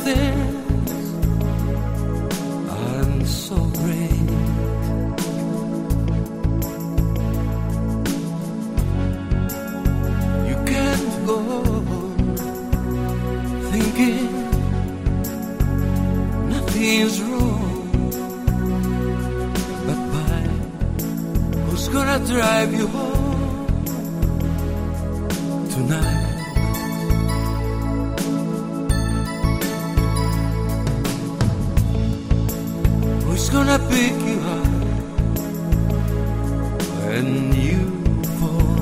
things 0.02 1.14
I'm 2.70 3.26
so 3.26 3.56
great? 3.56 4.30
You 10.50 10.58
can't 10.72 11.26
go 11.26 11.40
thinking 13.72 14.28
nothing's 16.50 17.22
wrong. 17.22 17.90
But 19.88 20.00
by 20.14 20.42
who's 21.68 21.88
gonna 21.88 22.20
drive 22.26 22.74
you 22.74 22.88
home 22.88 23.86
tonight? 25.70 26.23
Gonna 33.54 33.78
pick 33.78 34.14
you 34.30 34.40
up 34.56 34.68
when 37.06 37.54
you 37.66 37.82
fall. 38.38 38.78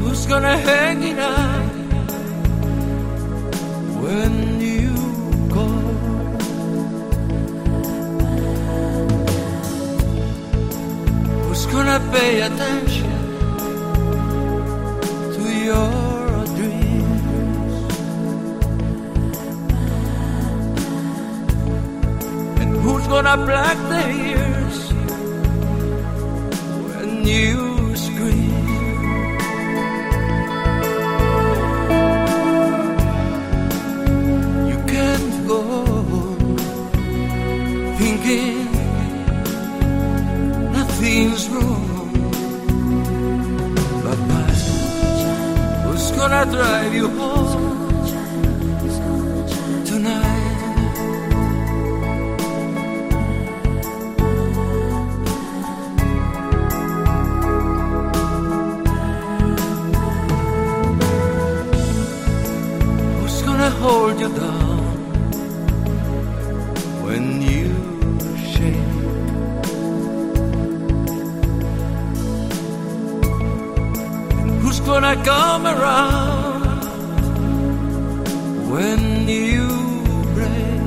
Who's 0.00 0.26
gonna 0.26 0.58
hang 0.58 1.02
it 1.02 1.18
up 1.18 1.72
when 4.04 4.60
you 4.60 4.92
go? 5.56 5.66
Who's 11.44 11.64
gonna 11.66 11.98
pay 12.12 12.42
attention 12.42 12.85
gonna 23.26 23.44
black 23.44 23.76
the 23.92 24.02
ears 24.30 24.78
when 26.86 27.26
you 27.26 27.96
scream. 27.96 28.54
You 34.70 34.78
can't 34.92 35.46
go 35.48 35.60
thinking 37.98 38.64
nothing's 40.78 41.48
wrong. 41.48 42.12
But 44.04 44.18
my, 44.30 44.50
who's 45.82 46.10
gonna 46.12 46.44
drive 46.52 46.94
you 46.94 47.08
home? 47.08 47.35
Come 75.24 75.66
around 75.66 76.82
when 78.70 79.28
you 79.28 79.68
break? 80.34 80.80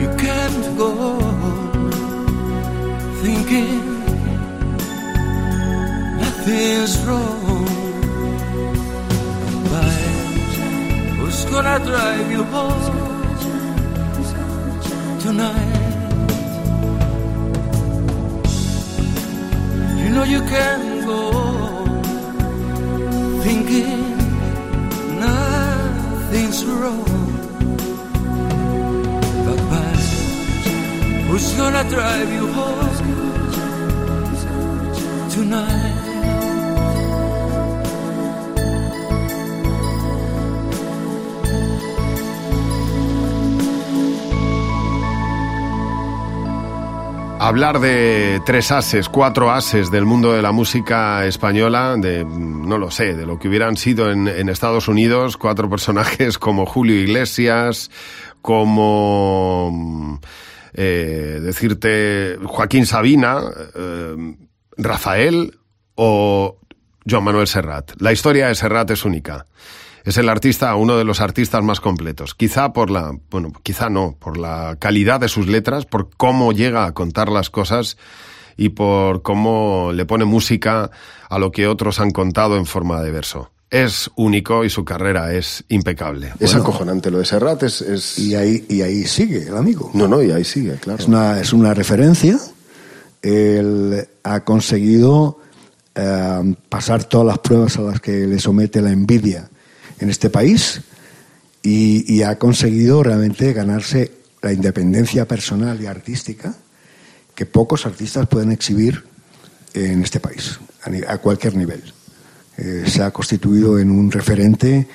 You 0.00 0.08
can't 0.24 0.78
go 0.78 0.92
thinking 3.22 3.80
nothing's 6.20 6.94
wrong. 7.06 7.66
But 9.70 9.92
who's 11.16 11.44
gonna 11.46 11.78
drive 11.84 12.30
you 12.30 12.44
home 12.44 12.95
can 20.56 21.04
go 21.10 21.22
thinking 23.44 24.00
nothing's 25.26 26.60
wrong. 26.64 27.04
But 29.46 29.60
who's 31.26 31.48
gonna 31.60 31.84
drive 31.94 32.30
you 32.38 32.46
home 32.58 32.96
tonight? 35.36 36.05
Hablar 47.46 47.78
de 47.78 48.42
tres 48.44 48.72
ases, 48.72 49.08
cuatro 49.08 49.52
ases 49.52 49.92
del 49.92 50.04
mundo 50.04 50.32
de 50.32 50.42
la 50.42 50.50
música 50.50 51.24
española, 51.26 51.94
de, 51.96 52.24
no 52.24 52.76
lo 52.76 52.90
sé, 52.90 53.14
de 53.14 53.24
lo 53.24 53.38
que 53.38 53.46
hubieran 53.46 53.76
sido 53.76 54.10
en, 54.10 54.48
Estados 54.48 54.88
Unidos, 54.88 55.36
cuatro 55.36 55.70
personajes 55.70 56.38
como 56.40 56.66
Julio 56.66 56.96
Iglesias, 57.00 57.92
como 58.42 60.20
eh, 60.74 61.38
decirte 61.40 62.36
Joaquín 62.42 62.84
Sabina, 62.84 63.42
eh, 63.76 64.34
Rafael 64.76 65.56
o 65.94 66.58
Joan 67.08 67.22
Manuel 67.22 67.46
Serrat. 67.46 67.92
La 68.00 68.10
historia 68.10 68.48
de 68.48 68.56
Serrat 68.56 68.90
es 68.90 69.04
única. 69.04 69.46
Es 70.06 70.16
el 70.18 70.28
artista, 70.28 70.74
uno 70.76 70.96
de 70.96 71.02
los 71.04 71.20
artistas 71.20 71.62
más 71.64 71.80
completos. 71.80 72.34
Quizá 72.36 72.72
por 72.72 72.90
la, 72.90 73.12
bueno, 73.28 73.52
quizá 73.64 73.90
no, 73.90 74.16
por 74.18 74.38
la 74.38 74.76
calidad 74.78 75.18
de 75.18 75.26
sus 75.28 75.48
letras, 75.48 75.84
por 75.84 76.10
cómo 76.16 76.52
llega 76.52 76.86
a 76.86 76.92
contar 76.94 77.28
las 77.28 77.50
cosas 77.50 77.96
y 78.56 78.68
por 78.70 79.22
cómo 79.22 79.90
le 79.92 80.06
pone 80.06 80.24
música 80.24 80.90
a 81.28 81.38
lo 81.40 81.50
que 81.50 81.66
otros 81.66 81.98
han 81.98 82.12
contado 82.12 82.56
en 82.56 82.66
forma 82.66 83.02
de 83.02 83.10
verso. 83.10 83.50
Es 83.68 84.08
único 84.14 84.64
y 84.64 84.70
su 84.70 84.84
carrera 84.84 85.34
es 85.34 85.64
impecable. 85.70 86.32
Es 86.38 86.54
acojonante 86.54 87.10
lo 87.10 87.18
de 87.18 87.24
Serrat, 87.24 87.64
es... 87.64 87.80
es- 87.80 88.16
Y 88.20 88.36
ahí, 88.36 88.64
y 88.68 88.82
ahí 88.82 89.04
sigue 89.06 89.42
el 89.48 89.56
amigo. 89.56 89.90
No, 89.92 90.06
no, 90.06 90.22
y 90.22 90.30
ahí 90.30 90.44
sigue, 90.44 90.76
claro. 90.76 91.00
Es 91.00 91.08
una, 91.08 91.40
es 91.40 91.52
una 91.52 91.74
referencia. 91.74 92.38
Él 93.22 94.06
ha 94.22 94.44
conseguido 94.44 95.40
eh, 95.96 96.54
pasar 96.68 97.04
todas 97.04 97.26
las 97.26 97.38
pruebas 97.40 97.76
a 97.76 97.82
las 97.82 98.00
que 98.00 98.12
le 98.26 98.38
somete 98.38 98.80
la 98.80 98.92
envidia 98.92 99.50
en 99.98 100.10
este 100.10 100.30
país 100.30 100.80
y, 101.62 102.12
y 102.12 102.22
ha 102.22 102.38
conseguido 102.38 103.02
realmente 103.02 103.52
ganarse 103.52 104.12
la 104.42 104.52
independencia 104.52 105.26
personal 105.26 105.80
y 105.80 105.86
artística 105.86 106.54
que 107.34 107.46
pocos 107.46 107.84
artistas 107.86 108.26
pueden 108.26 108.50
exhibir 108.50 109.04
en 109.74 110.02
este 110.02 110.20
país, 110.20 110.58
a, 111.06 111.18
cualquier 111.18 111.54
nivel. 111.54 111.82
Eh, 112.56 112.84
se 112.86 113.02
ha 113.02 113.10
constituido 113.10 113.78
en 113.78 113.90
un 113.90 114.10
referente 114.10 114.88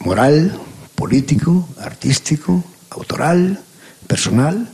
moral, 0.00 0.58
político, 0.96 1.68
artístico, 1.78 2.64
autoral, 2.90 3.60
personal, 4.08 4.68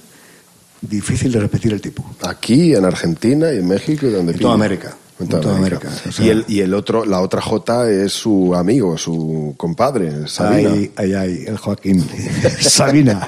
difícil 0.81 1.33
de 1.33 1.41
repetir 1.41 1.75
el 1.75 1.81
tipo. 1.83 2.05
Aquí, 2.23 2.75
en 2.75 2.87
Argentina 2.87 3.53
y 3.53 3.59
en 3.59 3.69
México 3.69 4.07
y 4.07 4.11
donde 4.11 4.33
En 4.33 4.39
toda. 4.39 4.55
América. 4.55 4.97
En 5.21 5.29
toda 5.29 5.41
En 5.41 5.43
toda 5.43 5.57
América. 5.57 5.89
América, 5.89 6.09
o 6.09 6.13
sea. 6.13 6.27
y, 6.27 6.29
el, 6.31 6.45
y 6.49 6.61
el 6.61 6.75
otro, 6.75 7.05
la 7.05 7.21
otra 7.21 7.41
J 7.41 7.91
es 7.91 8.13
su 8.13 8.55
amigo, 8.55 8.99
su 8.99 9.55
compadre, 9.57 10.27
Sabina. 10.27 10.71
Ay, 10.73 10.93
ay, 10.97 11.15
ay, 11.15 11.45
el 11.47 11.57
Joaquín. 11.57 12.05
Sabina. 12.61 13.27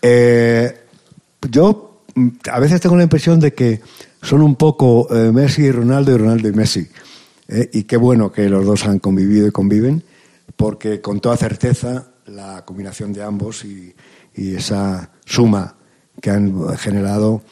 Eh, 0.00 0.80
yo 1.50 2.02
mm, 2.14 2.28
a 2.52 2.60
veces 2.60 2.80
tengo 2.80 2.96
la 2.96 3.02
impresión 3.02 3.40
de 3.40 3.52
que 3.52 3.80
son 4.22 4.42
un 4.42 4.54
poco 4.54 5.08
eh, 5.14 5.32
Messi 5.32 5.62
y 5.62 5.72
Ronaldo 5.72 6.12
y 6.12 6.16
Ronaldo 6.16 6.48
y 6.48 6.52
Messi. 6.52 6.86
Eh, 7.48 7.70
y 7.72 7.84
qué 7.84 7.96
bueno 7.96 8.30
que 8.30 8.48
los 8.48 8.64
dos 8.64 8.84
han 8.86 9.00
convivido 9.00 9.46
y 9.46 9.50
conviven, 9.50 10.04
porque 10.54 11.00
con 11.00 11.20
toda 11.20 11.36
certeza 11.36 12.08
la 12.26 12.64
combinación 12.64 13.12
de 13.12 13.22
ambos 13.22 13.64
y, 13.64 13.94
y 14.36 14.54
esa 14.54 15.10
suma 15.24 15.74
que 16.20 16.30
han 16.30 16.76
generado 16.76 17.42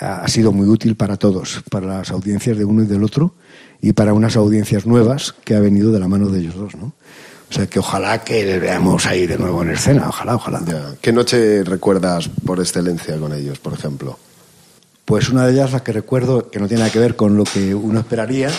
ha 0.00 0.26
sido 0.28 0.52
muy 0.52 0.66
útil 0.66 0.96
para 0.96 1.16
todos, 1.16 1.62
para 1.70 1.86
las 1.86 2.10
audiencias 2.10 2.56
de 2.56 2.64
uno 2.64 2.82
y 2.82 2.86
del 2.86 3.04
otro 3.04 3.34
y 3.82 3.92
para 3.92 4.14
unas 4.14 4.36
audiencias 4.36 4.86
nuevas 4.86 5.34
que 5.44 5.54
ha 5.54 5.60
venido 5.60 5.92
de 5.92 6.00
la 6.00 6.08
mano 6.08 6.28
de 6.28 6.40
ellos 6.40 6.54
dos, 6.54 6.74
¿no? 6.74 6.92
O 7.50 7.52
sea 7.52 7.66
que 7.66 7.80
ojalá 7.80 8.22
que 8.22 8.44
les 8.44 8.60
veamos 8.60 9.06
ahí 9.06 9.26
de 9.26 9.36
nuevo 9.36 9.62
en 9.62 9.70
escena, 9.70 10.08
ojalá, 10.08 10.36
ojalá. 10.36 10.62
Ya. 10.64 10.94
¿Qué 11.00 11.12
noche 11.12 11.64
recuerdas 11.64 12.28
por 12.28 12.60
excelencia 12.60 13.18
con 13.18 13.32
ellos, 13.32 13.58
por 13.58 13.72
ejemplo? 13.72 14.18
Pues 15.04 15.28
una 15.30 15.46
de 15.46 15.54
ellas, 15.54 15.72
la 15.72 15.82
que 15.82 15.92
recuerdo, 15.92 16.48
que 16.48 16.60
no 16.60 16.68
tiene 16.68 16.82
nada 16.82 16.92
que 16.92 17.00
ver 17.00 17.16
con 17.16 17.36
lo 17.36 17.42
que 17.42 17.74
uno 17.74 17.98
esperaría, 17.98 18.50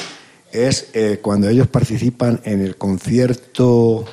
es 0.52 0.88
eh, 0.94 1.20
cuando 1.22 1.48
ellos 1.48 1.68
participan 1.68 2.42
en 2.44 2.62
el 2.62 2.76
concierto, 2.76 4.04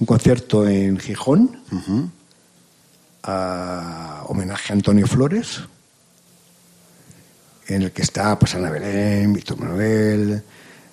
un 0.00 0.06
concierto 0.06 0.66
en 0.66 0.98
Gijón, 0.98 1.60
a 3.22 4.24
homenaje 4.26 4.72
a 4.72 4.74
Antonio 4.74 5.06
Flores, 5.06 5.60
en 7.68 7.82
el 7.82 7.92
que 7.92 8.02
está 8.02 8.38
pues, 8.38 8.54
Ana 8.54 8.70
Belén, 8.70 9.32
Víctor 9.32 9.58
Manuel, 9.58 10.42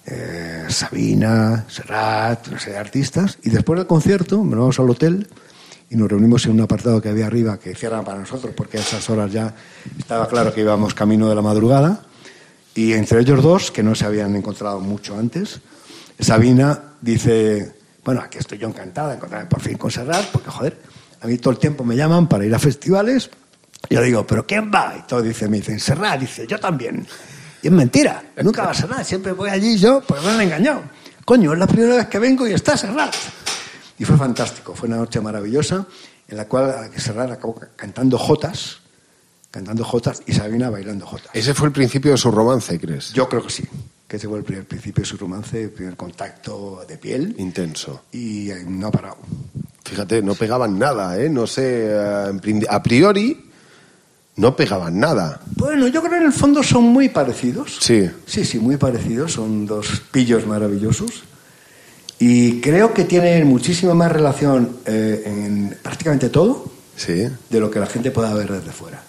eh, 0.05 0.65
Sabina, 0.69 1.65
Serrat, 1.67 2.47
una 2.47 2.59
serie 2.59 2.74
de 2.74 2.80
artistas. 2.80 3.38
Y 3.43 3.49
después 3.49 3.78
del 3.80 3.88
concierto, 3.88 4.38
nos 4.38 4.59
vamos 4.59 4.80
al 4.80 4.89
hotel 4.89 5.28
y 5.89 5.95
nos 5.95 6.09
reunimos 6.09 6.45
en 6.45 6.53
un 6.53 6.61
apartado 6.61 7.01
que 7.01 7.09
había 7.09 7.28
arriba 7.28 7.59
que 7.59 7.76
cierran 7.76 8.03
para 8.03 8.19
nosotros, 8.19 8.53
porque 8.55 8.78
a 8.78 8.82
esas 8.82 9.07
horas 9.09 9.32
ya 9.32 9.53
estaba 9.97 10.28
claro 10.28 10.53
que 10.53 10.61
íbamos 10.61 10.93
camino 10.93 11.30
de 11.30 11.36
la 11.36 11.41
madrugada. 11.41 12.01
Y 12.76 12.93
entre 12.93 13.19
ellos 13.21 13.43
dos, 13.43 13.71
que 13.71 13.84
no 13.84 13.93
se 13.93 14.05
habían 14.05 14.36
encontrado 14.36 14.80
mucho 14.80 15.17
antes, 15.17 15.61
Sabina 16.19 16.95
dice, 17.01 17.76
bueno, 18.03 18.21
aquí 18.21 18.39
estoy 18.39 18.57
yo 18.57 18.67
encantada 18.67 19.09
de 19.09 19.15
encontrarme 19.17 19.47
por 19.47 19.61
fin 19.61 19.78
con 19.78 19.91
Serrat, 19.91 20.26
porque 20.32 20.49
joder, 20.49 20.78
a 21.21 21.28
mí 21.28 21.38
todo 21.38 21.51
el 21.51 21.59
tiempo 21.59 21.84
me 21.84 21.95
llaman 21.95 22.28
para 22.28 22.45
ir 22.45 22.55
a 22.55 22.59
festivales. 22.59 23.30
Yo 23.89 24.01
digo, 24.01 24.25
¿pero 24.25 24.45
quién 24.45 24.71
va? 24.73 24.95
Y 24.97 25.07
todo 25.07 25.21
dice, 25.21 25.47
me 25.47 25.57
dicen, 25.57 25.79
Serrat, 25.79 26.19
dice, 26.19 26.47
yo 26.47 26.59
también. 26.59 27.05
Y 27.61 27.67
es 27.67 27.73
mentira, 27.73 28.23
nunca 28.41 28.63
va 28.63 28.71
a 28.71 28.73
Serrat, 28.73 29.05
siempre 29.05 29.31
voy 29.31 29.49
allí 29.49 29.77
yo, 29.77 30.01
pues 30.01 30.21
me 30.23 30.31
han 30.31 30.41
engañado. 30.41 30.84
Coño, 31.25 31.53
es 31.53 31.59
la 31.59 31.67
primera 31.67 31.95
vez 31.95 32.07
que 32.07 32.19
vengo 32.19 32.47
y 32.47 32.53
está 32.53 32.75
Serrat. 32.75 33.13
Y 33.97 34.05
fue 34.05 34.17
fantástico, 34.17 34.75
fue 34.75 34.88
una 34.88 34.97
noche 34.97 35.21
maravillosa 35.21 35.86
en 36.27 36.38
la 36.38 36.47
cual 36.47 36.89
Serrat 36.97 37.31
acabó 37.31 37.59
cantando 37.75 38.17
jotas, 38.17 38.79
cantando 39.51 39.84
jotas 39.84 40.23
y 40.25 40.34
Sabina 40.34 40.69
bailando 40.69 41.05
jotas. 41.05 41.29
Ese 41.34 41.53
fue 41.53 41.67
el 41.67 41.73
principio 41.73 42.11
de 42.11 42.17
su 42.17 42.31
romance, 42.31 42.79
¿crees? 42.79 43.13
Yo 43.13 43.29
creo 43.29 43.43
que 43.43 43.51
sí, 43.51 43.63
que 44.07 44.17
ese 44.17 44.27
fue 44.27 44.39
el 44.39 44.43
primer 44.43 44.65
principio 44.65 45.03
de 45.03 45.09
su 45.09 45.17
romance, 45.17 45.61
el 45.61 45.69
primer 45.69 45.95
contacto 45.95 46.84
de 46.88 46.97
piel 46.97 47.36
Intenso. 47.38 48.05
y 48.11 48.49
no 48.67 48.88
ha 48.88 48.91
parado. 48.91 49.17
Fíjate, 49.86 50.21
no 50.21 50.34
pegaban 50.34 50.79
nada, 50.79 51.19
¿eh? 51.19 51.29
No 51.29 51.45
sé, 51.45 51.86
eh, 51.88 52.65
a 52.69 52.81
priori 52.81 53.51
no 54.36 54.55
pegaban 54.55 54.99
nada. 54.99 55.41
Bueno, 55.55 55.88
yo 55.88 55.99
creo 56.01 56.11
que 56.11 56.17
en 56.17 56.25
el 56.25 56.34
fondo 56.34 56.63
son 56.63 56.84
muy 56.86 57.09
parecidos. 57.09 57.77
Sí. 57.79 58.09
Sí, 58.25 58.43
sí, 58.45 58.59
muy 58.59 58.77
parecidos. 58.77 59.34
Son 59.34 59.65
dos 59.65 60.01
pillos 60.11 60.45
maravillosos. 60.47 61.23
Y 62.19 62.61
creo 62.61 62.93
que 62.93 63.03
tienen 63.03 63.47
muchísima 63.47 63.93
más 63.93 64.11
relación 64.11 64.77
eh, 64.86 65.23
en 65.25 65.77
prácticamente 65.81 66.29
todo 66.29 66.71
Sí. 66.95 67.27
de 67.49 67.59
lo 67.59 67.69
que 67.71 67.79
la 67.79 67.88
gente 67.88 68.11
pueda 68.11 68.34
ver 68.34 68.51
desde 68.51 68.71
fuera. 68.71 69.01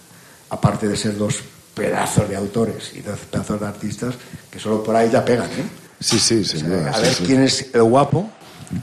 Aparte 0.49 0.87
de 0.87 0.97
ser 0.97 1.17
dos 1.17 1.35
pedazos 1.73 2.27
de 2.29 2.35
autores 2.35 2.91
y 2.95 3.01
dos 3.01 3.19
pedazos 3.31 3.59
de 3.59 3.67
artistas 3.67 4.15
que 4.51 4.59
solo 4.59 4.83
por 4.83 4.95
ahí 4.95 5.09
ya 5.11 5.23
pegan. 5.23 5.49
¿eh? 5.51 5.65
Sí, 5.99 6.19
sí, 6.19 6.41
O 6.41 6.45
sea, 6.45 6.89
a 6.89 6.93
sí, 6.93 7.01
ver 7.01 7.13
sí. 7.13 7.23
quién 7.25 7.41
es 7.43 7.67
el 7.73 7.83
guapo 7.83 8.29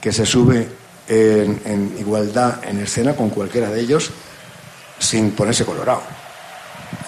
que 0.00 0.12
se 0.12 0.24
sube 0.24 0.68
en, 1.08 1.60
en 1.64 1.94
igualdad 1.98 2.62
en 2.64 2.78
escena 2.78 3.14
con 3.14 3.30
cualquiera 3.30 3.70
de 3.70 3.80
ellos 3.80 4.10
sin 4.98 5.32
ponerse 5.32 5.64
colorado. 5.64 6.02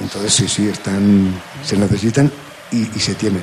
Entonces 0.01 0.33
sí, 0.35 0.49
sí, 0.49 0.69
están, 0.69 1.41
se 1.65 1.77
necesitan 1.77 2.31
y, 2.71 2.85
se 2.99 3.15
tienen. 3.15 3.43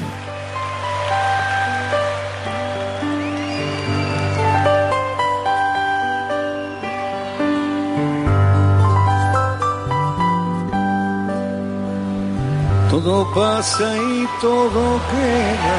Todo 12.89 13.33
pasa 13.33 13.97
y 13.97 14.27
todo 14.41 15.01
queda, 15.09 15.77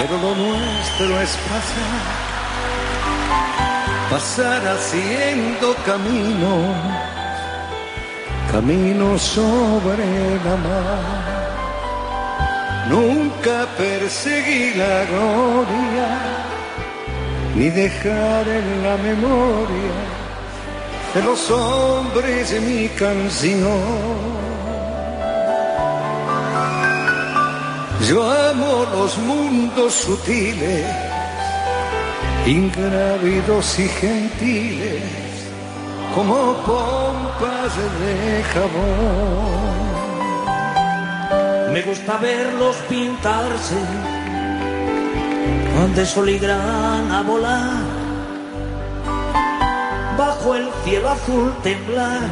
pero 0.00 0.18
lo 0.18 0.34
nuestro 0.34 1.20
es 1.20 1.36
pasar, 1.36 2.02
pasar 4.10 4.66
haciendo 4.66 5.74
camino, 5.84 7.15
camino 8.50 9.18
sobre 9.18 10.04
la 10.44 10.56
mar. 10.56 11.36
Nunca 12.88 13.66
perseguí 13.76 14.74
la 14.74 15.04
gloria, 15.10 16.08
ni 17.54 17.68
dejar 17.70 18.46
en 18.48 18.82
la 18.82 18.96
memoria 18.96 19.96
de 21.14 21.22
los 21.22 21.50
hombres 21.50 22.60
mi 22.62 22.88
canción. 22.90 24.36
Yo 28.08 28.22
amo 28.22 28.86
los 28.92 29.18
mundos 29.18 29.92
sutiles, 29.94 30.86
ingrávidos 32.46 33.78
y 33.80 33.88
gentiles, 33.88 35.02
como 36.16 36.54
pompas 36.64 37.76
de 38.00 38.42
jabón. 38.54 39.76
Me 41.74 41.82
gusta 41.82 42.16
verlos 42.16 42.76
pintarse, 42.88 43.76
de 45.94 46.06
sol 46.06 46.30
y 46.30 46.38
grana 46.38 47.22
volar, 47.22 47.84
bajo 50.16 50.54
el 50.54 50.70
cielo 50.84 51.10
azul 51.10 51.54
temblar, 51.62 52.22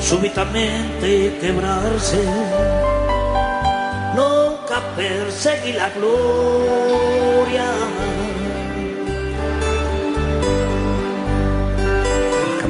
súbitamente 0.00 1.36
quebrarse. 1.40 2.22
Nunca 4.14 4.80
perseguí 4.96 5.72
la 5.72 5.90
gloria. 5.90 8.03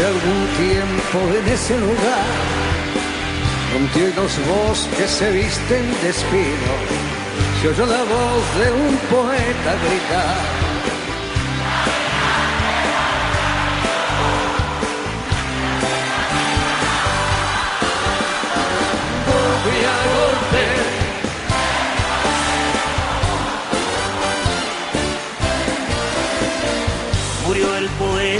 Hace 0.00 0.08
algún 0.08 0.46
tiempo 0.56 1.36
en 1.36 1.52
ese 1.52 1.78
lugar, 1.78 2.24
donde 3.70 4.14
los 4.14 4.32
bosques 4.46 5.10
se 5.10 5.30
visten 5.30 5.94
de 6.00 6.08
espinos, 6.08 6.86
se 7.60 7.68
oyó 7.68 7.84
la 7.84 8.02
voz 8.04 8.42
de 8.58 8.72
un 8.72 8.96
poeta 9.10 9.74
gritar. 9.84 10.69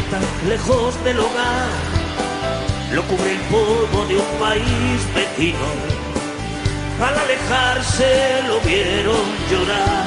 Poeta 0.00 0.20
lejos 0.48 1.04
del 1.04 1.18
hogar. 1.18 1.68
Lo 2.92 3.02
cubre 3.04 3.32
el 3.32 3.40
polvo 3.42 4.06
de 4.06 4.16
un 4.16 4.38
país 4.38 5.14
vecino. 5.14 5.58
Al 7.00 7.18
alejarse 7.18 8.42
lo 8.46 8.60
vieron 8.60 9.24
llorar. 9.50 10.06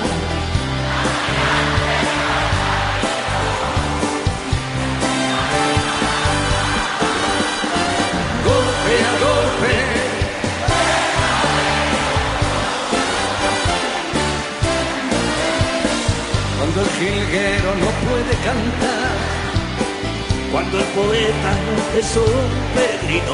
golpe 8.46 8.96
a 9.00 9.14
golpe. 9.26 9.74
Cuando 16.58 16.82
el 16.82 16.90
jilguero 16.90 17.76
no 17.76 17.90
puede 18.06 18.34
cantar, 18.44 19.43
Cuando 20.54 20.78
el 20.78 20.86
poeta 20.86 21.52
es 21.98 22.16
un 22.16 22.76
peregrino, 22.76 23.34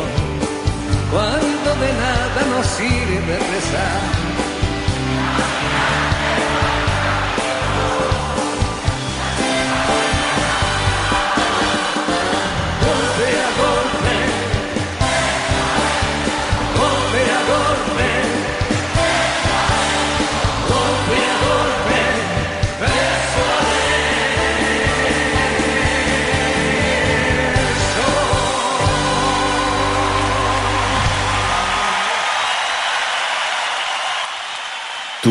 cuando 1.11 1.75
de 1.75 1.93
nada 1.93 2.45
nos 2.55 2.65
sirve 2.65 3.37
rezar. 3.37 4.28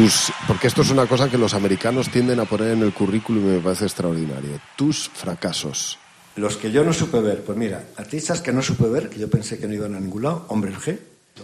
Tus, 0.09 0.32
porque 0.46 0.68
esto 0.68 0.80
es 0.80 0.90
una 0.90 1.06
cosa 1.06 1.28
que 1.28 1.36
los 1.36 1.52
americanos 1.52 2.09
tienden 2.09 2.40
a 2.40 2.46
poner 2.46 2.68
en 2.70 2.82
el 2.82 2.94
currículum 2.94 3.46
y 3.46 3.52
me 3.56 3.59
parece 3.59 3.84
extraordinario. 3.84 4.59
Tus 4.74 5.11
fracasos. 5.11 5.98
Los 6.36 6.56
que 6.56 6.72
yo 6.72 6.82
no 6.82 6.94
supe 6.94 7.20
ver, 7.20 7.44
pues 7.44 7.59
mira, 7.59 7.84
artistas 7.94 8.40
que 8.40 8.50
no 8.50 8.62
supe 8.62 8.88
ver, 8.88 9.11
que 9.11 9.18
yo 9.18 9.28
pensé 9.28 9.59
que 9.59 9.68
no 9.68 9.74
iban 9.74 9.94
a 9.94 10.00
ningún 10.00 10.22
lado, 10.22 10.46
Hombres 10.48 10.76
G. 10.78 10.98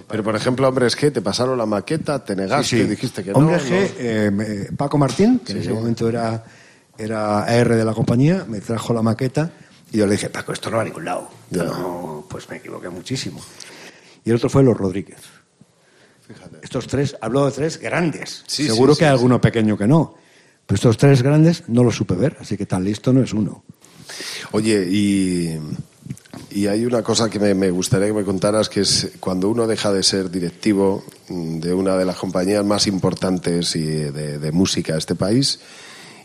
Pero, 0.09 0.25
por 0.25 0.35
ejemplo, 0.35 0.67
hombres 0.67 0.97
G, 0.97 1.13
te 1.13 1.21
pasaron 1.21 1.59
la 1.59 1.67
maqueta, 1.67 2.25
te 2.25 2.35
negaste, 2.35 2.87
dijiste 2.87 3.23
que 3.23 3.33
no. 3.33 3.39
Hombres 3.39 3.65
no. 3.65 3.77
G, 3.77 3.93
eh, 3.99 4.71
Paco 4.75 4.97
Martín, 4.97 5.41
que 5.41 5.53
en 5.53 5.59
ese 5.59 5.71
momento 5.71 6.09
era, 6.09 6.43
era 6.97 7.45
AR 7.45 7.77
de 7.77 7.85
la 7.85 7.93
compañía, 7.93 8.47
me 8.49 8.61
trajo 8.61 8.95
la 8.95 9.03
maqueta 9.03 9.53
y 9.93 9.99
yo 9.99 10.07
le 10.07 10.13
dije, 10.13 10.31
Paco, 10.31 10.55
esto 10.55 10.71
no 10.71 10.79
va 10.79 10.83
a 10.83 10.87
ningún 10.87 11.05
lado. 11.05 11.29
Ya. 11.51 11.65
No, 11.65 12.25
pues 12.31 12.49
me 12.49 12.57
equivoqué 12.57 12.89
muchísimo. 12.89 13.43
Y 14.25 14.31
el 14.31 14.37
otro 14.37 14.49
fue 14.49 14.63
Los 14.63 14.77
Rodríguez. 14.77 15.19
Estos 16.63 16.87
tres, 16.87 17.17
hablo 17.21 17.47
de 17.47 17.53
tres 17.53 17.79
grandes. 17.79 18.45
Sí, 18.47 18.67
Seguro 18.67 18.95
sí, 18.95 19.01
que 19.01 19.05
hay 19.05 19.11
alguno 19.13 19.41
pequeño 19.41 19.77
que 19.77 19.87
no. 19.87 20.15
Pero 20.67 20.77
estos 20.77 20.97
tres 20.97 21.23
grandes 21.23 21.65
no 21.69 21.85
los 21.85 21.95
supe 21.97 22.15
ver, 22.15 22.37
así 22.41 22.57
que 22.57 22.65
tan 22.67 22.85
listo 22.85 23.13
no 23.13 23.23
es 23.23 23.33
uno. 23.33 23.65
Oye, 24.53 24.87
y, 24.91 25.59
y 26.51 26.67
hay 26.67 26.87
una 26.87 27.03
cosa 27.03 27.29
que 27.29 27.39
me, 27.39 27.53
me 27.55 27.71
gustaría 27.71 28.07
que 28.07 28.15
me 28.15 28.25
contaras, 28.25 28.69
que 28.71 28.81
es 28.81 29.11
cuando 29.21 29.51
uno 29.51 29.67
deja 29.67 29.93
de 29.93 30.03
ser 30.03 30.31
directivo 30.31 31.05
de 31.29 31.75
una 31.75 31.97
de 31.97 32.07
las 32.07 32.17
compañías 32.17 32.65
más 32.65 32.87
importantes 32.87 33.77
y 33.77 33.83
de, 33.83 34.39
de 34.39 34.53
música 34.53 34.95
de 34.95 35.01
este 35.01 35.15
país, 35.15 35.61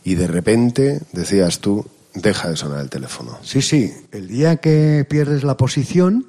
y 0.06 0.16
de 0.16 0.28
repente, 0.28 1.02
decías 1.12 1.60
tú, 1.60 1.86
deja 2.14 2.50
de 2.50 2.56
sonar 2.56 2.80
el 2.80 2.90
teléfono. 2.90 3.38
Sí, 3.44 3.62
sí. 3.62 3.94
El 4.12 4.30
día 4.30 4.58
que 4.58 5.06
pierdes 5.10 5.44
la 5.44 5.58
posición, 5.58 6.28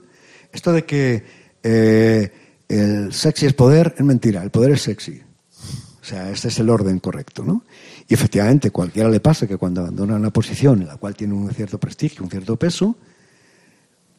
esto 0.52 0.72
de 0.72 0.84
que 0.84 1.24
eh, 1.62 2.32
el 2.70 3.12
sexy 3.12 3.46
es 3.46 3.54
poder, 3.54 3.94
es 3.98 4.04
mentira. 4.04 4.42
El 4.42 4.50
poder 4.50 4.70
es 4.72 4.82
sexy. 4.82 5.20
O 6.00 6.04
sea, 6.04 6.30
este 6.30 6.48
es 6.48 6.58
el 6.60 6.70
orden 6.70 7.00
correcto, 7.00 7.44
¿no? 7.44 7.64
Y 8.08 8.14
efectivamente, 8.14 8.70
cualquiera 8.70 9.08
le 9.08 9.20
pasa 9.20 9.46
que 9.46 9.56
cuando 9.56 9.80
abandona 9.80 10.14
una 10.14 10.30
posición 10.30 10.80
en 10.82 10.88
la 10.88 10.96
cual 10.96 11.14
tiene 11.16 11.34
un 11.34 11.52
cierto 11.52 11.78
prestigio, 11.78 12.22
un 12.22 12.30
cierto 12.30 12.56
peso, 12.56 12.96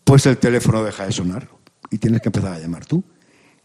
pues 0.04 0.26
el 0.26 0.38
teléfono 0.38 0.84
deja 0.84 1.06
de 1.06 1.14
sonar 1.14 1.50
y 1.90 1.98
tienes 1.98 2.22
que 2.22 2.30
empezar 2.30 2.54
a 2.54 2.60
llamar 2.60 2.86
tú. 2.86 3.04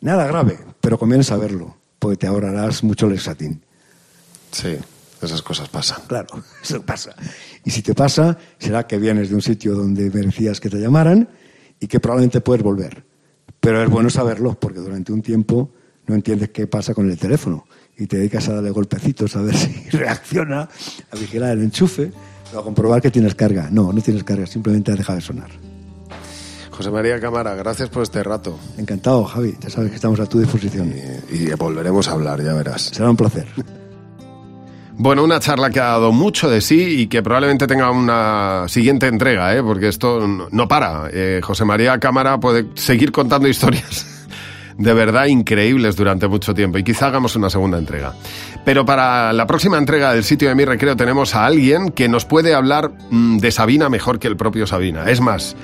Nada 0.01 0.27
grave, 0.27 0.59
pero 0.81 0.99
conviene 0.99 1.25
saberlo, 1.25 1.77
porque 1.99 2.17
te 2.17 2.27
ahorrarás 2.27 2.85
mucho 2.85 3.09
lexatín. 3.09 3.63
Sí, 4.53 4.77
esas 5.21 5.43
cosas 5.43 5.69
pasan. 5.69 6.03
Claro, 6.07 6.29
eso 6.63 6.81
pasa. 6.83 7.15
Y 7.65 7.71
si 7.71 7.83
te 7.83 7.95
pasa, 7.95 8.39
será 8.59 8.87
que 8.87 8.99
vienes 8.99 9.31
de 9.31 9.35
un 9.35 9.43
sitio 9.43 9.75
donde 9.75 10.11
merecías 10.11 10.61
que 10.61 10.71
te 10.71 10.79
llamaran 10.79 11.29
y 11.81 11.89
que 11.89 11.99
probablemente 11.99 12.41
puedes 12.41 12.63
volver. 12.63 13.05
Pero 13.67 13.83
es 13.83 13.91
bueno 13.91 14.09
saberlo, 14.11 14.55
porque 14.55 14.79
durante 14.79 15.13
un 15.13 15.23
tiempo 15.23 15.73
no 16.07 16.15
entiendes 16.15 16.51
qué 16.51 16.69
pasa 16.69 16.95
con 16.95 17.11
el 17.11 17.19
teléfono 17.19 17.67
y 17.99 18.07
te 18.07 18.17
dedicas 18.17 18.49
a 18.49 18.55
darle 18.55 18.71
golpecitos 18.71 19.35
a 19.35 19.43
ver 19.43 19.57
si 19.57 19.91
reacciona, 19.91 20.69
a 21.11 21.17
vigilar 21.19 21.51
el 21.51 21.65
enchufe, 21.65 22.13
o 22.55 22.61
a 22.61 22.63
comprobar 22.63 23.03
que 23.03 23.11
tienes 23.11 23.35
carga. 23.35 23.69
No, 23.73 23.93
no 23.93 24.01
tienes 24.01 24.23
carga, 24.23 24.47
simplemente 24.47 24.93
ha 24.93 24.95
dejado 24.95 25.17
de 25.17 25.23
sonar. 25.25 25.51
José 26.71 26.93
María 26.93 27.19
Cámara, 27.19 27.57
gracias 27.57 27.89
por 27.89 28.05
este 28.05 28.23
rato. 28.23 28.57
Encantado, 28.79 29.25
Javi. 29.25 29.57
Ya 29.61 29.69
sabes 29.69 29.91
que 29.91 29.97
estamos 29.97 30.21
a 30.21 30.27
tu 30.27 30.39
disposición. 30.39 30.95
Y, 31.29 31.35
y 31.35 31.53
volveremos 31.55 32.07
a 32.07 32.13
hablar, 32.13 32.41
ya 32.45 32.53
verás. 32.53 32.83
Será 32.83 33.11
un 33.11 33.17
placer. 33.17 33.49
Bueno, 34.99 35.23
una 35.25 35.41
charla 35.41 35.69
que 35.71 35.79
ha 35.81 35.85
dado 35.85 36.11
mucho 36.13 36.49
de 36.49 36.61
sí 36.63 37.01
y 37.03 37.07
que 37.09 37.23
probablemente 37.23 37.67
tenga 37.67 37.91
una 37.91 38.65
siguiente 38.69 39.07
entrega, 39.07 39.55
¿eh? 39.55 39.63
porque 39.63 39.89
esto 39.89 40.27
no- 40.51 40.69
para. 40.69 41.09
Eh, 41.13 41.41
José 41.43 41.65
María 41.67 41.99
Cámara 41.99 42.41
puede 42.41 42.67
seguir 42.75 43.13
contando 43.13 43.47
historias 43.49 44.13
de 44.79 44.93
verdad 44.93 45.25
increíbles 45.27 45.97
durante 45.97 46.29
mucho 46.29 46.53
tiempo 46.53 46.77
y 46.77 46.85
quizá 46.85 47.07
hagamos 47.07 47.35
una 47.37 47.49
segunda 47.49 47.79
entrega. 47.79 48.15
Pero 48.65 48.85
para 48.85 49.33
la 49.33 49.47
próxima 49.47 49.79
entrega 49.79 50.13
del 50.13 50.23
sitio 50.25 50.49
de 50.51 50.55
mi 50.55 50.65
recreo 50.67 50.97
tenemos 50.97 51.35
a 51.35 51.47
alguien 51.47 51.91
que 51.91 52.09
nos 52.09 52.25
puede 52.27 52.55
hablar 52.55 52.91
mm, 53.11 53.39
de 53.39 53.51
Sabina 53.53 53.89
mejor 53.89 54.19
que 54.19 54.29
el 54.29 54.37
propio 54.37 54.67
Sabina. 54.67 55.09
Es 55.11 55.21
más, 55.21 55.57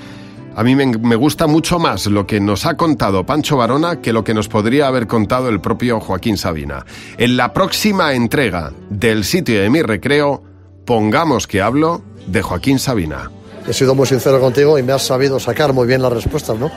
a 0.55 0.63
mí 0.63 0.75
me, 0.75 1.15
gusta 1.15 1.47
mucho 1.47 1.79
más 1.79 2.05
lo 2.05 2.27
que 2.27 2.39
nos 2.39 2.65
ha 2.65 2.75
contado 2.75 3.25
Pancho 3.25 3.57
Varona 3.57 4.01
que 4.01 4.13
lo 4.13 4.23
que 4.23 4.33
nos 4.33 4.47
podría 4.47 4.87
haber 4.87 5.07
contado 5.07 5.49
el 5.49 5.59
propio 5.59 5.99
Joaquín 5.99 6.37
Sabina. 6.37 6.85
En 7.17 7.37
la 7.37 7.53
próxima 7.53 8.13
entrega 8.13 8.71
del 8.89 9.23
sitio 9.23 9.61
de 9.61 9.69
mi 9.69 9.81
recreo, 9.81 10.43
pongamos 10.85 11.47
que 11.47 11.61
hablo 11.61 12.03
de 12.27 12.41
Joaquín 12.41 12.79
Sabina. 12.79 13.31
He 13.67 13.73
sido 13.73 13.95
muy 13.95 14.05
sincero 14.05 14.39
contigo 14.39 14.77
y 14.77 14.83
me 14.83 14.93
has 14.93 15.03
sabido 15.03 15.39
sacar 15.39 15.73
muy 15.73 15.87
bien 15.87 16.01
las 16.01 16.13
respuestas, 16.13 16.57
¿no? 16.59 16.69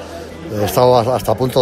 He 0.53 0.65
estado 0.65 0.97
hasta 1.13 1.33
a 1.33 1.35
punto 1.35 1.55